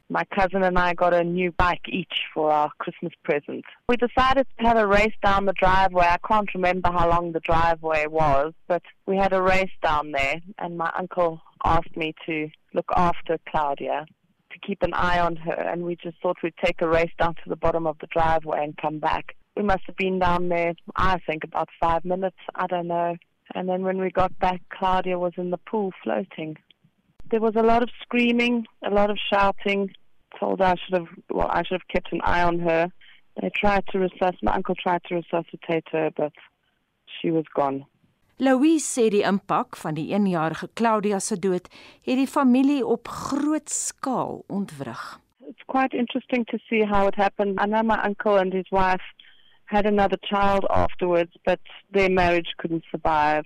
My 0.08 0.24
cousin 0.28 0.62
and 0.62 0.78
I 0.78 0.94
got 0.94 1.12
a 1.12 1.24
new 1.24 1.50
bike 1.50 1.88
each 1.88 2.30
for 2.32 2.52
our 2.52 2.70
Christmas 2.78 3.12
present. 3.22 3.64
We 3.88 3.96
decided 3.96 4.46
to 4.58 4.64
have 4.64 4.78
a 4.78 4.86
race 4.86 5.16
down 5.20 5.46
the 5.46 5.52
driveway. 5.52 6.06
I 6.06 6.18
can't 6.18 6.54
remember 6.54 6.92
how 6.92 7.08
long 7.08 7.32
the 7.32 7.40
driveway 7.40 8.06
was, 8.06 8.52
but 8.68 8.82
we 9.06 9.16
had 9.16 9.32
a 9.32 9.42
race 9.42 9.76
down 9.82 10.12
there, 10.12 10.40
and 10.58 10.76
my 10.76 10.92
uncle 10.96 11.40
asked 11.66 11.96
me 11.96 12.14
to 12.26 12.48
look 12.74 12.90
after 12.96 13.38
Claudia, 13.48 14.06
to 14.52 14.58
keep 14.66 14.82
an 14.82 14.94
eye 14.94 15.18
on 15.18 15.36
her, 15.36 15.52
and 15.52 15.82
we 15.82 15.96
just 15.96 16.16
thought 16.22 16.36
we'd 16.42 16.54
take 16.64 16.80
a 16.80 16.88
race 16.88 17.12
down 17.18 17.34
to 17.34 17.48
the 17.48 17.56
bottom 17.56 17.86
of 17.86 17.98
the 18.00 18.06
driveway 18.06 18.64
and 18.64 18.76
come 18.76 18.98
back. 18.98 19.36
We 19.56 19.62
must 19.62 19.82
have 19.86 19.96
been 19.96 20.18
down 20.18 20.48
there, 20.48 20.74
I 20.96 21.18
think, 21.26 21.44
about 21.44 21.68
five 21.80 22.04
minutes. 22.04 22.36
I 22.54 22.66
don't 22.66 22.88
know. 22.88 23.16
And 23.54 23.68
then 23.68 23.82
when 23.82 23.98
we 23.98 24.10
got 24.10 24.38
back, 24.38 24.60
Claudia 24.72 25.18
was 25.18 25.32
in 25.36 25.50
the 25.50 25.58
pool 25.58 25.92
floating 26.02 26.56
there 27.30 27.40
was 27.40 27.54
a 27.56 27.62
lot 27.62 27.82
of 27.82 27.90
screaming, 28.02 28.66
a 28.84 28.90
lot 28.90 29.10
of 29.10 29.18
shouting. 29.32 29.90
Told 30.38 30.60
I 30.60 30.74
should 30.74 30.98
have, 30.98 31.08
well, 31.30 31.48
I 31.50 31.62
should 31.62 31.80
have 31.80 31.88
kept 31.92 32.12
an 32.12 32.20
eye 32.22 32.42
on 32.42 32.58
her. 32.60 32.88
They 33.40 33.50
tried 33.54 33.84
to 33.88 33.98
resuscitate. 33.98 34.42
My 34.42 34.54
uncle 34.54 34.74
tried 34.74 35.02
to 35.08 35.14
resuscitate 35.16 35.84
her, 35.92 36.10
but 36.16 36.32
she 37.20 37.30
was 37.30 37.44
gone. 37.54 37.86
Louise 38.39 38.84
sê 38.84 39.09
die 39.11 39.24
impak 39.24 39.76
van 39.76 39.95
die 39.97 40.11
1-jarige 40.12 40.68
Claudia 40.74 41.18
se 41.20 41.39
dood 41.39 41.70
het 42.05 42.18
die 42.20 42.26
familie 42.28 42.87
op 42.87 43.09
groot 43.09 43.70
skaal 43.70 44.43
ontwrig. 44.47 45.20
It's 45.49 45.64
quite 45.66 45.97
interesting 45.97 46.45
to 46.47 46.59
see 46.68 46.84
how 46.84 47.07
it 47.07 47.14
happened. 47.14 47.61
I 47.61 47.66
know 47.66 47.82
my 47.82 48.01
uncle 48.05 48.37
and 48.37 48.53
his 48.53 48.68
wife 48.70 49.05
had 49.64 49.87
another 49.87 50.18
child 50.22 50.66
afterwards, 50.70 51.32
but 51.45 51.61
their 51.93 52.11
marriage 52.11 52.53
couldn't 52.59 52.84
survive 52.91 53.45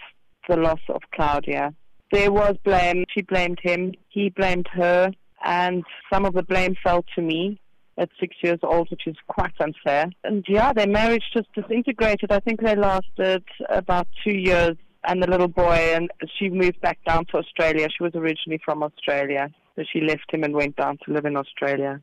the 0.49 0.57
loss 0.57 0.82
of 0.88 1.03
Claudia. 1.11 1.72
there 2.11 2.32
was 2.32 2.57
blame. 2.64 3.05
She 3.14 3.22
blamed 3.22 3.59
him, 3.62 3.93
he 4.09 4.30
blamed 4.30 4.68
her, 4.72 5.12
and 5.45 5.84
some 6.12 6.24
of 6.24 6.34
the 6.34 6.43
blame 6.43 6.76
fell 6.82 7.05
to 7.14 7.22
me 7.22 7.61
at 7.99 8.09
six 8.18 8.36
years 8.43 8.59
old, 8.62 8.91
which 8.91 9.07
is 9.07 9.16
quite 9.28 9.55
unfair. 9.61 10.11
And 10.24 10.45
yeah, 10.49 10.72
their 10.72 10.86
marriage 10.86 11.24
just 11.32 11.53
disintegrated. 11.55 12.32
I 12.32 12.41
think 12.41 12.61
they 12.61 12.76
lasted 12.76 13.45
about 13.68 14.09
two 14.24 14.36
years. 14.36 14.76
And 15.03 15.22
the 15.22 15.30
little 15.30 15.49
boy, 15.49 15.95
and 15.95 16.11
she 16.38 16.51
moved 16.51 16.78
back 16.82 16.99
down 17.07 17.24
to 17.30 17.38
Australia. 17.38 17.88
She 17.88 18.03
was 18.03 18.14
originally 18.14 18.61
from 18.62 18.82
Australia, 18.82 19.49
so 19.74 19.82
she 19.91 20.03
left 20.03 20.26
him 20.30 20.45
and 20.45 20.55
went 20.55 20.76
down 20.76 20.99
to 21.07 21.12
live 21.14 21.24
in 21.24 21.38
Australia. 21.38 22.03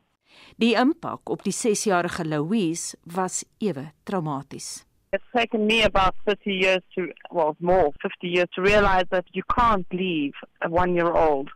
Die 0.56 0.74
impak 0.74 1.30
op 1.30 1.42
die 1.42 1.54
6-jarige 1.54 2.24
Louise 2.24 2.96
was 3.14 3.44
ewe 3.58 3.92
traumaties. 4.02 4.84
It's 5.12 5.30
taken 5.32 5.66
me 5.66 5.84
about 5.84 6.14
30 6.26 6.52
years 6.52 6.82
to, 6.94 7.08
well, 7.30 7.56
more, 7.60 7.92
50 8.02 8.28
years 8.28 8.48
to 8.54 8.62
realize 8.62 9.06
that 9.10 9.24
you 9.32 9.42
can't 9.56 9.86
leave 9.92 10.34
a 10.60 10.68
one 10.68 10.94
year 10.94 11.12
old 11.12 11.50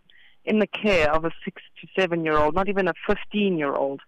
in 0.44 0.58
the 0.58 0.66
care 0.66 1.10
of 1.12 1.24
a 1.24 1.30
six 1.44 1.60
to 1.80 1.88
seven 2.00 2.24
year 2.24 2.38
old, 2.38 2.54
not 2.54 2.68
even 2.68 2.88
a 2.88 2.94
15 3.06 3.58
year 3.58 3.74
old. 3.74 4.00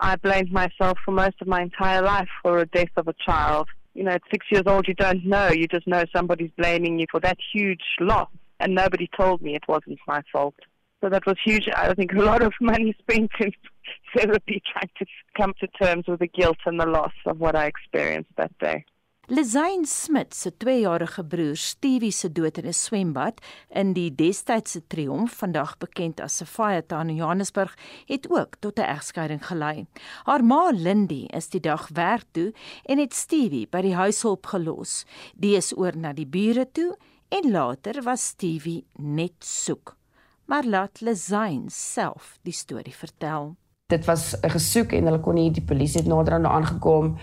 I 0.00 0.16
blamed 0.16 0.52
myself 0.52 0.98
for 1.04 1.12
most 1.12 1.36
of 1.40 1.48
my 1.48 1.62
entire 1.62 2.02
life 2.02 2.28
for 2.42 2.60
the 2.60 2.66
death 2.66 2.90
of 2.96 3.08
a 3.08 3.14
child. 3.26 3.68
You 3.94 4.04
know, 4.04 4.12
at 4.12 4.22
six 4.30 4.46
years 4.50 4.64
old, 4.66 4.86
you 4.86 4.94
don't 4.94 5.24
know. 5.24 5.48
You 5.48 5.66
just 5.66 5.86
know 5.86 6.04
somebody's 6.14 6.50
blaming 6.56 6.98
you 6.98 7.06
for 7.10 7.20
that 7.20 7.38
huge 7.52 7.82
loss. 8.00 8.28
And 8.60 8.74
nobody 8.74 9.08
told 9.16 9.42
me 9.42 9.54
it 9.54 9.64
wasn't 9.68 9.98
my 10.06 10.22
fault. 10.32 10.54
So 11.00 11.08
that 11.08 11.26
was 11.26 11.36
huge. 11.44 11.68
I 11.74 11.94
think 11.94 12.12
a 12.12 12.22
lot 12.22 12.42
of 12.42 12.52
money 12.60 12.94
spent 13.00 13.30
in 13.40 13.52
therapy 14.16 14.62
trying 14.72 14.90
to 14.98 15.06
come 15.36 15.54
to 15.60 15.66
terms 15.82 16.06
with 16.06 16.20
the 16.20 16.26
guilt 16.26 16.58
and 16.66 16.80
the 16.80 16.86
loss 16.86 17.12
of 17.26 17.38
what 17.40 17.56
I 17.56 17.66
experienced 17.66 18.30
that 18.36 18.56
day. 18.58 18.84
Lizane 19.30 19.84
Smit 19.84 20.34
se 20.34 20.48
2-jarige 20.56 21.20
broer 21.24 21.56
Stevie 21.56 22.12
se 22.12 22.30
dood 22.32 22.58
in 22.58 22.66
'n 22.66 22.72
swembad 22.72 23.42
in 23.68 23.92
die 23.92 24.14
destydse 24.14 24.80
Triomf, 24.86 25.32
vandag 25.36 25.76
bekend 25.76 26.20
as 26.20 26.36
Sapphire 26.36 26.86
Town 26.86 27.08
in 27.08 27.16
Johannesburg, 27.16 27.76
het 28.06 28.30
ook 28.30 28.56
tot 28.58 28.78
'n 28.78 28.88
egskeiding 28.88 29.46
gelei. 29.46 29.86
Haar 30.24 30.44
ma 30.44 30.70
Lindy 30.70 31.26
is 31.26 31.48
die 31.48 31.60
dag 31.60 31.88
werk 31.88 32.24
toe 32.32 32.54
en 32.84 32.98
het 32.98 33.14
Stevie 33.14 33.66
by 33.70 33.82
die 33.82 33.94
huishulp 33.94 34.46
gelos. 34.46 35.04
Die 35.34 35.56
is 35.56 35.76
oor 35.76 35.96
na 35.96 36.12
die 36.12 36.26
bure 36.26 36.66
toe 36.72 36.96
en 37.28 37.50
later 37.50 38.02
was 38.02 38.26
Stevie 38.26 38.86
net 38.96 39.44
soek. 39.44 39.96
Maar 40.46 40.64
laat 40.64 41.00
Lizane 41.00 41.68
self 41.70 42.38
die 42.42 42.52
storie 42.52 42.94
vertel 42.94 43.56
dit 43.88 44.04
was 44.04 44.36
'n 44.40 44.50
gesoek 44.50 44.92
en 44.92 45.04
hulle 45.04 45.20
kon 45.20 45.34
nie 45.34 45.50
die 45.50 45.64
polisie 45.64 46.00
het 46.00 46.08
nader 46.08 46.34
aan 46.34 46.46
aangekom 46.46 47.16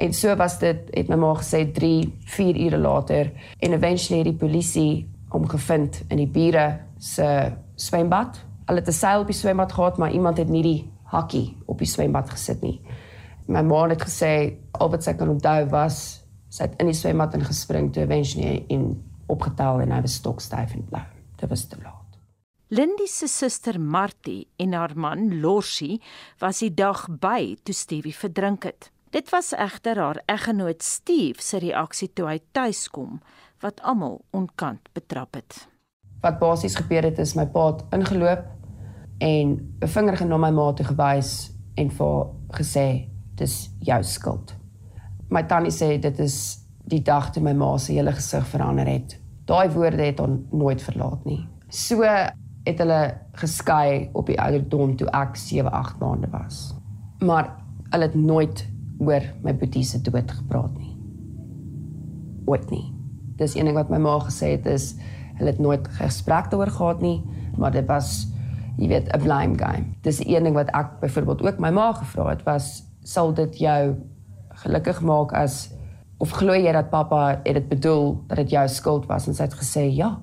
en 0.00 0.12
so 0.16 0.34
was 0.36 0.58
dit 0.58 0.88
het 0.96 1.08
my 1.08 1.16
ma 1.20 1.34
gesê 1.36 1.66
3 1.76 2.12
4 2.36 2.60
ure 2.66 2.78
later 2.78 3.32
en 3.58 3.72
eventually 3.76 4.22
het 4.22 4.30
die 4.30 4.40
polisie 4.40 4.92
hom 5.30 5.44
gevind 5.48 6.00
in 6.08 6.22
die 6.22 6.30
bure 6.30 6.80
se 6.98 7.52
swembad. 7.76 8.40
Hulle 8.66 8.80
het 8.80 8.88
'n 8.88 8.92
seil 8.92 9.20
op 9.20 9.26
die 9.26 9.36
swembad 9.36 9.72
gehad 9.72 9.98
maar 9.98 10.12
iemand 10.12 10.38
het 10.38 10.48
nie 10.48 10.62
die 10.62 10.90
hakkie 11.04 11.56
op 11.66 11.78
die 11.78 11.86
swembad 11.86 12.30
gesit 12.30 12.62
nie. 12.62 12.80
My 13.46 13.62
ma 13.62 13.88
het 13.88 14.02
gesê 14.02 14.56
al 14.72 14.90
wat 14.90 15.04
sy 15.04 15.12
kan 15.12 15.28
onthou 15.28 15.68
was 15.70 16.24
sy 16.48 16.62
het 16.62 16.74
in 16.78 16.86
die 16.86 16.94
swembad 16.94 17.34
ingespring 17.34 17.92
toe 17.92 18.02
eventually 18.02 18.64
in 18.68 19.02
opgetel 19.26 19.80
en 19.80 19.90
hy 19.90 20.00
was 20.00 20.14
stokstyf 20.14 20.74
en 20.74 20.84
blou. 20.84 21.06
Dit 21.36 21.48
was 21.48 21.66
te 21.66 21.76
laat. 21.82 22.18
Lindy 22.68 23.06
se 23.06 23.26
suster 23.26 23.80
Martie 23.80 24.48
en 24.56 24.72
haar 24.72 24.92
man 24.94 25.40
Lorsie 25.40 26.00
was 26.38 26.58
die 26.58 26.74
dag 26.74 27.08
by 27.08 27.56
toe 27.62 27.74
Stevie 27.74 28.14
verdrink 28.14 28.62
het. 28.62 28.90
Dit 29.10 29.30
was 29.30 29.52
egter 29.52 29.98
haar 29.98 30.22
eggenoot 30.26 30.82
Steve 30.82 31.42
se 31.42 31.58
reaksie 31.58 32.12
toe 32.14 32.28
hy 32.28 32.36
tuis 32.54 32.84
kom 32.94 33.16
wat 33.58 33.80
almal 33.82 34.20
onkant 34.30 34.86
betrap 34.94 35.34
het. 35.34 35.56
Wat 36.22 36.38
basies 36.38 36.76
gebeur 36.78 37.08
het 37.08 37.18
is 37.18 37.34
my 37.34 37.48
pa 37.50 37.64
het 37.72 37.82
ingeloop 37.96 38.44
en 39.18 39.58
'n 39.82 39.90
vinger 39.96 40.16
genoem 40.16 40.40
my 40.40 40.50
ma 40.50 40.72
toe 40.72 40.86
gewys 40.86 41.50
en 41.74 41.90
vir 41.90 42.26
gesê 42.54 43.08
dis 43.34 43.70
jou 43.80 44.02
skuld. 44.02 44.54
My 45.28 45.42
tannie 45.42 45.74
sê 45.74 45.98
dit 45.98 46.18
is 46.18 46.58
die 46.86 47.02
dag 47.02 47.32
toe 47.32 47.42
my 47.42 47.52
ma 47.52 47.78
se 47.78 47.92
hele 47.92 48.12
gesig 48.12 48.46
verander 48.46 48.86
het. 48.86 49.18
Daai 49.44 49.70
woorde 49.70 50.04
het 50.04 50.18
hom 50.18 50.46
nooit 50.52 50.82
verlaat 50.82 51.24
nie. 51.24 51.48
So 51.68 52.02
het 52.64 52.78
hulle 52.78 53.18
geskei 53.32 54.10
op 54.12 54.26
die 54.26 54.40
ouderdom 54.40 54.96
toe 54.96 55.08
ek 55.10 55.36
7, 55.36 55.72
8 55.72 55.98
maande 55.98 56.28
was. 56.30 56.74
Maar 57.18 57.56
hulle 57.90 58.04
het 58.04 58.14
nooit 58.14 58.69
oor 59.00 59.24
my 59.42 59.54
boetie 59.56 59.84
se 59.84 60.00
dood 60.04 60.30
gepraat 60.30 60.76
nie. 60.78 60.92
Ooit 62.50 62.70
nie. 62.70 62.86
Dis 63.40 63.56
een 63.56 63.70
ding 63.70 63.78
wat 63.78 63.90
my 63.92 63.98
ma 64.02 64.18
gesê 64.26 64.54
het 64.56 64.68
is 64.68 64.94
hulle 65.40 65.54
het 65.54 65.60
nooit 65.62 65.88
gesprek 65.96 66.50
daaroor 66.52 66.72
gehad 66.76 67.00
nie, 67.00 67.18
maar 67.56 67.72
dit 67.72 67.86
was 67.88 68.28
jy 68.76 68.88
weet 68.88 69.08
'n 69.12 69.22
blame 69.22 69.58
game. 69.58 69.84
Dis 70.02 70.20
een 70.24 70.44
ding 70.44 70.54
wat 70.54 70.70
ek 70.76 71.00
byvoorbeeld 71.00 71.42
ook 71.42 71.58
my 71.58 71.70
ma 71.70 71.92
gevra 71.92 72.28
het 72.30 72.42
was 72.44 72.84
sal 73.02 73.34
dit 73.34 73.58
jou 73.58 73.96
gelukkig 74.48 75.00
maak 75.00 75.32
as 75.32 75.70
of 76.18 76.30
glo 76.30 76.52
jy 76.52 76.72
dat 76.72 76.90
pappa 76.90 77.40
het 77.44 77.54
dit 77.54 77.68
bedoel 77.68 78.24
dat 78.28 78.36
dit 78.36 78.50
jou 78.50 78.68
skuld 78.68 79.06
was 79.06 79.26
en 79.26 79.34
sy 79.34 79.42
het 79.42 79.54
gesê 79.54 79.88
ja. 79.88 80.20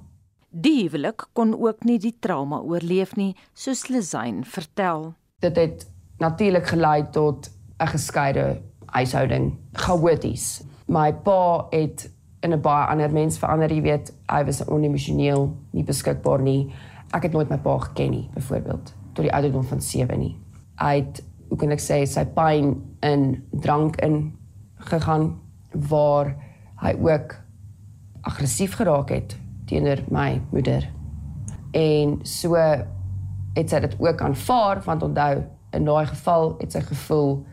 Die 0.50 0.84
huwelik 0.84 1.28
kon 1.34 1.54
ook 1.54 1.84
nie 1.84 2.00
die 2.00 2.16
trauma 2.20 2.60
oorleef 2.60 3.16
nie, 3.16 3.36
soos 3.54 3.88
Lizane 3.88 4.44
vertel. 4.44 5.14
Dit 5.40 5.56
het 5.56 5.88
natuurlik 6.18 6.68
gelei 6.68 7.10
tot 7.12 7.50
'n 7.80 7.88
geskeide 7.88 8.62
huishouding, 8.86 9.58
chaoties. 9.74 10.64
My 10.88 11.14
pa 11.14 11.68
het 11.70 12.10
in 12.40 12.54
'n 12.54 12.62
baie 12.62 12.88
ander 12.88 13.12
mens 13.12 13.38
verander, 13.38 13.72
jy 13.72 13.82
weet, 13.82 14.14
hy 14.30 14.44
was 14.46 14.66
onemosioneel, 14.68 15.56
nie 15.72 15.84
beskikbaar 15.84 16.42
nie. 16.42 16.74
Ek 17.14 17.24
het 17.24 17.32
nooit 17.32 17.50
my 17.50 17.58
pa 17.58 17.78
geken 17.78 18.12
nie, 18.12 18.30
byvoorbeeld, 18.34 18.94
tot 19.14 19.26
die 19.26 19.34
ouderdom 19.34 19.64
van 19.64 19.82
7 19.82 20.20
nie. 20.20 20.36
Hy 20.76 20.96
het, 20.96 21.24
hoe 21.50 21.58
kan 21.58 21.72
ek 21.72 21.80
sê, 21.80 22.06
sy 22.06 22.26
pyn 22.26 22.76
in 23.02 23.44
drank 23.52 23.96
in 24.02 24.38
gegaan 24.76 25.40
waar 25.72 26.36
hy 26.82 26.94
ook 27.00 27.36
aggressief 28.22 28.76
geraak 28.76 29.10
het 29.10 29.38
teenoor 29.66 30.04
my 30.10 30.42
moeder. 30.52 30.90
En 31.72 32.20
so 32.24 32.56
het 33.54 33.70
sy 33.70 33.80
dit 33.80 33.96
ook 34.00 34.22
aanvaar 34.22 34.82
want 34.86 35.04
onthou 35.04 35.44
in 35.72 35.86
daai 35.86 36.06
geval 36.06 36.56
het 36.60 36.72
sy 36.72 36.82
gevoel 36.82 37.46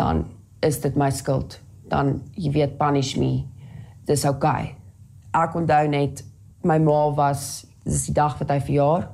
dan 0.00 0.24
is 0.60 0.80
dit 0.80 0.96
my 0.96 1.10
skuld. 1.10 1.60
Dan 1.92 2.20
jy 2.32 2.52
weet 2.56 2.76
punish 2.78 3.16
me. 3.20 3.44
Dis 4.08 4.24
okay. 4.24 4.74
Ek 5.36 5.54
onthou 5.58 5.88
net 5.92 6.24
my 6.64 6.78
ma 6.82 7.00
was 7.16 7.66
dis 7.84 8.08
die 8.08 8.16
dag 8.16 8.38
wat 8.40 8.52
hy 8.52 8.60
verjaar. 8.64 9.08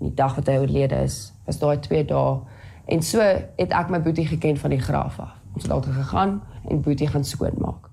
Die 0.00 0.12
dag 0.16 0.36
wat 0.38 0.48
hy 0.48 0.58
oorlede 0.62 1.02
is. 1.04 1.20
Was 1.46 1.60
daai 1.60 1.76
2 1.84 2.06
dae 2.12 2.38
en 2.86 3.02
so 3.02 3.18
het 3.20 3.72
ek 3.74 3.90
my 3.90 3.98
boetie 4.02 4.28
geken 4.30 4.60
van 4.62 4.70
die 4.70 4.82
graf 4.82 5.18
af. 5.20 5.34
Ons 5.56 5.66
het 5.66 5.72
altyd 5.74 5.96
gegaan 5.96 6.38
en 6.70 6.82
boetie 6.84 7.08
gaan 7.10 7.24
skoonmaak. 7.24 7.85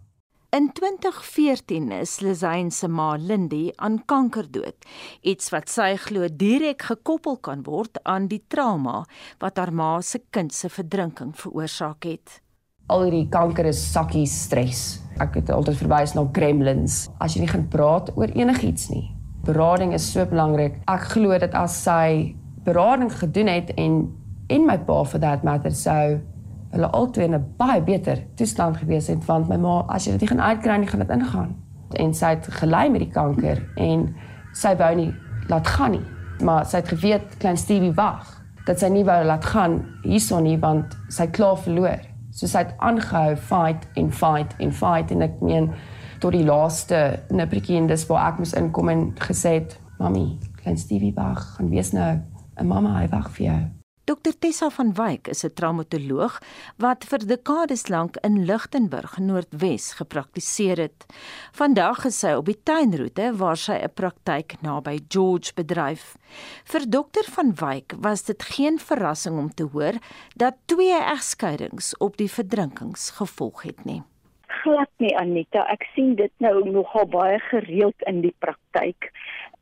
In 0.53 0.69
2014 0.71 1.91
is 1.91 2.19
Lizane 2.19 2.69
se 2.69 2.87
ma 2.87 3.15
Lindy 3.17 3.71
aan 3.75 3.95
kanker 4.05 4.45
dood, 4.53 4.85
iets 5.25 5.47
wat 5.49 5.71
sy 5.73 5.95
glo 5.97 6.27
direk 6.29 6.83
gekoppel 6.91 7.39
kan 7.41 7.63
word 7.65 7.97
aan 8.05 8.27
die 8.29 8.43
trauma 8.53 8.99
wat 9.41 9.57
haar 9.57 9.71
ma 9.73 9.95
se 10.05 10.19
kind 10.29 10.53
se 10.53 10.69
verdrinking 10.69 11.31
veroorsaak 11.39 12.05
het. 12.05 12.35
Al 12.93 13.07
hierdie 13.07 13.31
kanker 13.33 13.65
is 13.71 13.81
sakkies 13.81 14.35
stres. 14.43 14.83
Ek 15.17 15.39
het 15.39 15.49
altyd 15.49 15.79
verwys 15.81 16.13
na 16.13 16.27
gremlins. 16.37 17.07
As 17.17 17.33
jy 17.33 17.47
nie 17.47 17.49
gaan 17.49 17.65
praat 17.73 18.11
oor 18.13 18.29
enigiets 18.37 18.91
nie. 18.93 19.07
Berading 19.49 19.95
is 19.97 20.05
so 20.05 20.21
belangrik. 20.29 20.77
Ek 20.85 21.15
glo 21.15 21.33
dat 21.41 21.57
as 21.57 21.79
sy 21.81 22.35
berading 22.61 23.09
gedoen 23.09 23.49
het 23.49 23.73
en 23.73 24.03
en 24.53 24.69
my 24.69 24.77
pa 24.85 25.01
for 25.01 25.17
that 25.17 25.41
matter 25.41 25.73
sou 25.73 26.21
hulle 26.73 26.89
albei 26.91 27.25
in 27.25 27.35
'n 27.35 27.45
baie 27.57 27.81
beter 27.81 28.23
toestand 28.35 28.77
gewees 28.77 29.07
het 29.07 29.25
want 29.25 29.49
my 29.49 29.57
ma 29.57 29.85
as 29.87 30.05
jy 30.05 30.11
dit 30.11 30.21
nie 30.21 30.29
gaan 30.29 30.41
uitkry 30.41 30.77
nie 30.77 30.87
gaan 30.87 30.99
dit 30.99 31.09
ingaan. 31.09 31.55
En 31.89 32.13
sy 32.13 32.25
het 32.25 32.47
gelei 32.47 32.89
met 32.89 33.01
die 33.01 33.11
kanker 33.11 33.61
en 33.75 34.15
sy 34.53 34.75
wou 34.75 34.95
nie 34.95 35.13
laat 35.47 35.67
gaan 35.67 35.91
nie. 35.91 36.05
Maar 36.43 36.65
sy 36.65 36.77
het 36.77 36.87
geweet 36.87 37.37
klein 37.37 37.57
Stevie 37.57 37.93
wag 37.93 38.41
dat 38.65 38.79
sy 38.79 38.87
nie 38.87 39.03
wou 39.03 39.23
laat 39.25 39.45
gaan 39.45 39.85
hierson 40.03 40.43
nie 40.43 40.57
want 40.59 40.97
sy 41.09 41.27
klaar 41.27 41.57
verloor. 41.57 41.99
So 42.31 42.47
sy 42.47 42.57
het 42.57 42.73
aangehou 42.77 43.35
fight 43.35 43.87
en 43.95 44.11
fight 44.11 44.55
en 44.57 44.71
fight 44.71 45.11
en 45.11 45.21
ek 45.21 45.41
meen 45.41 45.69
tot 46.19 46.31
die 46.31 46.45
laaste 46.45 47.19
nippertjie 47.29 47.77
en 47.77 47.87
dis 47.87 48.07
waar 48.07 48.31
ek 48.31 48.37
moes 48.41 48.53
inkom 48.53 48.89
en 48.89 49.11
gesê 49.19 49.59
het 49.59 49.79
mami 49.99 50.39
klein 50.63 50.77
Stevie 50.77 51.13
wag 51.15 51.55
gaan 51.55 51.69
wees 51.69 51.93
nou 51.93 52.19
'n 52.57 52.67
mamma 52.67 52.99
hy 52.99 53.07
wag 53.07 53.29
vir 53.31 53.45
jou 53.45 53.82
Dr 54.03 54.33
Tessa 54.39 54.67
van 54.69 54.89
Wyk 54.93 55.27
is 55.31 55.45
'n 55.45 55.53
traumatoloog 55.55 56.33
wat 56.77 57.05
vir 57.07 57.21
dekades 57.27 57.87
lank 57.87 58.17
in 58.27 58.45
Lichtenburg 58.45 59.17
Noordwes 59.17 59.93
gepraktiseer 59.93 60.77
het. 60.77 61.05
Vandag 61.51 62.05
is 62.05 62.19
sy 62.19 62.33
op 62.35 62.45
die 62.45 62.59
tuinroete 62.63 63.31
waar 63.37 63.57
sy 63.57 63.79
'n 63.79 63.93
praktyk 63.93 64.61
naby 64.61 64.99
George 65.07 65.53
bedryf. 65.55 66.17
Vir 66.65 66.89
dokter 66.89 67.23
van 67.31 67.55
Wyk 67.55 67.93
was 67.97 68.23
dit 68.23 68.43
geen 68.43 68.79
verrassing 68.79 69.37
om 69.39 69.53
te 69.53 69.63
hoor 69.63 69.93
dat 70.35 70.55
twee 70.65 70.99
egskeidings 70.99 71.97
op 71.97 72.17
die 72.17 72.31
verdrinkings 72.31 73.09
gevolg 73.09 73.63
het 73.63 73.85
nie. 73.85 74.03
Glad 74.47 74.89
nie 74.97 75.17
Anita, 75.17 75.65
ek 75.71 75.87
sien 75.95 76.15
dit 76.15 76.31
nou 76.37 76.69
nogal 76.69 77.05
baie 77.05 77.39
gereeld 77.39 78.01
in 78.05 78.21
die 78.21 78.35
praktyk 78.39 79.11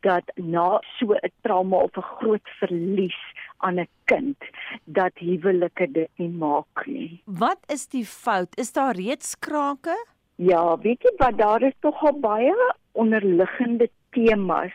dat 0.02 0.24
na 0.36 0.80
so 0.98 1.14
'n 1.14 1.32
trauma 1.42 1.78
of 1.78 1.98
'n 1.98 2.02
groot 2.02 2.48
verlies 2.60 3.22
aan 3.62 3.80
'n 3.80 3.88
kind 4.06 4.38
dat 4.86 5.14
huwelike 5.16 5.92
dit 5.92 6.10
nie 6.18 6.30
maak 6.30 6.86
nie. 6.86 7.22
Wat 7.26 7.60
is 7.68 7.88
die 7.88 8.06
fout? 8.06 8.58
Is 8.58 8.74
daar 8.74 8.96
reeds 8.96 9.40
krake? 9.40 9.96
Ja, 10.36 10.78
weet 10.78 11.02
jy 11.02 11.14
wat 11.18 11.38
daar 11.38 11.62
is 11.62 11.78
tog 11.80 12.04
al 12.04 12.20
baie 12.20 12.56
onderliggende 12.92 13.90
temas 14.12 14.74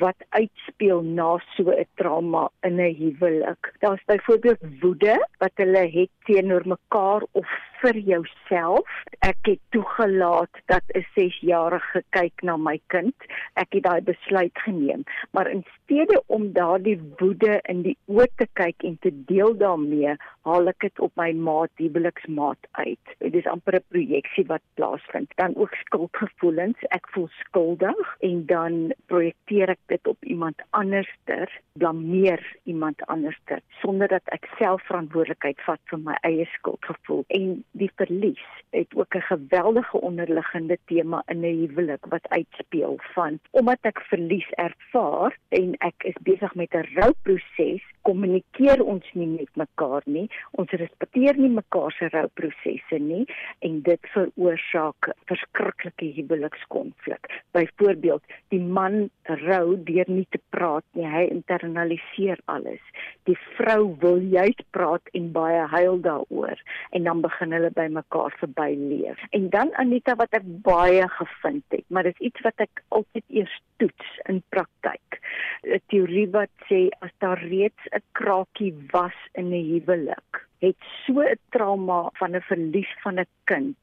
wat 0.00 0.16
uitspeel 0.28 1.02
na 1.02 1.38
so 1.54 1.70
'n 1.70 1.86
trauma 1.94 2.48
in 2.62 2.80
'n 2.80 2.94
huwelik. 2.94 3.72
Daar's 3.78 4.04
byvoorbeeld 4.06 4.62
woede 4.80 5.28
wat 5.38 5.52
hulle 5.54 5.84
het 5.90 6.10
teenoor 6.24 6.62
mekaar 6.64 7.22
of 7.32 7.48
vir 7.84 7.98
jouself. 8.08 8.88
Ek 9.24 9.38
het 9.48 9.60
toegelaat 9.76 10.60
dat 10.72 10.84
'n 10.94 11.04
6-jarige 11.16 12.02
kyk 12.16 12.42
na 12.42 12.56
my 12.56 12.80
kind. 12.86 13.14
Ek 13.54 13.72
het 13.76 13.82
daai 13.82 14.00
besluit 14.00 14.56
geneem, 14.64 15.04
maar 15.32 15.50
in 15.50 15.64
steede 15.76 16.22
om 16.26 16.52
daardie 16.52 17.00
woede 17.18 17.60
in 17.62 17.82
die 17.82 17.96
oë 18.08 18.26
te 18.36 18.46
kyk 18.52 18.82
en 18.82 18.96
te 19.00 19.12
deel 19.12 19.56
daarmee, 19.56 20.16
haal 20.42 20.68
ek 20.68 20.80
dit 20.80 21.00
op 21.00 21.12
my 21.16 21.32
maat, 21.32 21.70
huweliksmaat 21.76 22.58
uit. 22.72 23.04
Dit 23.18 23.34
is 23.34 23.46
amper 23.46 23.76
'n 23.76 23.84
projeksie 23.88 24.46
wat 24.46 24.62
plaasvind. 24.74 25.32
Dan 25.36 25.56
ook 25.56 25.74
skuldgevoelens. 25.74 26.78
Ek 26.88 27.08
voel 27.08 27.28
skuldig 27.28 28.16
en 28.20 28.46
dan 28.46 28.92
projekteer 29.06 29.68
ek 29.68 29.82
dit 29.86 30.06
op 30.06 30.24
iemand 30.24 30.62
anderster, 30.70 31.60
blameer 31.72 32.56
iemand 32.64 33.06
anderster 33.06 33.60
sonder 33.82 34.08
dat 34.08 34.22
ek 34.24 34.48
self 34.58 34.82
verantwoordelikheid 34.86 35.60
vat 35.66 35.80
vir 35.90 35.98
my 35.98 36.16
eie 36.22 36.46
skuldgevoel. 36.56 37.24
En 37.26 37.64
die 37.74 37.90
verlies 37.98 38.44
het 38.70 38.94
ook 38.94 39.14
'n 39.14 39.20
geweldige 39.20 40.00
onderliggende 40.00 40.78
tema 40.84 41.22
in 41.26 41.40
'n 41.40 41.58
huwelik 41.60 42.04
wat 42.06 42.28
uitspeel 42.28 42.96
van 42.98 43.38
omdat 43.50 43.78
ek 43.80 44.00
verlies 44.00 44.50
ervaar 44.50 45.38
en 45.48 45.74
ek 45.78 46.02
is 46.02 46.18
besig 46.22 46.54
met 46.54 46.74
'n 46.74 46.86
rouproses, 46.94 47.82
kommunikeer 48.02 48.82
ons 48.82 49.06
nie 49.12 49.26
met 49.26 49.56
mekaar 49.56 50.02
nie. 50.04 50.30
Ons 50.50 50.70
respekteer 50.70 51.36
nie 51.36 51.48
mekaar 51.48 51.92
se 51.92 52.08
rouprosesse 52.08 52.98
nie 52.98 53.24
en 53.58 53.80
dit 53.80 54.00
veroorsaak 54.14 55.08
verskriklike 55.24 56.04
huwelikskonflik. 56.18 57.42
Byvoorbeeld, 57.50 58.22
die 58.48 58.60
man 58.60 59.10
rou 59.22 59.82
deur 59.84 60.10
nie 60.10 60.26
te 60.30 60.40
praat 60.48 60.84
nie. 60.92 61.06
Hy 61.06 61.24
internaliseer 61.30 62.38
alles. 62.44 62.82
Die 63.24 63.38
vrou 63.56 63.96
wil 64.00 64.20
juist 64.20 64.64
praat 64.70 65.08
en 65.12 65.32
baie 65.32 65.66
huil 65.72 66.00
daaroor 66.00 66.60
en 66.90 67.04
dan 67.04 67.20
begin 67.20 67.52
hulle 67.52 67.63
by 67.70 67.86
mekaar 67.90 68.34
verby 68.38 68.74
leef. 68.76 69.20
En 69.30 69.48
dan 69.50 69.72
Anita 69.80 70.14
wat 70.16 70.32
ek 70.36 70.46
baie 70.66 71.08
gevind 71.08 71.64
het, 71.68 71.84
maar 71.88 72.02
dis 72.02 72.18
iets 72.18 72.40
wat 72.46 72.60
ek 72.64 72.82
altyd 72.88 73.24
eers 73.28 73.60
toets 73.82 74.18
in 74.28 74.42
praktyk. 74.48 75.20
'n 75.64 75.80
Teorie 75.88 76.28
wat 76.30 76.52
sê 76.68 76.88
as 77.00 77.12
daar 77.18 77.40
reeds 77.40 77.88
'n 77.92 78.02
krakie 78.12 78.74
was 78.92 79.18
in 79.32 79.52
'n 79.52 79.64
huwelik, 79.72 80.46
het 80.64 80.90
so 81.06 81.20
'n 81.20 81.38
trauma 81.50 82.10
van 82.12 82.36
'n 82.36 82.40
verlies 82.40 82.92
van 83.02 83.20
'n 83.20 83.28
kind 83.44 83.76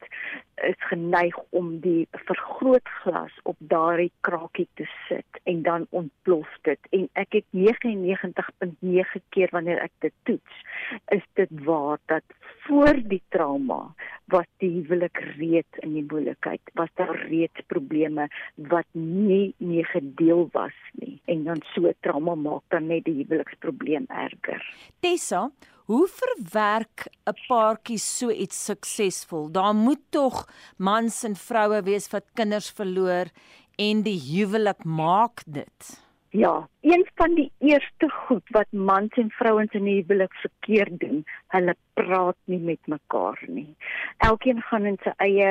is 0.62 0.78
geneig 0.78 1.36
om 1.50 1.78
die 1.80 2.08
vergrootglas 2.10 3.34
op 3.42 3.56
daardie 3.58 4.12
krakie 4.20 4.68
te 4.74 4.86
sit 5.08 5.40
en 5.42 5.62
dan 5.62 5.86
ontplof 5.90 6.48
dit. 6.62 6.78
En 6.90 7.08
ek 7.12 7.32
het 7.32 7.44
99.9 7.50 9.22
keer 9.28 9.48
wanneer 9.50 9.82
ek 9.82 9.92
dit 9.98 10.12
toets 10.22 10.62
is 11.08 11.24
dit 11.34 11.50
waar 11.64 11.98
dat 12.06 12.22
voor 12.66 12.94
die 13.08 13.22
trauma 13.28 13.94
was 14.24 14.46
die 14.62 14.70
huwelik 14.70 15.18
reeds 15.36 15.82
in 15.82 15.96
die 15.96 16.06
moeilikheid 16.08 16.70
was 16.78 16.88
daar 16.94 17.16
reeds 17.26 17.66
probleme 17.66 18.28
wat 18.54 18.86
nie 18.92 19.54
nie 19.58 19.84
gedeel 19.84 20.48
was 20.52 20.76
nie. 20.92 21.20
En 21.24 21.44
dan 21.44 21.62
so 21.74 21.90
trauma 22.00 22.34
maak 22.34 22.62
dan 22.68 22.86
net 22.86 23.04
die 23.04 23.22
huweliksprobleem 23.22 24.04
erger. 24.08 24.62
Tessa 25.00 25.50
Hoe 25.92 26.08
verwerk 26.08 27.04
'n 27.28 27.36
paartjie 27.48 27.98
so 28.00 28.30
iets 28.30 28.64
suksesvol? 28.64 29.50
Daar 29.52 29.74
moet 29.74 30.00
tog 30.08 30.48
mans 30.76 31.18
en 31.28 31.36
vroue 31.36 31.82
wees 31.84 32.08
wat 32.08 32.32
kinders 32.32 32.70
verloor 32.70 33.28
en 33.76 34.00
die 34.02 34.16
huwelik 34.16 34.84
maak 34.84 35.42
dit. 35.44 36.01
Ja, 36.34 36.68
een 36.80 37.06
van 37.14 37.34
die 37.34 37.52
eerste 37.58 38.08
goed 38.10 38.48
wat 38.48 38.70
mans 38.70 39.12
en 39.20 39.30
vrouens 39.30 39.72
in 39.72 39.84
die 39.84 39.98
huwelik 40.00 40.32
verkeerd 40.34 41.00
doen, 41.00 41.18
hulle 41.52 41.74
praat 41.92 42.38
nie 42.44 42.58
met 42.58 42.80
mekaar 42.88 43.42
nie. 43.46 43.74
Elkeen 44.16 44.62
gaan 44.62 44.88
in 44.88 44.96
sy 45.04 45.12
eie 45.26 45.50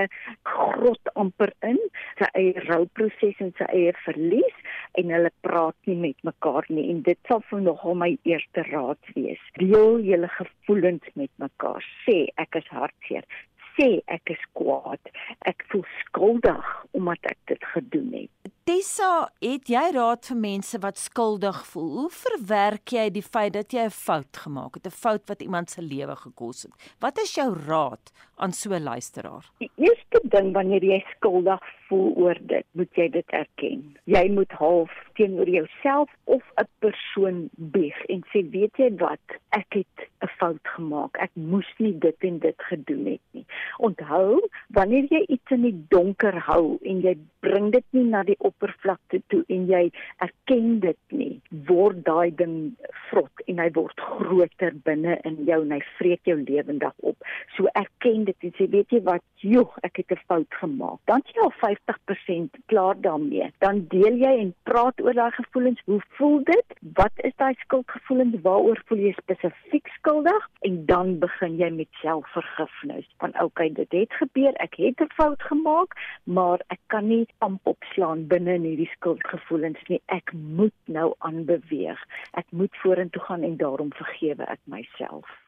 grot 0.49 1.11
amper 1.13 1.53
in, 1.69 1.77
sy 2.17 2.31
eie 2.41 2.65
rouproses 2.65 3.43
en 3.45 3.53
sy 3.59 3.67
eie 3.69 3.93
verlies 4.07 4.73
en 4.97 5.13
hulle 5.13 5.29
praat 5.45 5.77
nie 5.85 5.99
met 6.07 6.25
mekaar 6.25 6.65
nie 6.73 6.87
en 6.95 7.05
dit 7.05 7.29
sal 7.29 7.45
vir 7.51 7.61
nogal 7.67 8.01
my 8.01 8.09
eerste 8.33 8.65
raad 8.71 9.13
wees. 9.13 9.45
Deel 9.61 10.01
julle 10.09 10.33
gevoelens 10.39 11.13
met 11.13 11.31
mekaar. 11.45 11.85
Sê 12.07 12.23
ek 12.41 12.57
is 12.57 12.73
hartseer 12.73 13.29
sê 13.77 14.01
ek 14.07 14.33
is 14.35 14.43
kwaad. 14.57 15.11
Ek 15.45 15.63
voel 15.71 15.85
skuldig 16.01 16.71
omdat 16.97 17.31
ek 17.33 17.39
dit 17.51 17.65
gedoen 17.73 18.13
het. 18.13 18.51
Tessa, 18.69 19.27
het 19.41 19.69
jy 19.71 19.83
raad 19.95 20.27
vir 20.29 20.37
mense 20.37 20.79
wat 20.83 20.99
skuldig 21.01 21.63
voel? 21.71 21.89
Hoe 22.03 22.11
verwerk 22.13 22.93
jy 22.93 23.07
die 23.09 23.25
feit 23.25 23.53
dat 23.53 23.73
jy 23.73 23.87
'n 23.89 23.89
fout 23.89 24.37
gemaak 24.37 24.75
het, 24.75 24.85
'n 24.87 24.99
fout 25.03 25.27
wat 25.27 25.41
iemand 25.41 25.69
se 25.69 25.81
lewe 25.81 26.15
gekos 26.15 26.63
het? 26.63 26.73
Wat 26.99 27.17
is 27.17 27.35
jou 27.35 27.49
raad 27.67 28.11
aan 28.37 28.51
so 28.51 28.69
'n 28.69 28.83
luisteraar? 28.83 29.49
Die 29.59 29.71
eerste 29.77 30.21
ding 30.23 30.53
wanneer 30.53 30.83
jy 30.83 31.03
skuldig 31.17 31.59
voel 31.91 32.13
oor 32.15 32.39
dit, 32.47 32.65
moet 32.79 32.99
jy 32.99 33.07
dit 33.11 33.33
erken. 33.35 33.83
Jy 34.07 34.23
moet 34.31 34.53
half 34.55 34.93
teenoor 35.19 35.49
jouself 35.49 36.09
of 36.23 36.43
'n 36.61 36.67
persoon 36.79 37.49
bieg 37.75 37.97
en 38.05 38.23
sê, 38.31 38.49
"Weet 38.49 38.77
jy 38.77 38.89
wat? 38.97 39.25
Ek 39.49 39.67
het 39.69 40.07
'n 40.23 40.31
fout 40.39 40.67
gemaak. 40.75 41.17
Ek 41.19 41.31
moes 41.33 41.73
nie 41.77 41.97
dit 41.97 42.15
en 42.19 42.39
dit 42.39 42.55
gedoen 42.57 43.05
het 43.05 43.25
nie." 43.31 43.45
Onthou, 43.77 44.47
wanneer 44.67 45.05
jy 45.09 45.23
iets 45.27 45.51
in 45.51 45.61
die 45.61 45.85
donker 45.89 46.39
hou 46.39 46.77
en 46.81 47.01
jy 47.01 47.17
bring 47.39 47.71
dit 47.71 47.85
nie 47.89 48.03
na 48.03 48.23
die 48.23 48.39
oppervlakte 48.39 49.21
toe 49.27 49.43
en 49.47 49.65
jy 49.67 49.91
erken 50.17 50.79
dit 50.79 50.97
nie, 51.09 51.41
word 51.67 52.03
daai 52.05 52.35
ding 52.35 52.75
vrot 53.09 53.45
en 53.45 53.57
hy 53.57 53.69
word 53.71 53.99
groter 53.99 54.73
binne 54.83 55.17
in 55.23 55.45
jou 55.45 55.61
en 55.61 55.71
hy 55.71 55.81
vreet 55.97 56.23
jou 56.23 56.37
lewendig 56.43 56.93
op. 56.99 57.17
So 57.57 57.67
erken 57.73 58.23
dit 58.23 58.35
en 58.39 58.53
sê, 58.57 58.69
"Weet 58.69 58.89
jy 58.89 59.01
wat? 59.01 59.21
Joe, 59.35 59.67
ek 59.83 59.97
het 59.97 60.11
'n 60.11 60.25
fout 60.27 60.53
gemaak." 60.61 60.99
Dan 61.05 61.21
jy 61.25 61.41
al 61.41 61.53
50% 61.89 62.61
klaar 62.65 63.01
daarmee. 63.01 63.51
Dan 63.57 63.85
deel 63.87 64.15
jy 64.15 64.33
en 64.45 64.55
praat 64.63 65.01
oor 65.01 65.13
daai 65.13 65.31
gevoelens. 65.31 65.81
Hoe 65.85 66.01
voel 66.17 66.43
dit? 66.43 66.65
Wat 66.93 67.11
is 67.15 67.35
daai 67.35 67.53
skuldgevoelens? 67.65 68.41
Waaroor 68.41 68.81
voel 68.85 68.97
jy 68.97 69.13
spesifiek 69.17 69.87
skuldig? 69.87 70.49
en 70.61 70.85
dan 70.85 71.19
begin 71.19 71.55
jy 71.57 71.69
met 71.73 71.87
selfvergifnis. 72.01 73.07
Van 73.17 73.33
okay, 73.41 73.69
dit 73.73 73.91
het 73.91 74.13
gebeur, 74.13 74.53
ek 74.65 74.75
het 74.75 75.01
'n 75.01 75.13
fout 75.17 75.41
gemaak, 75.41 75.97
maar 76.23 76.61
ek 76.67 76.79
kan 76.87 77.07
nie 77.07 77.25
amp 77.37 77.67
opslaan 77.67 78.27
binne 78.27 78.53
in 78.53 78.63
hierdie 78.63 78.91
skuldgevoelens 78.95 79.81
nie. 79.87 80.01
Ek 80.05 80.33
moet 80.33 80.77
nou 80.85 81.13
aanbeweeg. 81.17 82.05
Ek 82.31 82.45
moet 82.49 82.77
vorentoe 82.77 83.21
gaan 83.21 83.43
en 83.43 83.57
daarom 83.57 83.93
vergewe 83.93 84.43
ek 84.43 84.59
myself. 84.63 85.40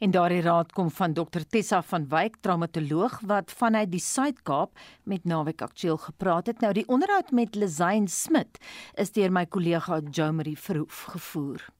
En 0.00 0.10
daardie 0.10 0.40
raad 0.40 0.72
kom 0.72 0.90
van 0.90 1.12
Dr 1.12 1.44
Tessa 1.48 1.82
van 1.82 2.08
Wyk, 2.08 2.36
traumatoloog 2.40 3.20
wat 3.26 3.52
vanuit 3.52 3.90
die 3.90 4.00
Suid-Kaap 4.00 4.78
met 5.02 5.24
Naweek 5.24 5.62
Aktueel 5.62 5.96
gepraat 5.96 6.46
het. 6.46 6.60
Nou 6.60 6.72
die 6.72 6.88
onderhoud 6.88 7.30
met 7.30 7.54
Lizain 7.54 8.08
Smit 8.08 8.58
is 8.94 9.12
deur 9.12 9.32
my 9.32 9.46
kollega 9.46 10.00
Jo 10.10 10.32
Marie 10.32 10.58
Verhoef 10.58 11.02
gevoer. 11.16 11.70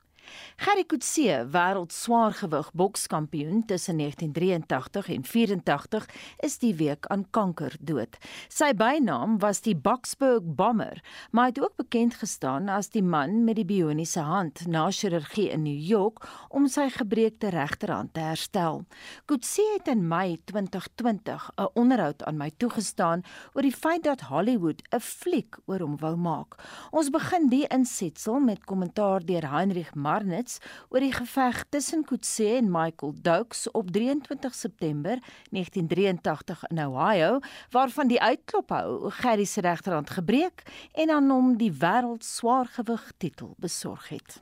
Gerry 0.56 0.84
Coetzee, 0.86 1.44
wêreld 1.50 1.92
swaargewig 1.92 2.70
bokskampioen 2.72 3.64
tussen 3.66 3.98
1983 3.98 5.08
en 5.08 5.24
84, 5.24 6.06
is 6.38 6.58
die 6.58 6.74
week 6.74 7.06
aan 7.06 7.24
kanker 7.30 7.74
dood. 7.80 8.16
Sy 8.48 8.72
bynaam 8.78 9.38
was 9.42 9.62
die 9.64 9.74
Boksburg 9.76 10.44
Bomber, 10.44 11.00
maar 11.30 11.48
hy 11.48 11.54
het 11.54 11.62
ook 11.62 11.76
bekend 11.76 12.14
gestaan 12.20 12.68
as 12.68 12.92
die 12.94 13.02
man 13.02 13.44
met 13.44 13.56
die 13.58 13.66
bioniese 13.66 14.22
hand 14.26 14.66
na 14.66 14.88
chirurgie 14.90 15.48
in 15.50 15.64
New 15.66 15.80
York 15.88 16.22
om 16.48 16.68
sy 16.68 16.88
gebreekte 16.94 17.50
regterhand 17.50 18.14
te 18.14 18.20
herstel. 18.20 18.84
Coetzee 19.26 19.78
het 19.78 19.88
in 19.88 20.06
Mei 20.08 20.38
2020 20.44 21.50
'n 21.56 21.70
onderhoud 21.74 22.22
aan 22.24 22.36
my 22.36 22.50
toegestaan 22.56 23.22
oor 23.54 23.62
die 23.62 23.76
feit 23.76 24.04
dat 24.04 24.28
Hollywood 24.30 24.82
'n 24.90 25.00
fliek 25.00 25.56
oor 25.66 25.80
hom 25.80 25.96
wou 25.96 26.16
maak. 26.16 26.54
Ons 26.90 27.10
begin 27.10 27.48
die 27.48 27.66
insetsel 27.66 28.40
met 28.40 28.64
kommentaar 28.64 29.24
deur 29.24 29.50
Heinrich 29.50 29.94
Marnitz 30.22 30.58
oor 30.90 31.02
die 31.02 31.12
geveg 31.12 31.64
tussen 31.70 32.04
Coetzee 32.06 32.56
en 32.60 32.70
Michael 32.70 33.12
Doakes 33.22 33.70
op 33.70 33.90
23 33.90 34.54
September 34.54 35.18
1983 35.50 36.62
in 36.70 36.78
Ohio, 36.86 37.40
waarvan 37.70 38.06
die 38.08 38.20
uitklophou 38.20 39.10
Gerry 39.10 39.44
se 39.44 39.60
regterhand 39.60 40.10
gebreek 40.10 40.62
en 40.94 41.10
aan 41.10 41.30
hom 41.30 41.56
die 41.58 41.72
wêreld 41.82 42.24
swaargewig 42.24 43.02
titel 43.18 43.54
besorg 43.58 44.08
het. 44.08 44.38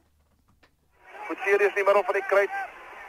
Coetzee 1.27 1.57
is 1.57 1.75
nie 1.75 1.85
meer 1.85 1.97
op 1.97 2.05
van 2.05 2.21
die 2.21 2.29
kruit. 2.29 2.55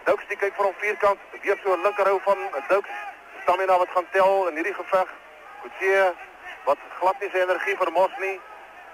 Doakes 0.05 0.31
die 0.31 0.39
kyk 0.39 0.55
vir 0.55 0.69
hom 0.69 0.79
vierkant, 0.79 1.19
weer 1.43 1.59
so 1.63 1.75
'n 1.75 1.83
linkerhou 1.83 2.19
van 2.23 2.39
Doakes. 2.69 2.97
Stamina 3.43 3.77
wat 3.77 3.89
gaan 3.89 4.07
tel 4.11 4.47
in 4.47 4.55
hierdie 4.55 4.79
geveg. 4.79 5.09
Coetzee 5.61 6.11
wat 6.65 6.79
glad 6.99 7.19
nie 7.19 7.29
sy 7.29 7.43
energie 7.43 7.77
vermors 7.77 8.17
nie. 8.19 8.39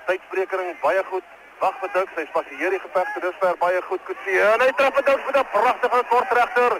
Tydsbrekering 0.05 0.79
baie 0.81 1.03
goed. 1.03 1.36
Wag 1.57 1.73
vir 1.81 1.89
Dux, 1.89 2.11
hy 2.13 2.23
spasieer 2.29 2.73
die 2.75 2.79
geveg 2.83 3.07
te 3.15 3.21
dusver 3.23 3.55
baie 3.57 3.79
goed 3.87 4.01
Coetzee. 4.05 4.41
En 4.45 4.61
hy 4.61 4.67
tref 4.77 4.99
Dux 5.07 5.23
met 5.25 5.37
'n 5.41 5.47
pragtige 5.53 6.01
kortregter. 6.09 6.73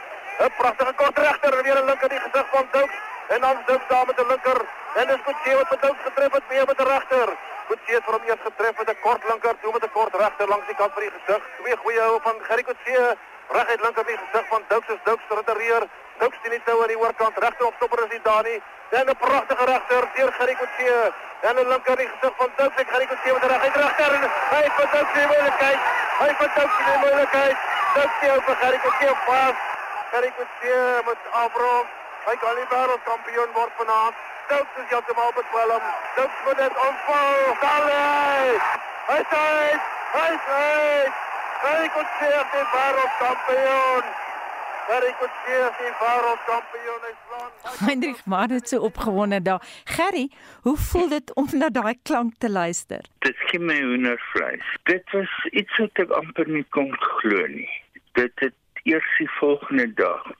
'n 0.45 0.51
Pragtige 0.57 0.93
kortregter 1.01 1.63
weer 1.63 1.77
'n 1.81 1.85
linker 1.89 2.11
in 2.11 2.15
die 2.17 2.25
gesig 2.25 2.47
van 2.51 2.67
Dux. 2.71 2.91
En 3.33 3.41
dan 3.41 3.57
Dux 3.65 3.81
daar 3.87 4.05
met 4.05 4.19
'n 4.21 4.27
linker. 4.27 4.59
En 4.99 5.07
dis 5.07 5.21
Coetzee 5.25 5.55
wat 5.55 5.81
Dux 5.81 5.97
getref 6.07 6.31
het 6.31 6.43
mee 6.49 6.65
met 6.65 6.79
'n 6.79 6.89
regter. 6.93 7.29
Coetzee 7.67 7.95
het 7.95 8.03
vir 8.03 8.13
hom 8.13 8.27
eers 8.27 8.43
getref 8.49 8.77
met 8.77 8.89
'n 8.89 8.99
kort 9.01 9.23
linker, 9.29 9.55
toe 9.61 9.71
met 9.73 9.83
'n 9.83 9.95
kort 9.97 10.13
regter 10.15 10.47
langs 10.47 10.67
die 10.67 10.75
kant 10.75 10.93
van 10.93 11.01
die 11.01 11.13
gesig. 11.17 11.43
Twee 11.59 11.77
goeie 11.77 11.99
hou 11.99 12.19
van 12.21 12.35
Gerry 12.47 12.63
Coetzee. 12.63 13.05
Reguit 13.49 13.81
linker 13.81 14.03
in 14.07 14.15
die 14.15 14.23
gesig 14.25 14.47
van 14.47 14.61
Dux 14.67 14.87
is 14.87 15.01
Dux 15.03 15.21
retireer. 15.29 15.83
Dux 16.19 16.33
sien 16.41 16.51
nie 16.51 16.61
toe 16.65 16.81
aan 16.81 16.91
die 16.91 16.97
oorkant 16.97 17.37
regter 17.37 17.65
op 17.65 17.73
stopper 17.77 18.03
is 18.03 18.09
die 18.09 18.21
Dani. 18.27 18.55
Dan 18.89 19.09
'n 19.09 19.17
pragtige 19.23 19.65
regter 19.65 20.03
deur 20.15 20.31
Gerry 20.37 20.55
Coetzee. 20.59 21.11
Dan 21.41 21.55
'n 21.55 21.67
linker 21.71 21.99
in 21.99 22.05
die 22.05 22.09
gesig 22.13 22.33
van 22.37 22.51
Dux. 22.57 22.71
Ek 22.81 22.89
Gerry 22.91 23.07
Coetzee 23.07 23.33
met 23.33 23.43
'n 23.43 23.51
reguit 23.53 23.75
regter 23.75 24.13
en 24.17 24.23
hy 24.53 24.61
het 24.65 24.91
Dux 24.93 25.07
die 25.13 25.27
moeilikheid. 25.27 25.79
Hy 26.19 26.27
het 26.27 26.55
Dux 26.57 26.71
die 26.85 26.97
moeilikheid. 27.03 27.57
Dux 27.93 28.09
sien 28.19 28.31
op 28.37 28.49
Gerry 28.61 28.79
Coetzee 28.83 29.15
pas. 29.25 29.55
Gerry 30.11 30.31
Coetzee 30.37 31.01
moet 31.05 31.23
afrond. 31.31 31.87
Hy 32.27 32.35
kan 32.41 32.55
nie 32.55 32.67
wêreldkampioen 32.69 33.51
word 33.53 33.73
vanaand. 33.77 34.15
Dux 34.47 34.65
is 34.81 34.89
heeltemal 34.89 35.31
bekwelm. 35.33 35.83
Dux 36.15 36.31
moet 36.45 36.57
dit 36.57 36.75
ontvou. 36.87 37.55
Sal 37.61 37.85
hy. 37.91 38.59
Hy 39.07 39.21
sê, 39.31 39.47
hy 40.17 40.31
sê, 40.47 40.63
Gerry 41.61 41.89
Coetzee 41.95 42.39
is 42.41 42.49
die 42.53 42.65
wêreldkampioen. 42.73 44.26
Gerry 44.87 45.13
Coetzee 45.19 45.63
is 45.67 45.79
die 45.81 45.89
wêreldkampioen. 45.99 47.07
Slaan 47.23 47.87
Hendrik 47.87 48.19
maar 48.25 48.47
net 48.47 48.69
so 48.69 48.79
opgewonde 48.87 49.41
daar. 49.41 49.61
Gerry, 49.83 50.29
hoe 50.61 50.77
voel 50.77 51.09
dit 51.09 51.33
om 51.33 51.47
na 51.51 51.69
daai 51.69 51.95
klank 52.03 52.37
te 52.37 52.49
luister? 52.49 53.03
Dit 53.19 53.35
gee 53.49 53.59
my 53.59 53.75
hoendervleis. 53.81 54.69
Dit 54.83 55.11
was 55.11 55.33
iets 55.51 55.77
wat 55.77 55.99
ek 56.03 56.13
amper 56.19 56.47
nie 56.47 56.63
kon 56.77 56.93
glo 56.99 57.47
nie. 57.51 57.69
Dit 58.15 58.31
het 58.45 58.55
eers 58.83 59.09
die 59.17 59.29
volgende 59.39 59.89
dag 59.99 60.31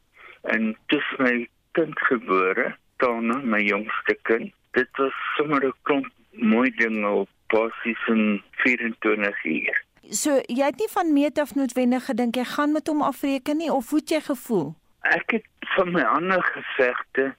en 0.53 0.77
toe 0.87 0.99
is 1.03 1.11
my 1.19 1.33
kind 1.75 1.99
gebore, 2.07 2.69
Tana, 3.03 3.41
my 3.43 3.59
jongste 3.67 4.15
kind. 4.29 4.53
Dit 4.79 5.03
was 5.03 5.19
sommer 5.35 5.65
'n 5.65 5.75
klomp 5.83 6.07
mooi 6.31 6.71
dinge 6.79 7.09
op 7.09 7.29
basies 7.47 8.07
in 8.07 8.43
24 8.63 9.43
uur. 9.43 9.86
So 10.11 10.39
jy 10.47 10.63
het 10.63 10.79
nie 10.79 10.89
van 10.91 11.13
meet 11.13 11.39
af 11.39 11.55
noodwendig 11.55 12.05
gedink 12.07 12.35
jy 12.35 12.45
gaan 12.47 12.71
met 12.71 12.87
hom 12.87 13.01
afreken 13.01 13.57
nie 13.57 13.71
of 13.71 13.89
hoe 13.89 13.99
het 13.99 14.09
jy 14.09 14.21
gevoel? 14.27 14.75
Ek 15.01 15.35
het 15.35 15.47
van 15.75 15.91
my 15.91 16.01
ander 16.01 16.43
gevegte 16.43 17.33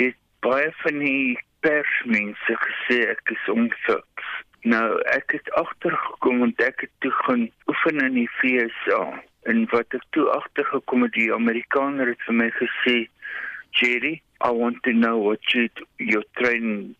het 0.00 0.16
baie 0.40 0.70
van 0.82 0.98
die 1.02 1.38
persmense 1.60 2.56
gesê 2.64 3.00
ek 3.12 3.34
is 3.34 3.48
onfiks. 3.52 4.30
Nou 4.62 5.00
ek 5.12 5.36
het 5.36 5.50
agtergekom 5.60 6.42
en 6.46 6.54
ek 6.64 6.86
het 6.86 6.94
toe 7.04 7.12
gaan 7.24 7.48
oefen 7.68 8.00
in 8.04 8.16
die 8.22 8.30
FSA 8.38 9.02
en 9.50 9.66
wat 9.72 9.94
ek 9.96 10.04
toe 10.16 10.26
agtergekom 10.32 11.04
het 11.06 11.14
die 11.16 11.32
Amerikaner 11.34 12.14
het 12.14 12.24
vir 12.26 12.40
my 12.40 12.50
gesê 12.56 12.96
Jerry 13.76 14.18
I 14.40 14.50
want 14.54 14.82
to 14.84 14.92
know 14.92 15.18
what 15.18 15.44
you 15.52 15.68
your 15.98 16.24
training 16.40 16.94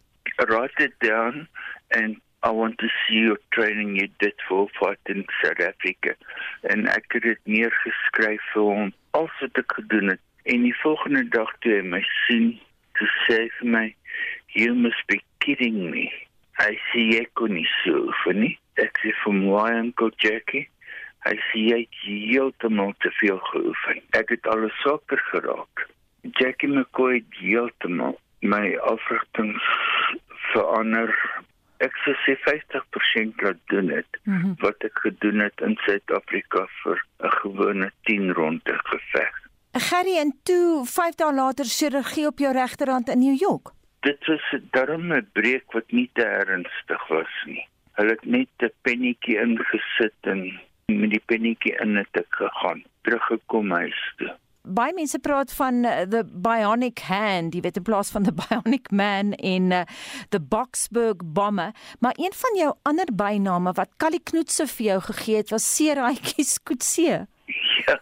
write 0.47 0.79
it 0.79 0.95
down 1.01 1.49
and 1.91 2.21
I 2.49 2.51
want 2.51 2.79
to 2.79 2.89
see 3.05 3.17
your 3.17 3.37
training. 3.53 3.97
You 3.97 4.09
did 4.21 4.33
for 4.49 4.69
fight 4.81 4.99
in 5.07 5.27
South 5.45 5.61
Africa. 5.61 6.15
En 6.63 6.87
ek 6.89 7.13
het 7.13 7.23
dit 7.23 7.41
neergeskryf 7.45 8.47
vir 8.55 8.69
hom. 8.69 8.93
Alles 9.19 9.43
wat 9.43 9.59
ek 9.61 9.75
gedoen 9.77 10.15
het. 10.15 10.23
En 10.49 10.65
die 10.65 10.77
volgende 10.81 11.27
dag 11.35 11.51
toe 11.61 11.75
hy 11.75 11.83
my 11.93 12.01
sien 12.23 12.47
toe 12.97 13.09
sê 13.27 13.37
hy 13.43 13.51
vir 13.59 13.69
my 13.75 13.83
you 14.57 14.73
must 14.73 15.05
be 15.13 15.19
kidding 15.45 15.77
me. 15.91 16.07
I 16.65 16.79
see 16.87 17.19
ek 17.19 17.35
kon 17.37 17.53
nie 17.53 17.69
so 17.83 18.07
oefen 18.07 18.41
nie. 18.47 18.55
Ek 18.81 18.97
sê 19.03 19.13
vir 19.27 19.37
my 19.43 19.67
uncle 19.83 20.09
Jackie? 20.25 20.65
Hy 21.27 21.35
sê 21.51 21.67
jy 21.67 21.83
het 21.83 22.01
heeltemal 22.07 22.97
te 23.05 23.13
veel 23.19 23.43
geoefen. 23.51 24.01
Ek 24.17 24.33
het 24.33 24.49
alles 24.49 24.73
swakker 24.81 25.21
geraak. 25.35 25.85
Jackie 26.41 26.73
McCoy 26.73 27.21
het 27.21 27.39
heeltemal 27.43 28.17
my 28.41 28.65
afrigtings 28.89 29.69
verander 30.55 31.13
ek 31.85 31.97
sou 32.05 32.15
sê 32.25 32.35
50% 32.45 33.43
laat 33.45 33.61
doen 33.73 33.91
het 33.95 34.19
mm 34.23 34.41
-hmm. 34.41 34.55
wat 34.65 34.85
ek 34.89 34.99
gedoen 35.05 35.39
het 35.47 35.61
in 35.61 35.77
Suid-Afrika 35.85 36.67
vir 36.83 37.05
'n 37.23 37.35
gewone 37.43 37.91
10 38.03 38.33
ronde 38.33 38.75
geveg. 38.91 39.35
Gerry 39.73 40.17
en 40.19 40.33
toe 40.43 40.87
5 40.87 41.15
dae 41.15 41.35
later 41.35 41.65
chirurgie 41.65 42.27
op 42.27 42.39
jou 42.39 42.53
regterhand 42.53 43.09
in 43.09 43.19
New 43.19 43.39
York. 43.39 43.67
Dit 44.01 44.27
was 44.27 44.47
'n 44.53 44.69
darme 44.71 45.23
breek 45.33 45.73
wat 45.73 45.91
nie 45.91 46.11
te 46.13 46.25
ernstig 46.25 47.09
was 47.09 47.35
nie. 47.45 47.69
Hulle 47.93 48.11
het 48.11 48.25
net 48.25 48.49
'n 48.59 48.73
pennetjie 48.83 49.39
ingesit 49.39 50.21
en 50.21 50.61
met 50.87 51.11
die 51.11 51.23
pennetjie 51.27 51.77
in 51.81 51.97
het 51.97 52.13
ek 52.13 52.31
gegaan, 52.31 52.85
teruggekom 53.03 53.71
huis 53.71 54.15
toe 54.17 54.35
baie 54.75 54.93
mense 54.97 55.19
praat 55.25 55.53
van 55.57 55.85
uh, 55.85 56.03
the 56.11 56.23
bionic 56.25 57.03
hand, 57.09 57.55
jy 57.55 57.63
weet 57.65 57.81
in 57.81 57.87
plaas 57.87 58.11
van 58.15 58.27
the 58.27 58.35
bionic 58.43 58.91
man 58.91 59.33
en 59.39 59.73
uh, 59.73 59.83
the 60.35 60.41
Boksburg 60.41 61.25
bomber, 61.25 61.75
maar 62.01 62.17
een 62.17 62.35
van 62.35 62.61
jou 62.61 62.71
ander 62.89 63.13
byname 63.13 63.73
wat 63.79 63.97
Callie 63.97 64.23
Knoetse 64.23 64.67
vir 64.77 64.87
jou 64.91 65.01
gegee 65.09 65.43
het 65.43 65.53
was 65.55 65.67
Seeraatjie 65.77 66.45
Skootse. 66.45 67.27
Ja. 67.87 67.97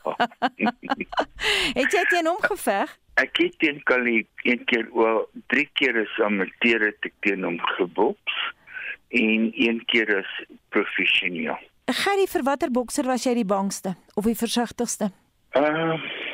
het 1.80 1.92
jy 1.94 2.04
teen 2.10 2.26
hom 2.26 2.40
geveg? 2.42 2.96
Ek 3.16 3.38
het 3.40 3.54
teen 3.62 3.80
Callie 3.88 4.26
een 4.44 4.64
keer, 4.68 4.88
wel 4.92 5.24
drie 5.52 5.68
keer 5.78 5.96
is 6.02 6.18
amateur 6.24 6.88
het 6.90 7.08
ek 7.08 7.14
teen 7.24 7.46
hom 7.46 7.56
geboks 7.76 8.42
en 9.16 9.48
een 9.54 9.80
keer 9.88 10.18
is 10.18 10.32
professioneel. 10.74 11.56
Gerry, 11.86 12.26
vir 12.26 12.42
watter 12.42 12.72
bokser 12.74 13.06
was 13.06 13.24
jy 13.24 13.36
die 13.38 13.46
bangste 13.46 13.94
of 14.18 14.26
die 14.26 14.36
versigtigste? 14.36 15.12
Ehm 15.54 15.94
uh, 15.94 16.24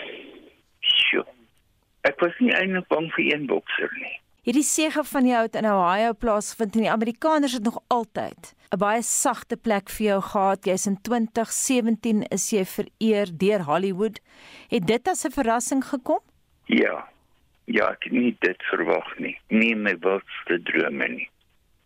Ek 2.09 2.19
was 2.21 2.35
nie 2.43 2.51
eintlik 2.55 2.89
bang 2.91 3.07
vir 3.15 3.29
een 3.29 3.47
bokser 3.47 3.93
nie. 4.01 4.17
Hierdie 4.43 4.67
sege 4.67 5.05
van 5.07 5.27
jou 5.29 5.43
het 5.45 5.55
in 5.55 5.69
Ohio 5.71 6.17
plaasgevind 6.19 6.75
en 6.75 6.87
die 6.87 6.91
Amerikaners 6.91 7.55
het 7.55 7.63
nog 7.63 7.79
altyd 7.95 8.55
'n 8.75 8.79
baie 8.79 9.03
sagte 9.03 9.57
plek 9.57 9.91
vir 9.91 10.07
jou 10.07 10.21
gehad. 10.21 10.65
Jy's 10.65 10.87
in 10.87 10.99
2017 11.03 12.23
is 12.31 12.51
jy 12.51 12.65
vereer 12.65 13.27
deur 13.39 13.63
Hollywood. 13.63 14.21
Het 14.69 14.87
dit 14.87 15.09
as 15.09 15.25
'n 15.25 15.31
verrassing 15.31 15.85
gekom? 15.85 16.21
Ja. 16.67 17.09
Ja, 17.65 17.91
ek 17.91 18.03
het 18.05 18.13
nie 18.13 18.37
dit 18.41 18.63
verwag 18.63 19.19
nie. 19.19 19.39
Nie 19.49 19.75
my 19.75 19.95
wildste 19.99 20.63
drome 20.63 21.09
nie. 21.09 21.29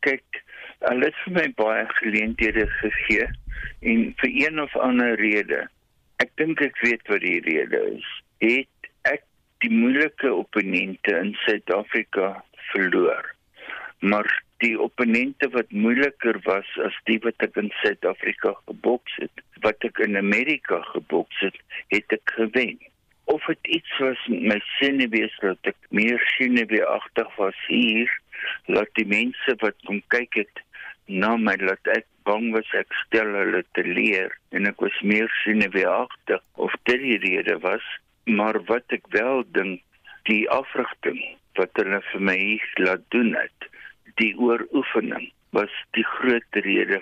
Kyk, 0.01 0.45
hulle 0.79 1.05
het 1.05 1.15
vir 1.25 1.33
my 1.33 1.53
baie 1.57 1.87
geleenthede 1.89 2.67
gegee 2.67 3.29
en 3.81 4.15
vir 4.17 4.31
een 4.31 4.61
of 4.61 4.77
ander 4.77 5.15
rede 5.17 5.69
Ek 6.23 6.31
dink 6.41 6.63
ek 6.65 6.79
weet 6.81 7.11
wat 7.13 7.21
die 7.21 7.41
rede 7.45 7.81
is. 7.93 8.07
Het 8.41 8.69
die 9.67 9.75
moeilike 9.75 10.31
opponente 10.31 11.15
in 11.19 11.33
Suid-Afrika 11.43 12.45
verloor. 12.71 13.33
Maar 13.99 14.29
die 14.63 14.77
opponente 14.81 15.49
wat 15.53 15.73
moeiliker 15.75 16.39
was 16.47 16.69
as 16.87 16.97
die 17.11 17.19
wat 17.25 17.43
ek 17.45 17.59
in 17.61 17.73
Suid-Afrika 17.83 18.55
geboks 18.69 19.17
het, 19.21 19.43
wat 19.65 19.83
ek 19.89 19.99
in 20.07 20.17
Amerika 20.21 20.81
geboks 20.93 21.41
het, 21.45 21.59
het 21.95 22.15
ek 22.15 22.37
gewen. 22.39 22.79
Of 23.33 23.43
dit 23.51 23.73
iets 23.81 23.99
was 23.99 24.23
met 24.31 24.47
my 24.53 24.59
senuwees 24.77 25.35
dat 25.43 25.73
ek 25.73 25.91
meer 25.91 26.23
senuweeagtig 26.37 27.35
was 27.41 27.59
hier, 27.67 28.13
laat 28.71 28.93
die 29.01 29.09
mense 29.11 29.59
wat 29.65 29.77
kom 29.89 29.99
kyk 30.15 30.39
het 30.45 30.63
na 31.11 31.35
my 31.41 31.57
laat 31.63 31.91
ek 31.97 32.07
bang 32.27 32.53
was 32.55 32.71
ek 32.79 32.95
stel 33.05 33.35
hulle 33.35 33.63
te 33.79 33.83
leer 33.87 34.33
en 34.55 34.67
ek 34.71 34.81
was 34.83 34.97
meer 35.03 35.31
senuweeagtig 35.43 36.43
of 36.55 36.75
dit 36.91 37.03
die 37.03 37.21
rede 37.27 37.59
was, 37.67 37.85
maar 38.27 38.59
wat 38.69 38.93
ek 38.95 39.07
wel 39.15 39.45
dink 39.55 39.83
die 40.31 40.45
afrigting 40.51 41.19
wat 41.57 41.71
hulle 41.81 42.03
vir 42.11 42.23
my 42.31 42.41
laat 42.83 43.05
doen 43.15 43.33
het 43.39 43.71
die 44.21 44.33
ooroefening 44.39 45.31
was 45.57 45.73
die 45.97 46.05
groot 46.17 46.61
rede 46.67 47.01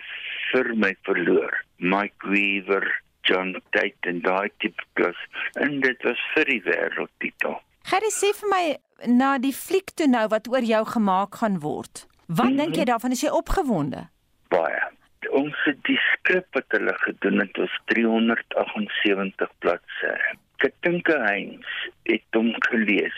vir 0.52 0.70
my 0.78 0.92
verloor. 1.08 1.56
Mike 1.78 2.28
Weaver, 2.30 2.86
John 3.26 3.54
Tate 3.74 4.10
en 4.10 4.20
daai 4.22 4.50
tipe 4.62 4.84
klas 4.98 5.18
en 5.60 5.80
dit 5.84 6.06
was 6.06 6.20
vir 6.34 6.50
die 6.52 6.60
wêreldtitel. 6.66 7.58
Gerry 7.90 8.10
sê 8.14 8.32
vir 8.40 8.50
my 8.52 8.64
na 9.10 9.36
die 9.42 9.54
fliek 9.54 9.92
toe 9.98 10.08
nou 10.10 10.26
wat 10.32 10.48
oor 10.52 10.64
jou 10.64 10.84
gemaak 10.94 11.40
gaan 11.42 11.60
word. 11.64 12.06
Wat 12.26 12.44
mm 12.44 12.50
-hmm. 12.50 12.56
dink 12.56 12.76
jy 12.76 12.84
daarvan? 12.84 13.12
Is 13.12 13.24
jy 13.24 13.30
opgewonde? 13.30 14.08
Baie. 14.48 14.82
Ons 15.30 15.56
het 15.64 15.80
die 15.84 15.98
skrip 16.12 16.46
wat 16.54 16.64
hulle 16.68 16.94
gedoen 16.94 17.40
het 17.40 17.56
was 17.56 17.74
378 17.84 19.50
bladsye. 19.58 20.14
Ek 20.62 20.74
dink 20.86 21.08
Heinz 21.08 21.66
het 22.08 22.36
hom 22.36 22.52
gelees. 22.68 23.16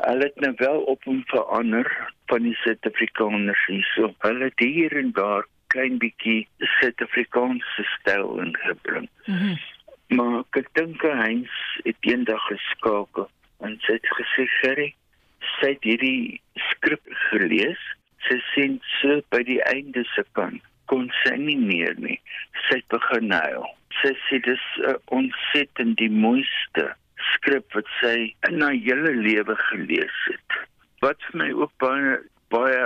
Hulle 0.00 0.24
het 0.30 0.40
nou 0.40 0.52
wel 0.56 0.80
op 0.92 1.04
hom 1.04 1.22
verander 1.26 1.88
van 2.26 2.42
die 2.42 2.54
Suid-Afrikaners 2.62 3.66
hierso. 3.66 4.14
Hulle 4.24 4.48
het 4.48 4.64
hier 4.64 4.96
en 4.96 5.12
daar 5.12 5.46
klein 5.74 5.98
bietjie 5.98 6.48
Suid-Afrikaanse 6.80 7.84
styl 7.98 8.40
ingebring. 8.40 9.08
Mm 9.26 9.38
-hmm. 9.38 9.58
Maar 10.16 10.42
ek 10.60 10.68
dink 10.72 11.02
Heinz 11.02 11.52
het 11.84 11.96
eendag 12.00 12.42
geskakel 12.46 13.30
en 13.60 13.78
sê 13.84 13.96
het 13.96 14.08
gesê 14.18 14.44
Gerry, 14.60 14.90
sy 15.60 15.72
het 15.74 15.86
hierdie 15.86 16.40
skrip 16.70 17.04
gelees. 17.30 17.80
Sy 18.28 18.38
sien 18.52 18.76
so 19.00 19.20
by 19.34 19.42
die 19.46 19.62
einde 19.70 20.04
se 20.14 20.24
kant 20.36 20.62
kon 20.90 21.08
sy 21.22 21.36
nie 21.40 21.58
meer 21.58 21.94
nie. 21.96 22.18
Sy 22.66 22.80
het 22.80 22.88
begin 22.92 23.32
huil. 23.32 23.64
Sy 24.00 24.12
sê 24.26 24.40
dis 24.46 24.64
uh, 24.88 24.96
ontsettend 25.06 25.96
die 26.00 26.10
mooiste 26.10 26.88
skrip 27.34 27.74
wat 27.76 27.88
sy 28.00 28.32
in 28.48 28.62
haar 28.64 28.76
hele 28.86 29.14
lewe 29.26 29.56
gelees 29.68 30.18
het. 30.26 30.58
Wat 31.04 31.18
vir 31.28 31.40
my 31.42 31.50
ook 31.60 31.72
baie 31.82 32.18
baie 32.52 32.82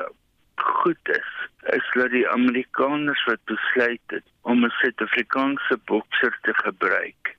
goed 0.56 1.10
is, 1.10 1.30
is 1.74 1.86
dat 1.94 2.12
die 2.14 2.26
Amerikaners 2.30 3.22
wat 3.28 3.42
besluit 3.50 4.14
het 4.14 4.26
om 4.42 4.64
'n 4.64 4.72
Suid-Afrikaanse 4.80 5.76
bokser 5.90 6.38
te 6.42 6.54
gebruik 6.54 7.34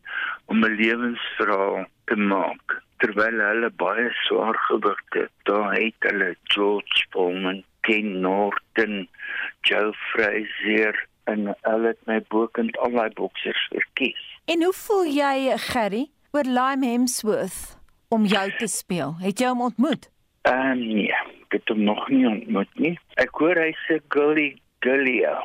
om 0.45 0.63
'n 0.63 0.75
lewensverhaal 0.81 1.85
te 2.05 2.15
maak 2.15 2.81
terwyl 3.01 3.39
hulle 3.49 3.69
baie 3.83 4.09
swaar 4.25 4.57
gewigte 4.67 5.29
daar 5.49 5.73
het 5.73 6.07
hulle 6.09 6.35
George 6.53 7.05
Foreman, 7.11 7.63
Ken 7.81 8.19
Norton, 8.21 9.07
Joe 9.61 9.93
Frazier 10.11 11.07
en 11.31 11.49
hulle 11.61 11.93
het 11.93 11.99
my 12.09 12.19
bokend 12.31 12.77
al 12.83 12.93
daai 12.95 13.11
boksers 13.17 13.63
verkies. 13.73 14.21
En 14.47 14.63
hoe 14.63 14.73
voel 14.73 15.09
jy, 15.11 15.57
Gerry, 15.69 16.05
oor 16.35 16.47
Lime 16.47 16.87
Hemsworth 16.93 17.75
om 18.13 18.25
jou 18.25 18.45
te 18.59 18.69
speel? 18.71 19.17
Het 19.23 19.43
jy 19.43 19.51
hom 19.51 19.65
ontmoet? 19.67 20.07
Uh, 20.47 20.71
nee, 20.79 21.11
ek 21.47 21.59
het 21.59 21.73
hom 21.73 21.83
nog 21.83 22.07
nie 22.13 22.23
ontmoet 22.29 22.79
nie. 22.79 22.95
Ek 23.19 23.35
hoor 23.41 23.59
hy 23.59 23.73
sê 23.85 23.99
Gully 24.13 24.53
Gullia. 24.85 25.35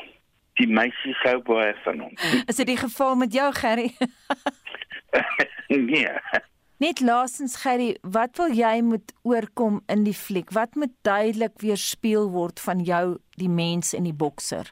Die 0.61 0.69
meisie 0.69 1.15
sou 1.23 1.39
baie 1.47 1.73
van 1.83 2.05
hom. 2.05 2.17
Is 2.51 2.61
dit 2.61 2.69
die 2.69 2.79
geval 2.79 3.17
met 3.19 3.35
jou, 3.35 3.49
Gerry? 3.57 3.89
nee. 5.89 6.13
Net 6.83 7.01
laasens 7.01 7.57
Gerry, 7.63 7.95
wat 8.03 8.37
wil 8.41 8.55
jy 8.59 8.81
moet 8.85 9.15
oorkom 9.23 9.81
in 9.93 10.05
die 10.07 10.17
fliek? 10.17 10.51
Wat 10.55 10.75
moet 10.75 10.95
duidelik 11.07 11.59
weerspieël 11.63 12.29
word 12.35 12.61
van 12.61 12.83
jou, 12.87 13.19
die 13.39 13.51
mens 13.51 13.95
en 13.97 14.07
die 14.09 14.17
bokser? 14.17 14.71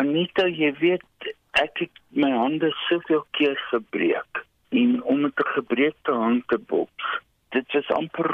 Anita, 0.00 0.46
jy 0.48 0.70
weet 0.80 1.26
ek 1.60 1.82
het 1.84 1.98
my 2.16 2.30
hande 2.32 2.70
soveel 2.86 3.26
keer 3.36 3.58
gebreek 3.68 4.40
en 4.72 5.02
om 5.02 5.20
met 5.26 5.40
'n 5.40 5.52
gebreekte 5.56 6.12
hand 6.12 6.48
te 6.48 6.58
boks, 6.58 7.08
dit 7.52 7.72
was 7.76 7.90
amper 8.00 8.30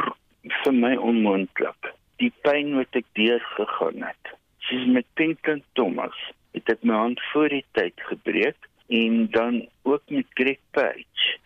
vir 0.62 0.74
my 0.74 0.94
onmoontlik. 0.96 1.90
Die 2.22 2.32
pyn 2.46 2.76
wat 2.76 2.94
ek 3.00 3.06
deurgegaan 3.18 4.02
het. 4.02 4.24
Soos 4.58 4.86
met 4.86 5.06
Pinkin 5.14 5.62
Thomas, 5.74 6.18
het 6.54 6.70
ek 6.70 6.82
my 6.82 6.94
hand 6.94 7.20
voor 7.32 7.48
die 7.48 7.64
tyd 7.72 7.98
gebreek 8.10 8.70
en 8.88 9.30
dan 9.30 9.66
ook 9.82 10.02
met 10.08 10.26
Greg 10.34 10.62
Page 10.70 11.38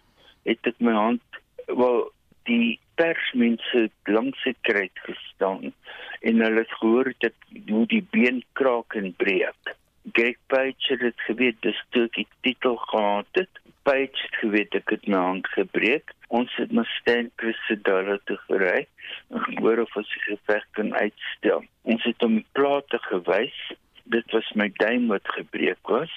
het 0.44 0.66
ek 0.66 0.78
my 0.78 0.92
hand 0.92 1.40
wel 1.66 2.10
die 2.48 2.78
persmense 3.00 3.88
langs 4.04 4.42
sy 4.44 4.52
kruit 4.66 5.04
gestaan 5.06 5.72
en 6.20 6.42
hulle 6.44 6.64
het 6.64 6.74
gehoor 6.80 7.14
dat 7.24 7.36
hoe 7.68 7.86
die 7.86 8.04
been 8.10 8.42
kraak 8.52 8.94
en 8.94 9.14
breek. 9.16 9.76
Greg 10.12 10.36
Page 10.46 10.90
het 10.90 11.00
dit 11.00 11.20
geweet 11.26 11.61
dis 11.62 11.82
toe 11.90 12.09
die 12.16 12.26
titel 12.40 12.76
gehad 12.76 13.26
het. 13.38 13.61
Page 13.82 14.22
het 14.24 14.36
geweet 14.40 14.74
ek 14.74 14.90
het 14.90 15.07
my 15.07 15.18
hand 15.18 15.48
gebreek. 15.55 16.11
Ons 16.28 16.55
het 16.57 16.72
na 16.72 16.84
Stan 16.96 17.30
Christodalo 17.36 18.18
toe 18.30 18.38
gery 18.48 18.86
en 19.30 19.44
gehoor 19.46 19.84
of 19.84 19.96
ons 19.96 20.11
die 20.14 20.24
geveg 20.26 20.66
kan 20.78 20.94
uitstel. 20.94 21.64
Ons 21.82 22.05
het 22.09 22.24
hom 22.24 22.40
plate 22.59 22.98
gewys. 23.09 23.59
Dit 24.05 24.34
was 24.34 24.50
my 24.59 24.68
duim 24.82 25.07
wat 25.12 25.36
gebreek 25.38 25.94
was. 25.94 26.12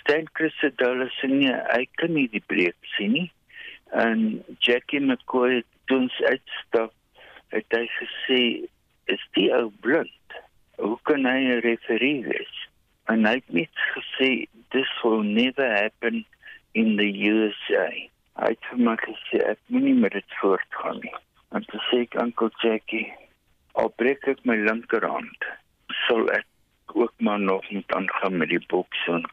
Stan 0.00 0.26
Christodalo 0.32 1.06
sê 1.18 1.30
nee, 1.30 1.54
hy 1.74 1.86
kan 2.00 2.14
nie 2.14 2.28
die 2.30 2.44
breek 2.46 2.78
sien 2.96 3.16
nie 3.18 3.30
en 3.92 4.44
Jackie 4.58 5.00
McCoy 5.00 5.62
doen 5.84 6.10
uitstap 6.24 6.92
het 7.52 7.76
hy 7.76 7.84
gesê 7.98 8.42
is 9.12 9.24
die 9.36 9.50
ou 9.52 9.68
blind 9.84 10.38
hoe 10.80 10.96
kan 11.08 11.26
hy 11.28 11.38
'n 11.44 11.60
referee 11.66 12.22
wees 12.24 12.54
en 13.10 13.26
hy 13.26 13.34
het 13.40 13.52
net 13.58 13.84
gesê 13.96 14.30
this 14.74 14.90
will 15.02 15.22
never 15.22 15.68
happen 15.74 16.24
in 16.78 16.96
the 16.96 17.10
USA 17.28 17.88
hy 18.40 18.52
het 18.54 18.70
vir 18.70 18.80
my 18.86 18.94
gesê 19.02 19.42
ek 19.50 19.60
moenie 19.72 19.98
met 20.04 20.14
dit 20.16 20.38
voortgaan 20.40 21.00
nie. 21.04 21.14
En 21.52 21.64
toe 21.68 21.80
sê 21.90 22.04
ek 22.06 22.16
uncle 22.22 22.48
Jackie 22.62 23.08
al 23.80 23.92
breek 24.00 24.26
ek 24.32 24.40
my 24.48 24.56
linkerhand 24.60 25.48
sal 26.06 26.28
ek 26.36 26.96
ook 26.96 27.12
maar 27.24 27.40
nog 27.40 27.64
moet 27.70 27.96
aangaan 27.96 28.38
met 28.40 28.52
die 28.52 28.62
boksing 28.72 29.24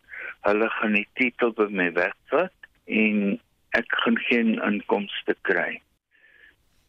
hulle 0.47 0.69
gaan 0.75 0.95
die 0.95 1.07
titel 1.19 1.51
by 1.55 1.67
my 1.81 1.89
wegvat 1.95 2.69
en 3.03 3.39
ek 3.79 3.95
gaan 4.03 4.19
geen 4.27 4.51
inkomste 4.67 5.35
kry 5.47 5.79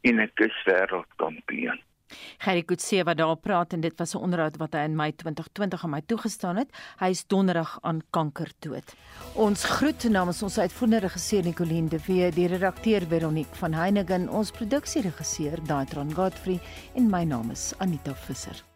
en 0.08 0.22
ek 0.22 0.46
is 0.46 0.60
wêreldkampioen. 0.66 1.80
Gerry 2.38 2.62
Kutse 2.62 3.04
wat 3.04 3.16
daar 3.16 3.36
praat 3.36 3.72
en 3.72 3.80
dit 3.80 3.98
was 3.98 4.14
'n 4.14 4.22
onderhoud 4.22 4.56
wat 4.56 4.72
hy 4.72 4.84
in 4.84 4.96
Mei 4.96 5.12
2020 5.12 5.84
aan 5.84 5.90
my 5.90 6.02
toegestaan 6.06 6.56
het. 6.56 6.70
Hy 6.98 7.10
is 7.10 7.26
donderdag 7.26 7.78
aan 7.82 8.00
kanker 8.10 8.50
dood. 8.58 8.94
Ons 9.34 9.64
groet 9.64 10.08
namens 10.08 10.42
ons 10.42 10.58
uitvoerende 10.58 10.98
regisseur 10.98 11.44
Nicoline 11.44 11.88
de 11.88 11.98
Wee, 12.06 12.30
die 12.30 12.46
redakteur 12.46 13.06
Veronique 13.06 13.56
van 13.56 13.72
Heiningen, 13.72 14.28
ons 14.28 14.50
produksieregisseur 14.50 15.58
Daitron 15.66 16.14
Godfrey 16.14 16.60
en 16.94 17.10
my 17.10 17.24
naam 17.24 17.50
is 17.50 17.72
Anita 17.78 18.14
Visser. 18.14 18.69